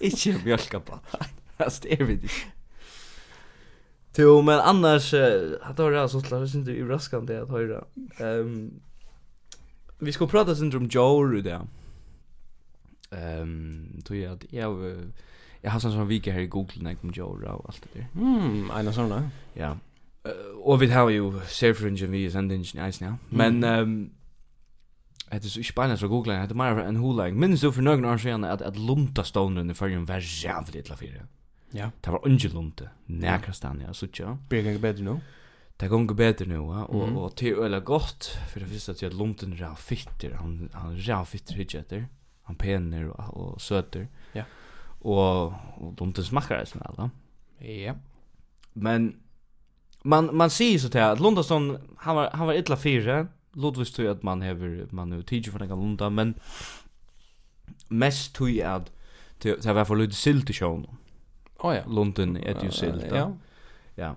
inte 0.00 0.44
mjölkabat. 0.44 1.02
Alltså 1.56 1.82
det 1.82 2.00
är 2.00 2.04
vi 2.04 2.12
inte. 2.12 2.28
Jo, 4.16 4.42
men 4.42 4.60
annars 4.60 5.14
att 5.62 5.78
höra 5.78 6.02
alltså 6.02 6.20
så 6.20 6.34
det 6.34 6.54
inte 6.54 6.70
det 6.70 6.82
raskande 6.82 7.38
att 7.38 7.48
höra. 7.48 7.84
Ehm 8.18 8.80
vi 9.98 10.12
ska 10.12 10.26
prata 10.26 10.56
syndrom 10.56 10.88
Joe 10.90 11.40
där. 11.42 11.60
Ehm 13.10 14.02
tror 14.04 14.18
jag 14.18 14.32
att 14.32 14.44
jag 14.52 14.96
jag 15.66 15.72
har 15.72 15.80
sån 15.80 15.92
sån 15.92 16.08
vecka 16.08 16.32
här 16.32 16.40
i 16.40 16.46
Google 16.46 16.82
när 16.82 16.90
jag 16.90 17.00
kom 17.00 17.10
Jora 17.10 17.52
och 17.52 17.68
allt 17.68 17.82
det 17.82 17.98
där. 17.98 18.06
Mm, 18.14 18.70
en 18.70 18.92
sån 18.92 19.30
Ja. 19.54 19.78
Och 20.64 20.82
vi 20.82 20.92
har 20.92 21.10
ju 21.10 21.40
Engine 21.86 22.06
vi 22.06 22.26
är 22.26 22.52
ingen 22.52 22.92
ice 22.92 23.00
now. 23.00 23.14
Men 23.28 23.64
ehm 23.64 24.10
Det 25.30 25.36
är 25.36 25.40
så 25.40 25.62
spännande 25.62 25.96
så 25.96 26.08
googla, 26.08 26.34
det 26.34 26.50
er 26.50 26.54
mer 26.54 26.78
en 26.78 26.96
holag. 26.96 27.34
Minns 27.34 27.60
du 27.60 27.72
för 27.72 27.82
några 27.82 28.12
år 28.12 28.18
sedan 28.18 28.44
att 28.44 28.62
att 28.62 28.76
lunta 28.76 29.24
stonen 29.24 29.70
i 29.70 29.74
förrän 29.74 30.06
var 30.06 30.44
jävligt 30.44 30.86
til 30.86 30.96
fyra. 30.96 31.26
Ja. 31.72 31.90
Det 32.04 32.10
var 32.10 32.28
ingen 32.28 32.52
lumta. 32.52 32.84
Näkra 33.06 33.52
stan 33.52 33.82
ja, 33.86 33.92
så 33.92 34.06
tjå. 34.06 34.38
Bägge 34.48 34.78
bättre 34.78 35.02
nu. 35.02 35.20
Det 35.76 35.88
går 35.88 36.14
bättre 36.14 36.46
nu 36.46 36.58
va 36.58 36.84
och 36.84 37.24
och 37.24 37.36
till 37.36 37.54
öla 37.54 37.80
gott 37.80 38.38
för 38.52 38.60
det 38.60 38.66
visste 38.66 38.92
att 38.92 39.02
jag 39.02 39.12
er 39.12 39.62
är 39.62 39.74
fitter. 39.74 40.30
Han 40.34 40.68
han 40.72 40.92
är 40.92 41.24
fitter 41.24 41.54
hitjetter. 41.54 42.06
Han 42.42 42.56
penner 42.56 43.08
och, 43.08 43.36
og 43.36 43.60
söter. 43.60 44.08
Ja 44.32 44.44
och 45.06 45.52
och 45.76 45.92
de 45.92 46.08
inte 46.08 46.24
smakar 46.24 46.58
det 46.58 46.66
snälla. 46.66 47.10
Ja. 47.58 47.94
Men 48.72 49.16
man 50.02 50.36
man 50.36 50.50
ser 50.50 50.78
så 50.78 50.98
att 50.98 51.20
Lundason 51.20 51.78
han 51.96 52.16
var 52.16 52.30
han 52.32 52.46
var 52.46 52.54
illa 52.54 52.76
fyra. 52.76 53.26
Ludvig 53.52 53.94
tror 53.94 54.08
att 54.08 54.22
man 54.22 54.42
har 54.42 54.94
man 54.94 55.10
nu 55.10 55.22
teacher 55.22 55.50
för 55.50 55.58
den 55.58 55.68
Lunda 55.68 56.10
men 56.10 56.34
mest 57.88 58.34
tror 58.34 58.50
jag 58.50 58.72
att 58.74 58.92
det 59.42 59.72
var 59.72 59.84
för 59.84 59.96
lite 59.96 60.14
silt 60.14 60.50
i 60.50 60.52
showen. 60.52 60.86
Oh 61.58 61.74
ja. 61.74 61.82
Lunden 61.88 62.36
är 62.36 62.64
ju 62.64 62.70
silt. 62.70 63.04
Ja. 63.10 63.32
Ja. 63.94 64.16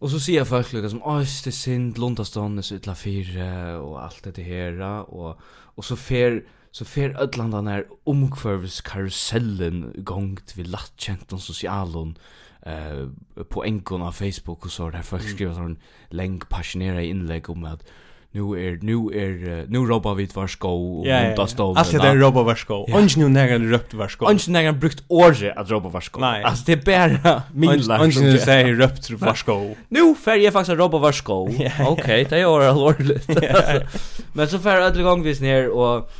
Och 0.00 0.10
så 0.10 0.20
ser 0.20 0.36
jag 0.36 0.48
folk 0.48 0.72
lukar 0.72 0.88
som 0.88 1.02
oj 1.04 1.26
det 1.44 1.52
synd 1.52 1.98
Lunda 1.98 2.24
stående 2.24 2.62
så 2.62 2.74
utla 2.74 2.94
fyra 2.94 3.80
och 3.80 4.04
allt 4.04 4.34
det 4.34 4.42
här 4.42 4.80
och 5.10 5.38
och 5.74 5.84
så 5.84 5.96
fer 5.96 6.42
så 6.70 6.84
fer 6.84 7.20
ödlanda 7.20 7.60
när 7.60 7.84
omkvörvis 8.04 8.80
karusellen 8.80 9.92
gångt 9.96 10.56
vid 10.56 10.66
lattkent 10.66 11.32
och 11.32 11.40
socialon 11.40 12.18
eh 12.62 13.08
på 13.48 13.62
enkon 13.62 14.02
av 14.02 14.12
Facebook 14.12 14.64
och 14.64 14.72
så 14.72 14.90
där 14.90 15.02
folk 15.02 15.22
skriver 15.22 15.54
sån 15.54 15.78
länk 16.08 16.48
passionerade 16.48 17.06
inlägg 17.06 17.50
om 17.50 17.64
att 17.64 17.84
nu 18.32 18.40
är 18.40 18.78
nu 18.82 18.94
är 18.94 19.66
nu 19.66 19.78
ropa 19.78 20.14
vid 20.14 20.34
var 20.34 20.46
sko 20.46 20.98
och 20.98 21.06
undan 21.06 21.48
stol. 21.48 21.76
Alltså 21.78 21.98
det 21.98 22.08
är 22.08 22.16
ropa 22.16 22.42
var 22.42 22.54
sko. 22.54 22.74
Och 22.74 23.16
nu 23.16 23.28
när 23.28 23.58
det 23.58 23.58
röpt 23.58 23.94
var 23.94 24.08
sko. 24.08 24.24
Och 24.26 24.48
när 24.48 24.72
brukt 24.72 25.02
orge 25.08 25.52
att 25.52 25.70
robba 25.70 25.88
var 25.88 26.00
sko. 26.00 26.20
Alltså 26.22 26.64
det 26.66 26.72
är 26.72 27.16
bara 27.20 27.42
min 27.52 27.82
lag. 27.86 28.00
Och 28.00 28.16
nu 28.16 28.38
säger 28.38 28.74
röpt 28.74 29.10
var 29.10 29.34
sko. 29.34 29.74
Nu 29.88 30.14
fer 30.14 30.36
jag 30.36 30.52
faktiskt 30.52 30.78
robba 30.78 30.98
var 30.98 31.12
sko. 31.12 31.48
Okej, 31.86 32.26
det 32.30 32.38
är 32.38 32.60
allvarligt. 32.60 33.28
Men 34.32 34.48
så 34.48 34.58
fer 34.58 34.80
alla 34.80 35.02
gång 35.02 35.22
vis 35.22 35.40
ner 35.40 35.68
och 35.68 36.10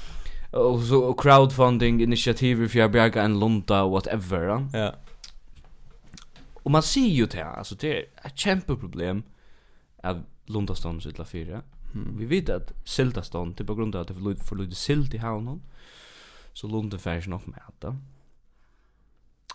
och 0.50 0.80
så 0.80 1.12
crowdfunding 1.12 2.02
initiativ 2.02 2.68
för 2.68 2.78
jag 2.78 2.92
bjärga 2.92 3.22
en 3.22 3.40
lunta 3.40 3.86
whatever. 3.86 4.66
Ja. 4.72 4.94
Och 6.62 6.70
man 6.70 6.82
ser 6.82 7.00
ju 7.00 7.26
det 7.26 7.36
här, 7.36 7.58
alltså 7.58 7.74
det 7.74 7.98
är 7.98 8.04
ett 8.24 8.38
kämpeproblem 8.38 9.22
av 10.02 10.10
att 10.16 10.16
Lundastan 10.46 11.00
utla 11.06 11.24
fyra. 11.24 11.62
Mm. 11.94 12.18
Vi 12.18 12.24
vet 12.24 12.48
att 12.48 12.72
silda 12.84 13.22
stånd 13.22 13.56
typ 13.56 13.66
på 13.66 13.74
grund 13.74 13.94
av 13.94 14.00
att 14.00 14.08
det 14.08 14.14
för 14.14 14.20
lite 14.20 14.44
för 14.44 14.56
lite 14.56 14.74
silt 14.74 15.14
i 15.14 15.18
havnen. 15.18 15.62
Så 16.52 16.68
lunde 16.68 16.98
färs 16.98 17.26
nog 17.26 17.48
med 17.48 17.60
att 17.66 17.80
då. 17.80 17.96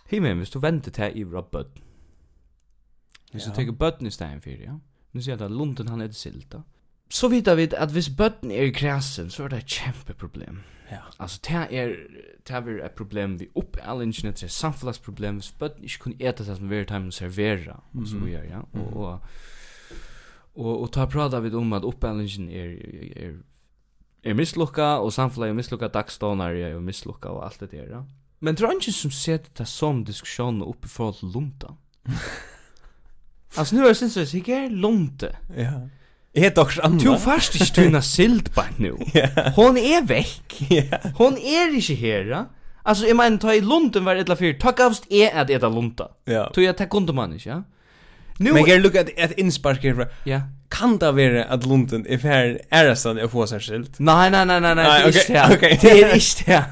Himmel, 0.06 0.36
hvis 0.36 0.50
du 0.50 0.58
venter 0.58 0.90
til 0.90 1.18
i 1.18 1.24
Robert. 1.24 1.66
Hvis 3.32 3.44
du 3.44 3.50
tar 3.50 3.72
bøtten 3.72 4.06
i 4.06 4.10
stein 4.10 4.40
for, 4.40 4.50
ja. 4.50 4.78
Nu 5.12 5.22
ser 5.22 5.32
jeg 5.32 5.40
at 5.40 5.50
lunden 5.50 5.88
han 5.88 6.00
er 6.00 6.06
det 6.06 6.16
silta. 6.16 6.60
Så 7.10 7.28
vet 7.28 7.56
vi 7.56 7.68
at 7.76 7.92
hvis 7.92 8.10
bøtten 8.10 8.50
er 8.50 8.62
i 8.62 8.70
krasen, 8.70 9.30
så 9.30 9.44
er 9.44 9.48
det 9.48 9.58
et 9.58 9.66
kjempeproblem. 9.66 10.60
Ja. 10.90 11.00
Altså, 11.18 11.40
det 11.48 11.78
er, 11.78 11.92
det 12.48 12.54
er 12.54 12.84
et 12.84 12.90
problem 12.90 13.40
vi 13.40 13.48
opp 13.54 13.76
alle 13.82 14.04
ingenier, 14.04 14.32
det 14.32 14.42
er 14.42 14.48
samfunnsproblem, 14.48 15.34
hvis 15.34 15.52
bøtten 15.52 15.84
ikke 15.84 15.98
kunne 15.98 16.20
ete 16.20 16.44
det 16.44 16.56
som 16.56 16.70
vi 16.70 16.76
er 16.76 16.86
i 16.86 16.88
timen 16.90 17.12
servera, 17.12 17.80
og 17.94 18.06
så 18.06 18.18
videre, 18.18 18.44
ja. 18.46 18.60
Og, 18.72 18.96
og 18.96 19.18
Och 20.56 20.82
och 20.82 20.92
ta 20.92 21.06
prata 21.06 21.40
vid 21.40 21.54
om 21.54 21.72
att 21.72 21.84
upphandlingen 21.84 22.50
är 22.50 22.68
är 23.18 23.38
är 24.22 24.58
og 24.58 25.04
och 25.04 25.14
samfällig 25.14 25.54
misslukka 25.54 25.88
dagstonar 25.88 26.74
och 26.74 26.82
mislukka 26.82 27.28
och 27.28 27.44
allt 27.44 27.60
det 27.60 27.66
där. 27.66 27.88
Ja? 27.90 28.06
Men 28.38 28.56
tror 28.56 28.72
inte 28.72 28.92
som 28.92 29.10
sett 29.10 29.54
det 29.54 29.66
som 29.66 30.04
diskussion 30.04 30.62
i 30.62 30.86
för 30.88 31.10
att 31.10 31.22
lunta. 31.22 31.76
alltså 33.54 33.76
nu 33.76 33.84
är 33.84 33.88
det 33.88 33.94
syns 33.94 34.14
det 34.14 34.48
är 34.48 34.70
lunte. 34.70 35.36
Ja. 35.56 35.88
Är 36.32 36.50
det 36.50 36.58
också 36.58 36.82
annat? 36.82 37.02
Du 37.02 37.18
fast 37.18 37.54
inte 37.54 37.72
tunna 37.74 38.02
silt 38.02 38.54
på 38.54 38.62
nu. 38.76 38.90
Hon 39.56 39.76
är 39.76 40.06
veck. 40.06 40.62
Hon 41.16 41.38
är 41.38 41.74
inte 41.74 41.94
här. 41.94 42.24
Ja? 42.24 42.46
Alltså 42.82 43.06
jag 43.06 43.16
menar 43.16 43.38
ta 43.38 43.54
i 43.54 43.60
lunten 43.60 44.04
var 44.04 44.14
det 44.14 44.28
la 44.28 44.36
för. 44.36 44.52
Ta 44.52 44.70
gavst 44.70 45.06
är 45.10 45.40
att 45.40 45.50
äta 45.50 45.68
lunta. 45.68 46.08
Ja. 46.24 46.50
Tog 46.54 46.64
jag 46.64 46.76
ta 46.76 46.86
kunde 46.86 47.12
man 47.12 47.32
inte, 47.32 47.48
ja. 47.48 47.62
Nu 48.38 48.52
Men 48.52 48.64
jag 48.66 48.80
look 48.80 48.94
at 48.96 49.18
at 49.18 49.32
inspark 49.32 49.82
här. 49.82 50.08
Ja. 50.24 50.40
Kan 50.68 50.98
det 50.98 51.12
vara 51.12 51.44
att 51.44 51.66
Lunden 51.66 52.06
är 52.08 52.18
för 52.18 52.60
ärastan 52.70 53.18
att 53.18 53.30
få 53.30 53.46
sig 53.46 53.60
skilt? 53.60 53.98
Nej 53.98 54.30
nej 54.30 54.46
nej 54.46 54.60
nej 54.60 54.74
nej. 54.74 55.02
Okej. 55.08 55.42
Okej. 55.54 55.78
Det 55.82 55.88
Det 55.88 56.02
är 56.02 56.14
inte 56.14 56.44
det. 56.46 56.64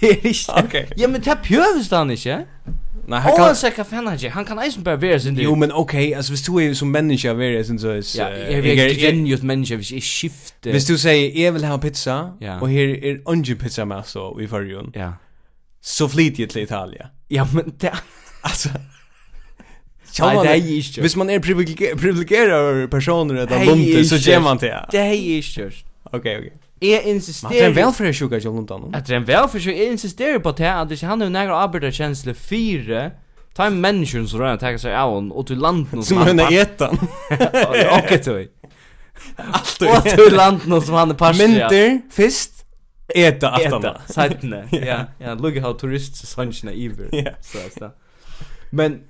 Det 0.00 0.10
är 0.10 0.26
inte. 0.26 0.52
det. 0.52 0.62
Okej. 0.66 0.88
Ja 0.96 1.08
men 1.08 1.20
det 1.20 1.38
behövs 1.48 1.88
det 1.88 2.02
inte. 2.12 2.44
Nej, 3.08 3.20
han 3.20 3.36
kan 3.36 3.56
säkert 3.56 3.86
fan 3.86 4.12
inte. 4.12 4.28
Han 4.28 4.44
kan 4.44 4.64
inte 4.64 4.80
bara 4.80 4.96
vara 4.96 5.20
sin. 5.20 5.36
Jo 5.40 5.54
men 5.54 5.72
okej, 5.72 6.14
alltså 6.14 6.32
hvis 6.32 6.42
du 6.46 6.58
är 6.58 6.74
som 6.74 6.90
människa 6.90 7.34
vara 7.34 7.64
sin 7.64 7.78
så 7.78 7.88
är 7.88 8.02
Ja, 8.18 8.30
jag 8.30 8.62
vet 8.62 8.78
är 8.78 8.94
genius 8.94 9.42
människa, 9.42 9.76
Hvis 9.76 9.92
jag 9.92 10.02
skift. 10.02 10.54
Hvis 10.62 10.86
du 10.86 10.98
säger 10.98 11.44
jag 11.44 11.52
vill 11.52 11.64
ha 11.64 11.78
pizza 11.78 12.36
Ja. 12.40 12.60
och 12.60 12.70
här 12.70 13.04
är 13.04 13.20
ungen 13.24 13.56
pizza 13.56 13.84
med 13.84 14.06
så 14.06 14.40
i 14.40 14.48
förrjun. 14.48 14.92
Ja. 14.94 15.12
Så 15.80 16.08
flyt 16.08 16.38
jag 16.38 16.50
till 16.50 16.62
Italien. 16.62 17.06
Ja 17.28 17.48
men 17.54 17.72
det 17.78 17.92
alltså 18.40 18.68
Nei, 20.18 20.34
det 20.36 20.50
er 20.50 20.70
ikke. 20.78 21.00
Hvis 21.00 21.16
man 21.16 21.30
er 21.30 21.38
privilegerer 21.42 22.86
personer 22.90 23.42
etter 23.44 23.64
lunte, 23.64 24.04
så 24.08 24.18
gjør 24.18 24.40
man 24.40 24.60
det. 24.62 24.72
Det 24.92 25.00
er 25.00 25.12
ikke. 25.12 25.70
Ok, 26.12 26.26
ok. 26.38 26.48
Jeg 26.82 27.02
insisterer... 27.04 27.50
Men 27.50 27.58
det 27.58 27.64
er 27.64 27.68
en 27.68 27.76
velferdssjuka 27.76 28.36
i 28.36 28.44
luntan. 28.44 28.90
Det 28.94 29.10
er 29.10 29.16
en 29.16 29.26
velferdssjuka. 29.26 29.78
Jeg 29.78 29.92
insisterer 29.92 30.38
på 30.38 30.52
det 30.58 30.68
at 30.70 31.00
han 31.00 31.22
er 31.22 31.28
nægge 31.28 31.52
arbeiderkjensle 31.52 32.34
fire... 32.34 33.10
Ta 33.58 33.66
en 33.66 33.80
människa 33.80 34.26
som 34.26 34.40
rör 34.40 34.54
att 34.54 34.60
ta 34.60 34.78
sig 34.78 34.96
av 34.96 35.14
hon 35.14 35.32
och 35.32 35.46
till 35.46 35.58
landen 35.58 36.02
som 36.02 36.16
han 36.16 36.40
är 36.40 36.62
ätan. 36.62 36.98
Och 37.90 38.12
ett 38.12 38.28
oj. 38.28 38.48
Allt 39.36 39.82
och 39.82 40.04
till 40.04 40.36
landen 40.36 40.82
som 40.82 40.94
han 40.94 41.10
är 41.10 41.14
pass. 41.14 41.38
Mynter 41.38 42.00
fist 42.10 42.64
äta 43.14 43.50
attarna. 43.50 44.00
Sätna. 44.06 44.62
Ja, 44.70 44.98
ja, 45.18 45.34
look 45.34 45.58
how 45.58 45.72
tourists 45.72 46.36
iver. 46.72 47.08
Ja. 47.12 47.30
Så 47.40 47.58
så. 47.78 47.90
Men 48.70 49.00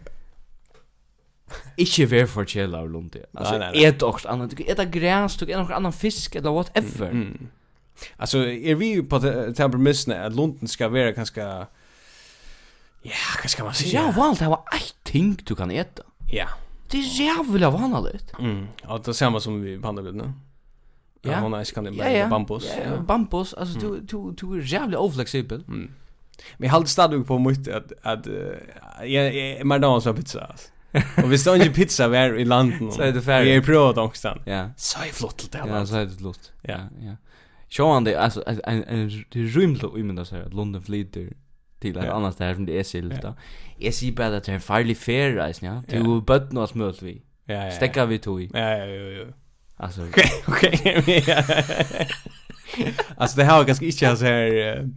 Ikke 1.78 2.08
vær 2.10 2.26
for 2.26 2.48
kjela 2.48 2.82
av 2.82 2.90
lundi. 2.90 3.20
Altså, 3.34 3.52
nei, 3.52 3.58
nei, 3.58 3.70
nei. 3.76 3.84
et 3.88 4.02
okst 4.02 4.26
annan, 4.26 4.50
et 4.66 4.78
av 4.78 4.90
græs, 4.92 5.38
et 5.42 5.54
av 5.56 5.72
annan 5.72 5.92
fisk, 5.92 6.36
eller 6.36 6.50
whatever. 6.50 7.10
Mm, 7.10 7.22
mm. 7.22 7.48
Alltså 8.16 8.38
är 8.38 8.74
vi 8.74 9.02
på 9.02 9.20
temperamissen 9.56 10.12
att 10.12 10.36
lunden 10.36 10.68
ska 10.68 10.88
vara 10.88 11.12
ganska 11.12 11.66
Ja, 13.02 13.12
vad 13.42 13.50
ska 13.50 13.64
man 13.64 13.74
säga? 13.74 14.02
Ja, 14.02 14.12
valt 14.16 14.38
det 14.38 14.48
var 14.48 14.62
ett 14.76 14.94
ting 15.02 15.38
du 15.44 15.54
kan 15.54 15.70
eta. 15.70 16.02
Ja. 16.30 16.48
Det 16.90 16.98
är 16.98 17.20
jävla 17.20 17.70
vanligt. 17.70 18.32
Mm. 18.38 18.66
Ja, 18.82 19.00
det 19.04 19.10
är 19.10 19.12
samma 19.12 19.40
som 19.40 19.62
vi 19.62 19.78
pandar 19.78 20.02
nu. 20.02 20.32
Ja, 21.22 21.30
ja 21.30 21.40
hon 21.40 21.54
är 21.54 21.64
kan 21.74 21.84
det 21.84 21.90
med 21.90 22.12
ja, 22.14 22.18
ja. 22.18 22.28
bambus. 22.28 22.66
Ja, 22.76 22.82
ja. 22.90 23.00
bambus, 23.00 23.54
alltså 23.54 23.78
du 23.78 24.00
du 24.00 24.32
du 24.32 24.58
är 24.58 24.62
jävla 24.62 24.98
oflexibel. 24.98 25.64
Mm. 25.68 25.90
Men 26.56 26.66
jag 26.66 26.74
hade 26.74 26.86
stadig 26.86 27.26
på 27.26 27.38
mycket 27.38 27.74
att 27.74 27.92
att 28.02 28.26
jag 29.00 29.26
är 29.26 29.64
mer 29.64 29.78
dans 29.78 30.06
av 30.06 30.14
pizza. 30.14 30.44
Alltså. 30.44 30.68
Och 31.24 31.32
vi 31.32 31.38
står 31.38 31.56
inte 31.56 31.70
pizza 31.70 32.08
var 32.08 32.38
i 32.38 32.44
landen. 32.44 32.92
Så 32.92 33.02
är 33.02 33.12
det 33.12 33.22
färdigt. 33.22 33.52
Vi 33.52 33.56
är 33.56 33.60
provat 33.60 33.98
också. 33.98 34.38
Ja. 34.44 34.70
Så 34.76 34.98
är 34.98 35.04
flott 35.04 35.38
till 35.38 35.48
det. 35.48 35.62
Ja, 35.68 35.86
så 35.86 35.96
är 35.96 36.04
det 36.04 36.16
flott. 36.16 36.52
Ja, 36.62 36.78
ja. 37.00 37.16
Sjående, 37.70 38.20
alltså, 38.20 38.42
en, 38.46 38.84
en, 38.84 39.24
det 39.28 39.40
är 39.40 39.44
rymligt 39.44 39.84
att 39.84 39.94
umynda 39.94 40.24
sig 40.24 40.42
att 40.42 40.54
London 40.54 40.82
flyter 40.82 41.32
till 41.78 41.96
ett 41.96 42.08
annat 42.08 42.34
ställe 42.34 42.54
som 42.54 42.66
det 42.66 42.78
är 42.78 42.84
sig 42.84 43.02
då. 43.02 43.34
Jag 43.78 43.94
ser 43.94 44.12
bara 44.12 44.36
att 44.36 44.44
det 44.44 44.52
är 44.52 44.54
en 44.54 44.60
farlig 44.60 44.98
färreis, 44.98 45.62
ja. 45.62 45.82
Det 45.88 45.96
är 45.96 46.20
bött 46.20 46.52
något 46.52 46.74
möt 46.74 47.02
vi. 47.02 47.22
Ja, 47.44 47.54
ja, 47.54 47.64
ja. 47.64 47.70
Stäcka 47.70 48.06
vi 48.06 48.18
tog 48.18 48.42
i. 48.42 48.50
Ja, 48.52 48.60
ja, 48.60 48.86
ja, 48.86 49.10
ja. 49.10 49.26
Alltså. 49.76 50.02
Okej, 50.02 50.30
okej. 50.46 51.24
alltså 53.16 53.36
det 53.36 53.44
här 53.44 53.60
är 53.60 53.64
ganska 53.64 53.84
inte 53.84 54.16
så 54.16 54.24
här 54.24 54.88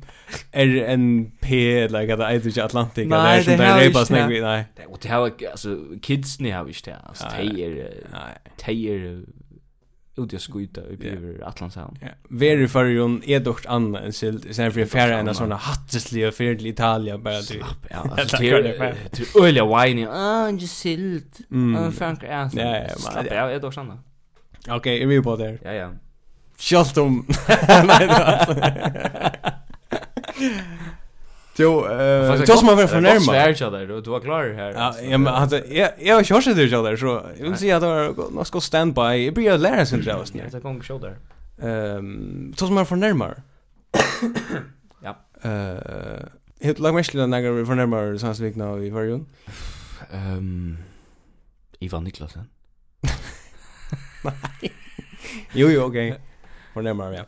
RNP 0.51 1.87
like 1.87 2.13
att 2.13 2.19
Atlantic 2.19 2.57
Atlantic 2.57 3.03
eller 3.03 3.43
sånt 3.43 3.57
där 3.57 3.79
repas 3.79 4.09
nej 4.09 4.41
nej 4.41 4.65
och 4.87 4.99
det 5.01 5.09
här 5.09 5.31
alltså 5.51 5.77
kids 6.01 6.39
ni 6.39 6.49
har 6.49 6.63
visst 6.63 6.85
det 6.85 6.95
alltså 7.03 7.27
tejer 7.29 7.91
tejer 8.57 9.23
ut 10.17 10.33
jag 10.33 10.41
skjuta 10.41 10.81
upp 10.81 11.03
över 11.03 11.47
Atlantshavn. 11.47 11.97
Ja. 12.01 12.07
Veri 12.29 12.67
för 12.67 12.85
ju 12.85 13.21
är 13.25 13.39
dock 13.39 13.65
anna 13.65 13.99
en 13.99 14.13
silt 14.13 14.55
sen 14.55 14.71
för 14.71 14.85
färra 14.85 15.17
en 15.17 15.35
såna 15.35 15.55
hattesliga 15.55 16.31
för 16.31 16.55
till 16.55 16.67
Italien 16.67 17.23
bara 17.23 17.41
du. 17.41 17.61
Ja, 17.89 17.97
alltså 18.17 18.37
till 18.37 18.53
öliga 19.43 19.65
wine. 19.65 20.09
Ah, 20.09 20.47
en 20.47 20.59
silt. 20.59 21.39
Ah, 21.77 21.91
Frank. 21.91 22.23
Ja, 22.23 22.29
ja, 22.29 22.49
men 22.53 23.25
det 23.25 23.35
är 23.35 23.59
dock 23.59 23.77
anna. 23.77 23.99
Okej, 24.69 25.03
är 25.03 25.07
vi 25.07 25.21
på 25.21 25.35
där? 25.35 25.59
Ja, 25.63 25.73
ja. 25.73 25.91
Sjalt 26.61 26.97
om... 26.97 27.25
Nej, 27.85 28.09
Jo, 31.57 31.85
eh 31.85 32.33
uh, 32.33 32.39
just 32.47 32.63
man 32.63 32.77
vill 32.77 32.87
förnärma. 32.87 33.13
Jag 33.13 33.57
svär 33.57 33.65
jag 33.65 33.73
där, 33.73 34.01
du 34.01 34.09
var 34.09 34.19
klar 34.19 34.53
här. 34.55 34.71
Ja, 34.71 34.95
ja 35.01 35.17
men 35.17 35.33
alltså 35.33 35.65
jag 35.67 35.89
jag 35.99 36.15
har 36.15 36.23
kört 36.23 36.45
det 36.45 36.67
där 36.67 36.97
så 36.97 37.25
jag 37.37 37.49
vill 37.49 37.57
säga 37.57 37.77
att 37.77 37.83
jag 37.83 38.33
något 38.33 38.47
ska 38.47 38.61
stand 38.61 38.93
by. 38.93 39.25
Jag 39.25 39.33
blir 39.33 39.57
lära 39.57 39.85
sig 39.85 39.99
det 39.99 40.09
Ja, 40.09 40.23
nu. 40.33 40.49
Jag 40.51 40.61
kan 40.61 40.81
köra 40.81 40.99
där. 40.99 41.17
Ehm, 41.61 42.53
just 42.57 42.71
man 42.71 42.85
förnärma. 42.85 43.35
Ja. 45.03 45.17
Eh, 45.41 46.23
helt 46.61 46.79
lag 46.79 46.93
mest 46.95 47.11
den 47.11 47.31
där 47.31 47.51
vi 47.51 47.65
förnärma 47.65 48.19
så 48.19 48.25
här 48.25 48.33
vik 48.33 48.55
nu 48.55 48.85
i 48.85 48.89
varjon. 48.89 49.25
Ehm 50.11 50.77
Ivan 51.79 52.03
Niklasen. 52.03 52.45
Nej. 54.23 54.71
Jo 55.53 55.69
jo, 55.69 55.81
okej. 55.81 56.11
Okay. 56.11 56.21
Var 56.73 56.81
närmare, 56.81 57.15
ja. 57.15 57.25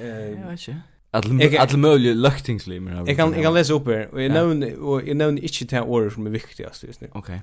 Jag 0.00 0.50
vet 0.50 0.68
inte. 0.68 1.60
Alla 1.60 1.76
möjliga 1.76 2.14
löktingslimer. 2.14 3.04
Jag 3.06 3.16
kan, 3.16 3.32
jag 3.32 3.42
kan 3.42 3.54
läsa 3.54 3.72
upp 3.74 3.86
här. 3.86 4.14
Och 4.14 4.22
jag 4.22 4.32
nämner, 4.32 4.78
och 4.78 5.02
jag 5.08 5.16
nämner 5.16 5.42
inte 5.42 5.64
det 5.64 5.76
här 5.76 5.88
året 5.88 6.12
som 6.12 6.26
är 6.26 6.30
viktigast 6.30 6.82
just 6.82 7.00
nu. 7.00 7.10
Okej. 7.12 7.42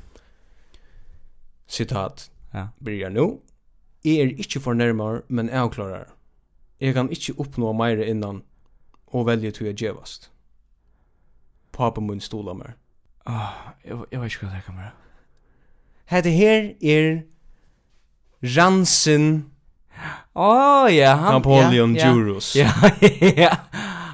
Citat. 1.67 2.31
Ja. 2.51 2.69
Börjar 2.79 3.09
nu. 3.09 3.37
Jag 4.01 4.15
är 4.15 4.31
inte 4.31 4.59
för 4.59 4.73
närmare, 4.73 5.21
men 5.27 5.47
jag 5.47 5.73
klarar. 5.73 6.07
Jag 6.77 6.95
kan 6.95 7.09
inte 7.09 7.31
uppnå 7.31 7.73
mer 7.73 7.97
innan 7.97 8.43
och 9.05 9.27
välja 9.27 9.51
till 9.51 9.67
jag 9.67 9.81
gevast. 9.81 10.29
Pappa 11.71 12.01
mun 12.01 12.21
stolar 12.21 12.53
mer. 12.53 12.75
Ah, 13.23 13.49
jag, 13.83 14.05
jag 14.09 14.21
vet 14.21 14.33
inte 14.33 14.45
vad 14.45 14.55
det 14.55 14.61
kan 14.61 14.75
vara. 14.75 14.91
Hette 16.05 16.29
her 16.29 16.75
er 16.79 17.23
Åh, 20.33 20.85
oh, 20.85 20.95
ja, 20.95 21.13
han... 21.13 21.33
Napoleon 21.33 21.95
ja, 21.95 22.07
Juros. 22.07 22.55
Ja, 22.55 22.71
ja. 23.35 23.57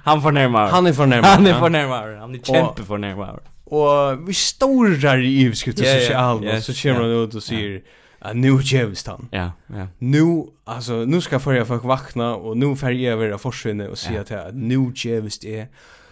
Han 0.03 0.21
förnärmar. 0.21 0.69
Han 0.69 0.88
är 0.88 0.93
förnärmar. 0.93 1.30
Han 1.30 1.47
är 1.47 1.59
förnärmar. 1.59 2.15
Han 2.19 2.36
är 2.36 2.39
kämpe 2.39 2.84
förnärmar. 2.84 3.39
Og 3.71 4.27
vi 4.27 4.34
storar 4.34 5.17
i 5.21 5.45
överskriften 5.45 5.86
yeah, 5.86 6.01
yeah, 6.01 6.36
og 6.36 6.43
yeah, 6.43 6.61
så 6.61 6.73
kommer 6.73 7.01
han 7.01 7.11
ut 7.11 7.36
og 7.36 7.43
sier, 7.43 7.82
att 8.21 8.36
nu 8.36 8.59
jävs 8.63 9.07
han. 9.07 9.27
Ja, 9.32 9.51
ja. 9.67 9.88
Nu, 9.99 10.43
alltså, 10.65 10.93
nu 10.93 11.21
ska 11.21 11.39
förra 11.39 11.65
folk 11.65 11.84
vakna 11.84 12.36
och 12.36 12.57
nu 12.57 12.75
färg 12.75 13.03
jag 13.03 13.13
över 13.13 13.38
forsvinna 13.38 13.89
och 13.89 13.97
säga 13.97 14.23
till 14.23 14.38
att 14.38 14.55
nu 14.55 14.91
jävs 14.95 15.39
det 15.39 15.59
är 15.59 15.67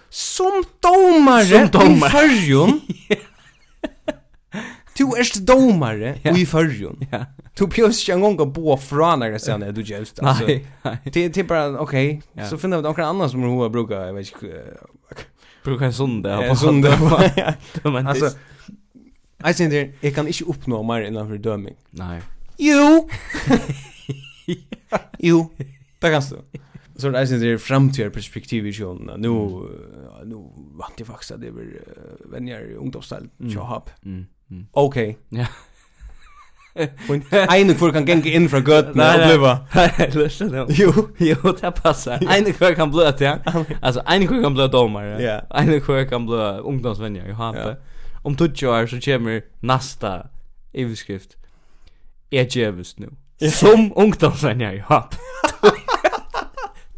som 0.09 0.63
domare 0.80 1.45
som 1.45 1.68
domare 1.68 2.09
i 2.09 2.11
förrjun 2.11 2.82
Du 4.98 5.04
är 5.04 5.45
domare 5.45 6.20
ja. 6.22 6.38
i 6.38 6.45
förrjun. 6.45 7.06
Du 7.58 7.68
pjus 7.68 8.10
en 8.14 8.22
gång 8.22 8.41
att 8.41 8.48
bo 8.48 8.78
från 8.78 9.20
när 9.20 9.30
jag 9.30 9.41
säger 9.41 9.70
att 9.70 9.76
du 9.76 9.82
just 9.82 10.20
alltså. 10.20 10.45
Det 11.04 11.30
det 11.30 11.43
bara 11.43 11.80
okej. 11.80 12.22
Så 12.50 12.58
finner 12.58 12.78
vi 12.78 12.84
någon 12.84 13.02
annan 13.02 13.30
som 13.30 13.41
hur 13.41 13.70
brukar 13.70 14.06
jag 14.06 14.14
vet 14.14 14.34
inte 14.43 14.64
brukar 15.68 15.86
en 15.86 15.93
söndag 15.93 16.50
på 16.50 16.56
söndag. 16.56 16.98
Alltså 18.08 18.30
Jag 19.38 19.56
säger 19.56 19.70
det, 19.70 19.93
jag 20.02 20.16
kan 20.16 20.28
inte 20.28 20.43
uppnå 20.43 20.84
mer 20.84 21.02
innanför 21.02 21.38
döming. 21.38 21.76
Nej. 21.89 22.22
Jo! 22.58 23.10
jo, 25.20 25.52
det 26.00 26.10
kan 26.12 26.22
stå. 26.22 26.36
Så 26.95 27.10
det 27.10 27.20
är 27.20 27.26
sin 27.26 27.39
det 27.39 27.58
framtida 27.58 28.10
perspektiv 28.10 28.68
i 28.68 28.74
sjön. 28.74 29.12
Nu, 29.18 29.30
nu 30.26 30.36
vant 30.56 30.93
jag 30.98 31.08
faktiskt 31.08 31.32
att 31.32 31.41
det 31.41 31.48
är 31.48 31.82
vänner 32.32 32.72
i 32.72 32.76
ungdomsstället. 32.76 33.39
Mm. 33.39 33.82
Mm. 34.06 34.26
Mm. 34.52 34.66
Okay. 34.74 35.16
Ja. 35.30 35.45
Fint. 37.08 37.26
Ein 37.32 37.74
kvar 37.76 37.91
kan 37.91 38.06
ganga 38.06 38.30
inn 38.30 38.50
fra 38.50 38.60
gøtna 38.62 39.08
og 39.14 39.24
bliva. 39.26 39.54
Lyssna 40.14 40.48
nu. 40.48 40.66
Jo, 40.70 40.91
jo, 41.20 41.54
det 41.62 41.74
passar. 41.74 42.22
Ein 42.30 42.54
kvar 42.54 42.76
kan 42.78 42.91
blöa 42.91 43.14
ja. 43.20 43.38
Alltså 43.82 44.02
ein 44.06 44.28
kvar 44.28 44.41
kan 44.41 44.54
blöa 44.54 44.68
domar. 44.68 45.04
Ja. 45.20 45.39
Ein 45.50 45.82
kvar 45.82 46.06
kan 46.06 46.26
blöa 46.26 46.60
ungdomsvänner 46.60 47.30
i 47.30 47.34
hapa. 47.34 47.76
Om 48.24 48.36
tutjo 48.36 48.70
år 48.70 48.88
så 48.88 49.00
kommer 49.02 49.41
nästa 49.60 50.28
överskrift. 50.74 51.38
Är 52.30 52.58
jävus 52.58 52.98
nu. 52.98 53.10
Som 53.52 53.93
ungdomsvänner 53.95 54.74
i 54.74 54.80
hapa. 54.80 55.18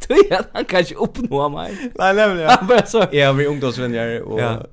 Du 0.07 0.15
ja, 0.29 0.41
han 0.53 0.65
kan 0.65 0.83
ju 0.83 0.95
uppnå 0.95 1.49
mig. 1.49 1.91
Nej, 1.95 2.13
nämligen. 2.13 2.49
Han 2.49 2.67
bara 2.67 2.85
så. 2.85 3.05
Ja, 3.11 3.31
vi 3.31 3.45
ungdomsvänner 3.45 4.21
och 4.21 4.67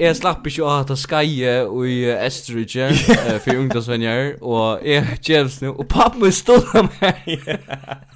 Jeg 0.00 0.16
slapp 0.16 0.46
ikke 0.48 0.64
å 0.64 0.70
ha 0.72 0.84
ta 0.88 0.94
skaje 0.96 1.56
i 1.84 1.96
Esterike 2.14 2.86
uh, 2.88 3.34
for 3.44 3.58
ungdomsvenner, 3.60 4.38
og 4.40 4.86
jeg 4.86 5.18
kjevs 5.20 5.58
nu, 5.60 5.74
og 5.74 5.84
pappa 5.92 6.22
min 6.22 6.32
stod 6.32 6.64
av 6.78 6.88
meg. 7.02 7.36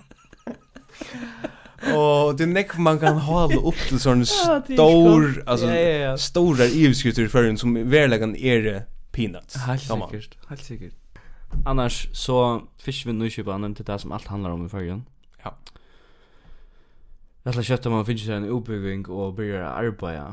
Og 1.93 2.39
det 2.39 2.47
er 2.47 2.49
nekk 2.49 2.71
man 2.81 2.97
kan 2.97 3.19
hala 3.27 3.59
opp 3.61 3.81
til 3.91 3.99
sånne 4.01 4.25
stor, 4.25 5.27
altså, 5.45 5.69
ja, 5.69 5.75
ja, 5.75 5.97
ja. 6.01 6.13
store 6.17 6.71
ivskutter 6.73 7.27
i 7.27 7.29
førjen 7.29 7.59
som 7.61 7.75
verleggen 7.93 8.33
er 8.41 8.87
peanuts. 9.13 9.59
Helt 9.67 9.85
sikkert, 9.85 10.39
helt 10.49 10.65
sikkert. 10.65 10.95
Annars 11.69 12.07
så 12.17 12.39
fisk 12.81 13.05
vi 13.07 13.13
nyskypanen 13.13 13.77
til 13.77 13.85
det 13.87 13.99
som 14.01 14.17
alt 14.17 14.33
handlar 14.33 14.57
om 14.57 14.65
i 14.65 14.73
førjen. 14.73 15.05
Ja. 15.45 15.53
Rett 17.45 17.61
og 17.61 17.93
om 17.93 17.99
man 17.99 18.09
finnes 18.09 18.33
en 18.33 18.49
utbygging 18.49 19.05
og 19.13 19.37
byrjar 19.37 19.77
arbeida 19.77 20.33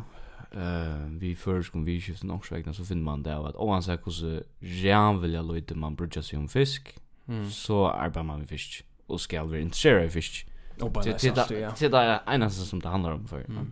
eh 0.52 1.06
vi 1.20 1.36
först 1.36 1.72
kom 1.72 1.86
vi 1.86 2.02
skiftar 2.02 2.28
nog 2.28 2.46
svägna 2.46 2.74
så 2.74 2.86
finner 2.86 3.04
man 3.04 3.24
det 3.24 3.36
att 3.36 3.56
oavsett 3.56 4.06
hur 4.06 4.12
så 4.12 4.42
jan 4.60 5.22
vill 5.22 5.34
jag 5.34 5.54
lite 5.56 5.76
man 5.76 5.96
brukar 5.96 6.22
sig 6.22 6.40
om 6.40 6.48
fisk 6.48 6.96
mm. 7.28 7.50
så 7.50 7.88
arbetar 7.88 8.24
man 8.24 8.40
med 8.40 8.50
fisk 8.50 8.86
och 9.08 9.22
ska 9.22 9.44
vara 9.44 9.60
intresserad 9.60 10.06
av 10.06 10.10
fisk. 10.10 10.48
Det 10.78 11.90
det 11.90 11.98
är 11.98 12.14
en 12.14 12.20
annan 12.26 12.52
som 12.52 12.80
det 12.80 12.90
handlar 12.90 13.12
om 13.12 13.28
för. 13.28 13.40
Mm. 13.40 13.72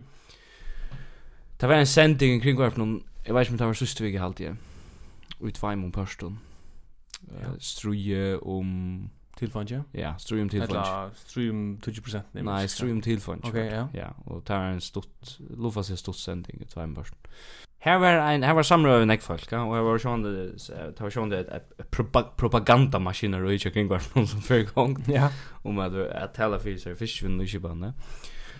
Det 1.60 1.66
var 1.66 1.74
en 1.74 1.86
sending 1.86 2.40
kring 2.40 2.56
kvar 2.56 2.72
någon, 2.76 3.02
jag 3.26 3.34
vet 3.34 3.50
inte 3.50 3.52
om 3.52 3.56
det 3.56 3.64
var 3.66 3.74
sista 3.74 4.04
veckan 4.04 4.20
halt 4.20 4.40
igen. 4.40 4.58
Ut 5.40 5.58
fem 5.58 5.84
om 5.84 5.92
pörsten. 5.92 6.38
Struje 7.58 8.36
om 8.36 9.10
Tilfange? 9.40 9.82
Ja, 9.92 10.18
Strium 10.18 10.48
tilfange. 10.48 10.80
Eller 10.80 11.10
stream 11.14 11.78
20% 11.78 12.22
nej. 12.32 12.42
Nej, 12.42 12.68
Strium 12.68 13.02
tilfange. 13.02 13.40
Okej, 13.44 13.66
okay, 13.66 13.78
ja. 13.78 13.88
Ja, 13.92 14.34
och 14.34 14.44
tar 14.44 14.60
en 14.60 14.80
stort 14.80 15.38
Lufas 15.58 15.86
sig 15.86 15.96
stort 15.96 16.16
sending 16.16 16.60
ut 16.60 16.74
hem 16.76 16.94
först. 16.94 17.14
Här 17.78 17.98
var 17.98 18.08
en 18.08 18.42
här 18.42 18.54
var 18.54 18.62
samråd 18.62 19.06
med 19.06 19.22
folk, 19.22 19.52
ja, 19.52 19.62
och 19.62 19.74
här 19.74 19.82
var 19.82 19.98
sjön 19.98 20.22
det 20.22 20.58
tar 20.96 21.10
sjön 21.10 21.28
det 21.28 21.60
propaganda 22.36 22.98
maskiner 22.98 23.44
och 23.44 23.60
kring 23.60 23.88
var 23.88 24.02
någon 24.14 24.26
som 24.26 24.40
för 24.42 24.62
gång. 24.74 25.04
Ja. 25.06 25.30
Om 25.62 25.78
att 25.78 25.94
att 25.94 26.34
tala 26.34 26.58
för 26.58 26.76
sig 26.76 26.96
fiskvinn 26.96 27.40
och 27.40 27.48
skibande. 27.48 27.92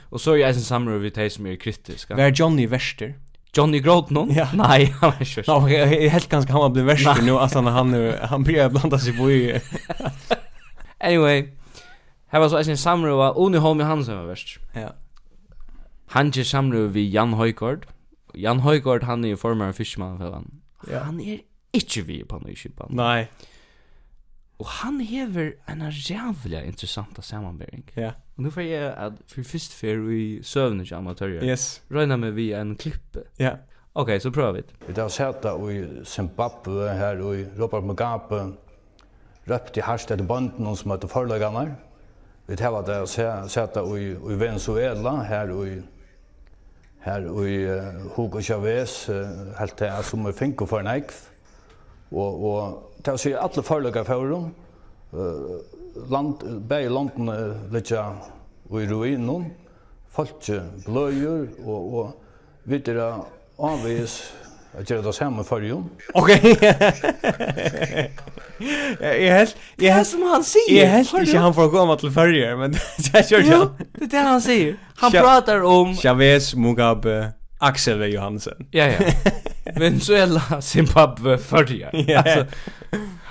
Och 0.09 0.21
så 0.21 0.37
är 0.37 0.47
en 0.47 0.55
samråd 0.55 1.01
vi 1.01 1.11
tar 1.11 1.29
som 1.29 1.47
är 1.47 1.57
kritiska. 1.57 2.17
Var 2.17 2.29
Johnny 2.29 2.67
Wester? 2.67 3.15
Johnny 3.53 3.81
Groton? 3.81 4.31
Ja. 4.35 4.49
Nej, 4.55 4.95
han 5.01 5.13
är 5.19 5.25
kört. 5.25 5.47
Ja, 5.47 5.59
helt 5.59 6.29
ganska 6.29 6.53
han 6.53 6.73
blev 6.73 6.85
värst 6.85 7.23
nu 7.23 7.33
alltså 7.33 7.61
när 7.61 7.71
han 7.71 8.15
han 8.23 8.45
börjar 8.45 8.71
blanda 8.71 8.99
sig 8.99 9.19
på 9.19 9.31
i 9.31 9.61
Anyway, 11.01 11.49
her 12.33 12.39
var 12.39 12.49
så 12.49 12.59
eisen 12.59 12.77
samrøva, 12.77 13.33
Oni 13.37 13.59
Holm 13.59 13.81
Johansen 13.81 14.17
var 14.17 14.27
verst. 14.29 14.59
Ja. 14.75 14.89
Han 16.15 16.31
gjør 16.31 16.45
samrøva 16.45 16.91
vi 16.95 17.07
Jan 17.11 17.33
Høygaard. 17.39 17.87
Jan 18.35 18.61
Høygaard, 18.61 19.03
han 19.09 19.25
er 19.25 19.35
jo 19.35 19.37
formar 19.37 19.73
fiskemannfellan. 19.73 20.51
Ja. 20.89 21.05
Han 21.07 21.21
er 21.21 21.41
ikke 21.73 22.05
vi 22.07 22.23
på 22.27 22.39
noe 22.43 22.55
kjipan. 22.57 22.95
Nei. 22.99 23.29
Og 24.61 24.67
han 24.83 25.01
hever 25.01 25.55
en 25.71 25.87
jævlig 25.89 26.65
interessanta 26.67 27.23
samanbering. 27.23 27.85
Ja. 27.97 28.13
Og 28.37 28.45
nu 28.45 28.51
får 28.51 28.61
jeg 28.61 28.93
at 28.93 29.13
for 29.29 29.47
fyrst 29.47 29.75
fer 29.75 30.03
i 30.13 30.43
søvnet 30.43 30.89
til 30.89 30.95
amatører. 30.95 31.45
Yes. 31.45 31.83
Røyna 31.91 32.17
med 32.17 32.37
vi 32.37 32.53
en 32.53 32.77
klippe. 32.77 33.25
Ja. 33.39 33.57
Ok, 33.95 34.11
så 34.21 34.31
prøver 34.31 34.53
vi 34.53 34.61
det. 34.61 34.75
Vi 34.89 35.01
har 35.01 35.09
sett 35.09 35.45
i 35.45 36.05
Zimbabwe, 36.05 36.89
her 36.95 37.23
i 37.35 37.45
Robert 37.59 37.85
Mugabe, 37.85 38.53
røpte 39.51 39.85
herst 39.85 40.11
etter 40.11 40.27
bønden 40.27 40.77
som 40.77 40.93
heter 40.95 41.11
forløgene. 41.11 41.71
Vi 42.51 42.57
tar 42.59 42.81
det 42.83 43.01
og 43.05 43.09
sette 43.51 43.83
i, 43.99 44.11
i 44.11 44.39
Venezuela, 44.39 45.21
her 45.23 45.53
i, 45.55 45.77
her 47.05 47.27
i 47.45 47.59
uh, 47.71 48.07
Hugo 48.17 48.41
Chavez, 48.43 49.09
uh, 49.09 49.53
helt 49.59 49.77
til 49.79 49.87
jeg 49.87 50.05
som 50.09 50.27
er 50.27 50.37
finko 50.37 50.67
for 50.67 50.83
en 50.83 50.91
eik. 50.91 51.15
Og, 52.11 52.43
og 52.51 53.05
til 53.05 53.15
å 53.15 53.23
si 53.23 53.35
alle 53.39 53.63
forløgene 53.63 54.09
for 54.09 54.35
dem, 54.35 54.49
uh, 55.15 56.03
land, 56.11 56.43
begge 56.67 56.91
landene 56.91 57.39
litt 57.71 57.95
i 57.95 58.87
ruinen, 58.91 59.47
folk 60.11 60.51
bløyer, 60.87 61.47
og, 61.63 61.95
og 61.95 62.71
videre 62.71 63.13
avvis 63.63 64.21
Jeg 64.79 64.87
gjør 64.87 65.03
det 65.03 65.15
samme 65.15 65.45
for 65.45 65.59
jo. 65.59 65.85
Okej. 66.15 66.57
Jag 69.01 69.39
helt... 69.39 69.57
Det 69.77 69.93
helt 69.93 70.09
som 70.09 70.23
han 70.23 70.45
säger. 70.45 70.83
Jag 70.83 70.91
helt 70.91 71.29
ikke 71.29 71.39
han 71.39 71.55
får 71.55 71.71
komma 71.71 71.97
till 71.97 72.11
førjer, 72.11 72.57
men 72.57 72.73
det 73.13 73.29
kör 73.29 73.39
jeg. 73.39 73.53
Jo, 73.53 73.69
det 73.99 74.05
är 74.05 74.09
det 74.09 74.19
han 74.19 74.41
säger. 74.41 74.77
Han 74.97 75.13
pratar 75.13 75.63
om... 75.63 75.97
Chavez, 75.97 76.55
Mugabe, 76.55 77.33
Axel 77.61 78.13
Johansen. 78.13 78.67
Ja, 78.73 78.87
ja. 78.87 78.99
Venezuela, 79.77 80.61
Zimbabwe, 80.61 81.39
førjer. 81.39 81.91
Alltså 82.17 82.47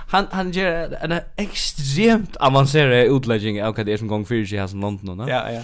han 0.09 0.27
han 0.31 0.51
ger 0.51 0.97
en 1.01 1.19
extremt 1.37 2.35
avancerad 2.35 3.07
utläggning 3.07 3.63
av 3.63 3.75
vad 3.77 3.85
det 3.85 3.93
är 3.93 3.97
som 3.97 4.07
gång 4.07 4.25
för 4.25 4.45
sig 4.45 4.57
här 4.57 4.67
som 4.67 4.81
London, 4.81 5.17
va? 5.17 5.25
Ja, 5.29 5.51
ja. 5.51 5.61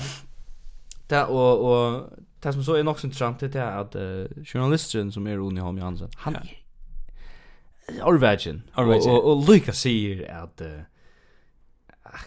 Där 1.08 1.26
och 1.26 1.72
och 1.72 2.10
det 2.46 2.54
som 2.54 2.64
så 2.64 2.74
är 2.76 2.88
också 2.88 3.08
intressant 3.08 3.40
det 3.40 3.56
är 3.56 3.78
att 3.78 3.96
uh, 3.96 4.26
journalisten 4.46 5.12
som 5.12 5.28
är 5.28 5.38
Rune 5.38 5.62
Holm 5.62 5.78
Johansson 5.78 6.10
han 6.18 6.38
ja. 7.88 8.06
Orvagin 8.06 8.62
och, 8.74 9.08
och, 9.08 9.32
och 9.32 9.50
Luka 9.50 9.74
säger 9.74 10.32
att 10.44 10.62
uh, 10.62 10.68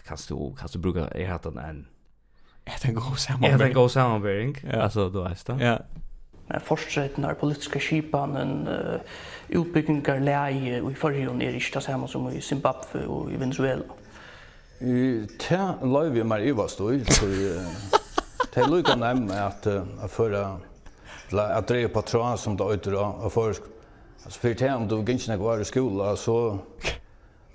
kan 0.07 0.17
du 0.27 0.55
kan 0.55 0.69
du 0.73 0.79
bruka 0.79 1.07
är 1.07 1.31
att 1.31 1.45
en 1.45 1.87
är 2.65 2.79
den 2.81 2.93
god 2.93 3.19
samman. 3.19 3.51
är 3.51 3.57
den 3.57 3.73
god 3.73 3.91
sammanbäring 3.91 4.57
ja. 4.71 4.81
alltså 4.81 5.09
då 5.09 5.23
är 5.23 5.37
det 5.45 5.65
ja 5.65 5.79
fortsätten 6.63 7.25
av 7.25 7.33
politiska 7.33 7.79
skipanen, 7.79 8.67
uh, 8.67 8.99
utbyggingar 9.47 10.19
läge 10.19 10.81
och 10.81 10.91
i 10.91 10.95
förhjön 10.95 11.41
är 11.41 11.55
ikke 11.55 11.71
det 11.73 11.81
samme 11.81 12.07
som 12.07 12.29
i 12.29 12.41
Zimbabwe 12.41 13.05
och 13.07 13.31
i 13.31 13.35
Venezuela. 13.35 13.83
I 14.81 15.27
te 15.39 15.59
løyvi 15.83 16.23
mer 16.23 16.39
i 16.39 16.51
var 16.51 16.67
støy, 16.67 17.03
så 17.03 17.25
Det 18.53 18.61
är 18.61 18.67
lika 18.67 18.95
nämna 18.95 19.47
att 19.47 19.67
att 19.67 20.11
föra 20.11 20.57
att 21.31 21.67
dra 21.67 21.87
på 21.87 22.01
tråden 22.01 22.37
som 22.37 22.57
det 22.57 22.63
øyter 22.63 22.91
då 22.91 23.05
och 23.21 23.33
för 23.33 23.47
alltså 24.23 24.39
för 24.39 24.53
det 24.53 24.73
om 24.73 24.87
du 24.87 24.97
gick 24.99 25.09
inte 25.09 25.37
var 25.37 25.59
i 25.59 25.65
skola 25.65 26.15
så 26.15 26.59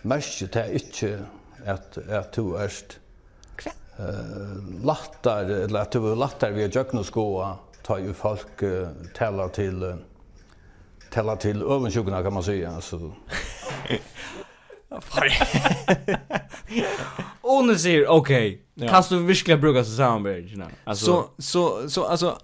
merker 0.02 0.46
det 0.52 0.72
inte 0.72 1.24
at, 1.66 1.98
at 1.98 2.32
du 2.32 2.56
ärst 2.56 2.98
eh 3.98 4.84
lattar 4.84 5.44
eller 5.44 5.80
at 5.80 5.92
du 5.92 6.12
er 6.12 6.16
lattar 6.16 6.50
vi 6.50 6.66
jökna 6.66 7.04
skoa 7.04 7.56
tar 7.82 7.98
ju 7.98 8.12
folk 8.12 8.62
uh, 8.62 8.88
tala 9.14 9.48
til 9.48 9.82
uh, 9.82 9.94
tala 11.10 11.36
til 11.36 11.62
övensjukna 11.62 12.22
kan 12.22 12.32
man 12.32 12.42
säga 12.42 12.70
alltså 12.74 13.12
Och 17.40 17.64
nu 17.64 17.78
säger 17.78 18.08
okej, 18.08 18.62
kan 18.90 19.02
du 19.08 19.18
verkligen 19.18 19.60
bruka 19.60 19.84
så 19.84 19.90
samarbete, 19.90 20.48
you 20.48 20.54
know. 20.54 20.68
Alltså 20.84 21.04
så 21.04 21.28
så 21.38 21.90
så 21.90 22.04
alltså 22.04 22.38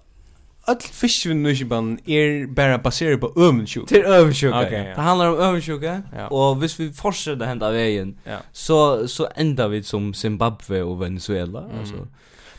all 0.65 0.79
fiskvinn 0.79 1.43
nu 1.43 1.65
ban 1.65 1.99
är 2.05 2.47
bara 2.47 2.77
baserat 2.77 3.19
på 3.19 3.33
ömsjuk. 3.37 3.87
Till 3.87 4.05
ömsjuk. 4.05 4.55
Okay, 4.55 4.87
ja. 4.87 4.95
Det 4.95 5.01
handlar 5.01 5.27
om 5.27 5.39
ömsjuk 5.39 5.83
ja. 5.83 6.27
och 6.27 6.61
hvis 6.61 6.79
vi 6.79 6.93
fortsätter 6.93 7.45
hända 7.45 7.71
vägen 7.71 8.17
ja. 8.23 8.37
så 8.51 9.07
så 9.07 9.27
ändar 9.35 9.67
vi 9.67 9.83
som 9.83 10.13
Zimbabwe 10.13 10.81
och 10.81 11.01
Venezuela 11.01 11.59
mm. 11.59 11.79
alltså. 11.79 12.07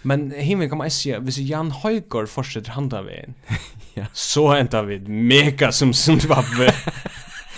Men 0.03 0.31
himmel 0.31 0.69
kan 0.69 0.79
man 0.79 0.91
se 0.91 1.19
hvis 1.19 1.39
Jan 1.39 1.71
Højgaard 1.71 2.29
fortsätter 2.29 2.71
hända 2.71 3.03
vägen. 3.03 3.35
ja. 3.95 4.05
Så 4.13 4.53
ändar 4.53 4.83
vi 4.83 4.99
mega 5.01 5.73
som 5.73 5.95
Zimbabwe. 5.95 6.75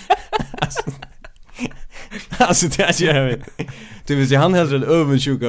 alltså 2.38 2.66
det 2.68 2.82
är 2.82 3.28
ju 3.28 3.42
Du 4.06 4.14
vill 4.14 4.28
se 4.28 4.36
han 4.36 4.54
hellre 4.54 4.76
en 4.76 4.84
övensjuka 4.84 5.46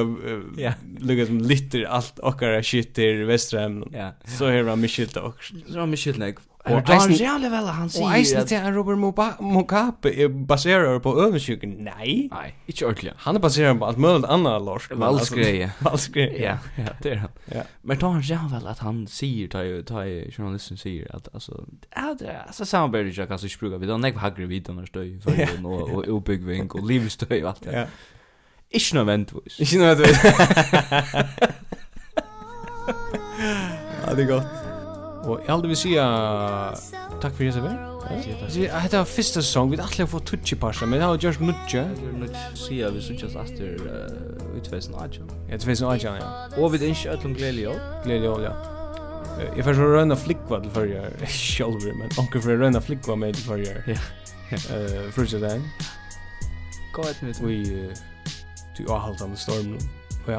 ja. 0.56 0.72
lukka 1.00 1.26
som 1.26 1.40
litter 1.40 1.84
allt 1.84 2.18
och 2.18 2.42
shit 2.62 2.98
i 2.98 3.12
västra 3.12 3.60
hemmen. 3.60 3.88
Ja. 3.92 4.12
Så 4.24 4.46
här 4.48 4.62
var 4.62 4.76
Michel 4.76 5.08
också. 5.14 5.54
så 5.68 5.78
var 5.78 5.86
Michel 5.86 6.18
like 6.18 6.38
Og 6.66 6.86
det 6.86 6.94
er 6.94 7.12
jævlig 7.14 7.50
vel 7.50 7.68
han 7.70 7.90
sier 7.92 8.04
Og 8.04 8.14
eisen 8.18 8.46
til 8.50 8.54
at 8.58 8.74
Robert 8.74 8.98
Mugabe 9.40 10.10
er 10.10 10.28
baserer 10.48 10.98
på 10.98 11.12
øvensjuken. 11.22 11.76
Nei. 11.86 12.26
Nei, 12.32 12.48
ikke 12.68 12.86
ordentlig. 12.88 13.12
Han 13.22 13.38
er 13.38 13.40
baserer 13.44 13.74
på 13.78 13.86
alt 13.86 13.98
mulig 14.02 14.26
annet 14.28 14.64
lorsk 14.66 14.90
Valskreie 14.98 15.70
Valskreie 15.86 16.40
Ja, 16.42 16.56
ja, 16.78 16.88
det 17.02 17.12
er 17.12 17.16
han. 17.22 17.30
Ja. 17.54 17.62
Men 17.82 18.00
det 18.00 18.08
er 18.08 18.20
jævlig 18.32 18.52
vel 18.56 18.66
at 18.72 18.82
han 18.82 19.06
sier 19.10 19.48
Ta 19.86 20.02
i 20.02 20.16
journalisten 20.38 20.76
sier 20.80 21.06
at 21.14 21.28
Altså, 21.34 21.52
ja, 21.96 22.10
det 22.18 22.28
er 22.34 22.42
Altså, 22.46 22.64
samarbeider 22.64 23.10
ikke 23.14 23.26
hva 23.30 23.38
som 23.38 23.46
ikke 23.46 23.58
bruker 23.62 23.78
Vi 23.78 23.90
har 23.90 24.02
nekva 24.02 24.26
hagre 24.26 24.50
videre 24.50 24.86
støy 24.86 25.14
Og 25.62 26.08
oppbyggving 26.08 26.74
og 26.74 26.86
livstøy 26.86 27.42
og 27.42 27.48
alt 27.54 27.64
det. 27.64 27.72
Ja. 27.72 27.86
Ikke 28.70 28.94
nødvendigvis 28.94 29.60
Ikke 29.60 29.78
noe 29.78 29.94
nødvendigvis 29.94 30.24
Ja, 34.06 34.14
det 34.14 34.22
er 34.22 34.28
godt. 34.28 34.65
Og 35.26 35.40
jeg 35.42 35.50
aldri 35.50 35.72
vil 35.72 35.78
sija 35.80 36.06
takk 37.22 37.34
for 37.34 37.42
Jesever. 37.42 37.74
Hetta 38.06 39.00
var 39.00 39.08
fyrsta 39.10 39.42
sesong, 39.42 39.72
vi 39.72 39.80
ætla 39.82 40.06
fått 40.06 40.28
tutsi 40.30 40.54
parsa, 40.60 40.86
men 40.86 41.00
det 41.00 41.08
var 41.10 41.18
just 41.18 41.42
nutje. 41.42 41.82
Sija 42.54 42.92
vi 42.94 43.02
sutjas 43.02 43.34
astur 43.40 43.74
i 43.82 44.60
Aja. 44.62 45.24
Ja, 45.50 45.56
2018, 45.58 46.14
ja. 46.20 46.28
Og 46.62 46.72
vi 46.72 46.78
dynsk 46.84 47.10
öllum 47.10 47.34
gleli 47.34 47.66
jól. 47.66 47.80
Gledelig 48.04 48.30
jól, 48.30 48.46
ja. 48.46 48.54
Jeg 49.56 49.64
fyrir 49.64 49.76
så 49.76 49.88
røyna 49.90 50.16
flikva 50.16 50.60
til 50.62 50.70
fyrir, 50.72 51.26
sjálfur, 51.34 51.98
men 51.98 52.14
onker 52.22 52.40
for 52.40 52.62
røyna 52.62 52.80
flikva 52.80 53.18
med 53.18 53.34
til 53.34 53.50
fyrir. 53.50 53.82
Ja. 54.46 54.60
Frutja 55.10 55.40
Gå 55.42 57.02
Gått 57.02 57.22
mitt. 57.22 57.40
Vi, 57.42 57.90
du 58.78 58.84
avhaldan 58.86 59.34
stormen. 59.36 59.82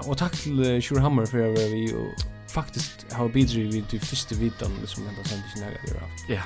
Og 0.08 0.16
takk 0.18 0.32
til 0.32 0.64
Sjur 0.80 1.04
Hammer 1.04 1.28
for 1.28 1.44
å 1.44 1.52
være 1.52 1.74
vi 1.74 1.90
og 1.92 2.37
faktiskt 2.58 3.06
har 3.12 3.30
bidri 3.30 3.64
vid 3.64 3.84
det 3.92 4.00
första 4.00 4.36
vitan 4.36 4.72
som 4.86 5.06
hända 5.06 5.24
sen 5.24 5.38
inte 5.38 5.60
när 5.60 5.72
det 5.72 5.78
haft. 6.00 6.30
Ja. 6.30 6.42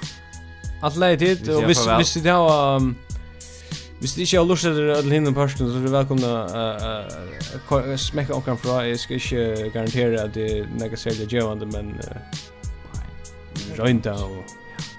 Att 0.81 0.97
lägga 0.97 1.35
det 1.35 1.55
och 1.55 1.69
visst 1.69 1.89
visst 1.99 2.23
det 2.23 2.29
har 2.29 2.93
Hvis 4.01 4.15
det 4.15 4.21
ikke 4.21 4.37
har 4.37 4.45
lyst 4.49 4.63
til 4.63 4.89
alle 4.89 5.13
hinne 5.13 5.33
personen, 5.33 5.69
så 5.69 5.77
er 5.77 5.81
det 5.83 5.91
velkomne 5.93 6.25
å 7.69 7.97
smekke 8.01 8.33
okkar 8.33 8.55
fra. 8.57 8.81
Jeg 8.89 8.97
skal 8.97 9.15
ikke 9.19 9.69
garantere 9.75 10.23
at 10.23 10.33
det 10.33 10.45
er 10.55 10.65
nekka 10.79 10.97
særlig 10.97 11.29
djevande, 11.29 11.65
men 11.69 12.01
røynda 13.77 14.11
og... 14.25 14.41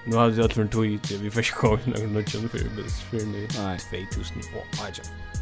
Nu 0.05 0.15
har 0.15 0.27
vi 0.31 0.41
alt 0.41 0.53
for 0.55 0.61
en 0.63 0.69
tog 0.71 0.85
i 0.87 0.99
det, 1.09 1.23
vi 1.23 1.29
får 1.31 1.39
ikke 1.43 1.59
komme 1.59 1.79
i 1.83 1.89
noen 1.91 2.13
nødgjende 2.15 2.49
for 2.51 2.57
2018. 2.63 5.32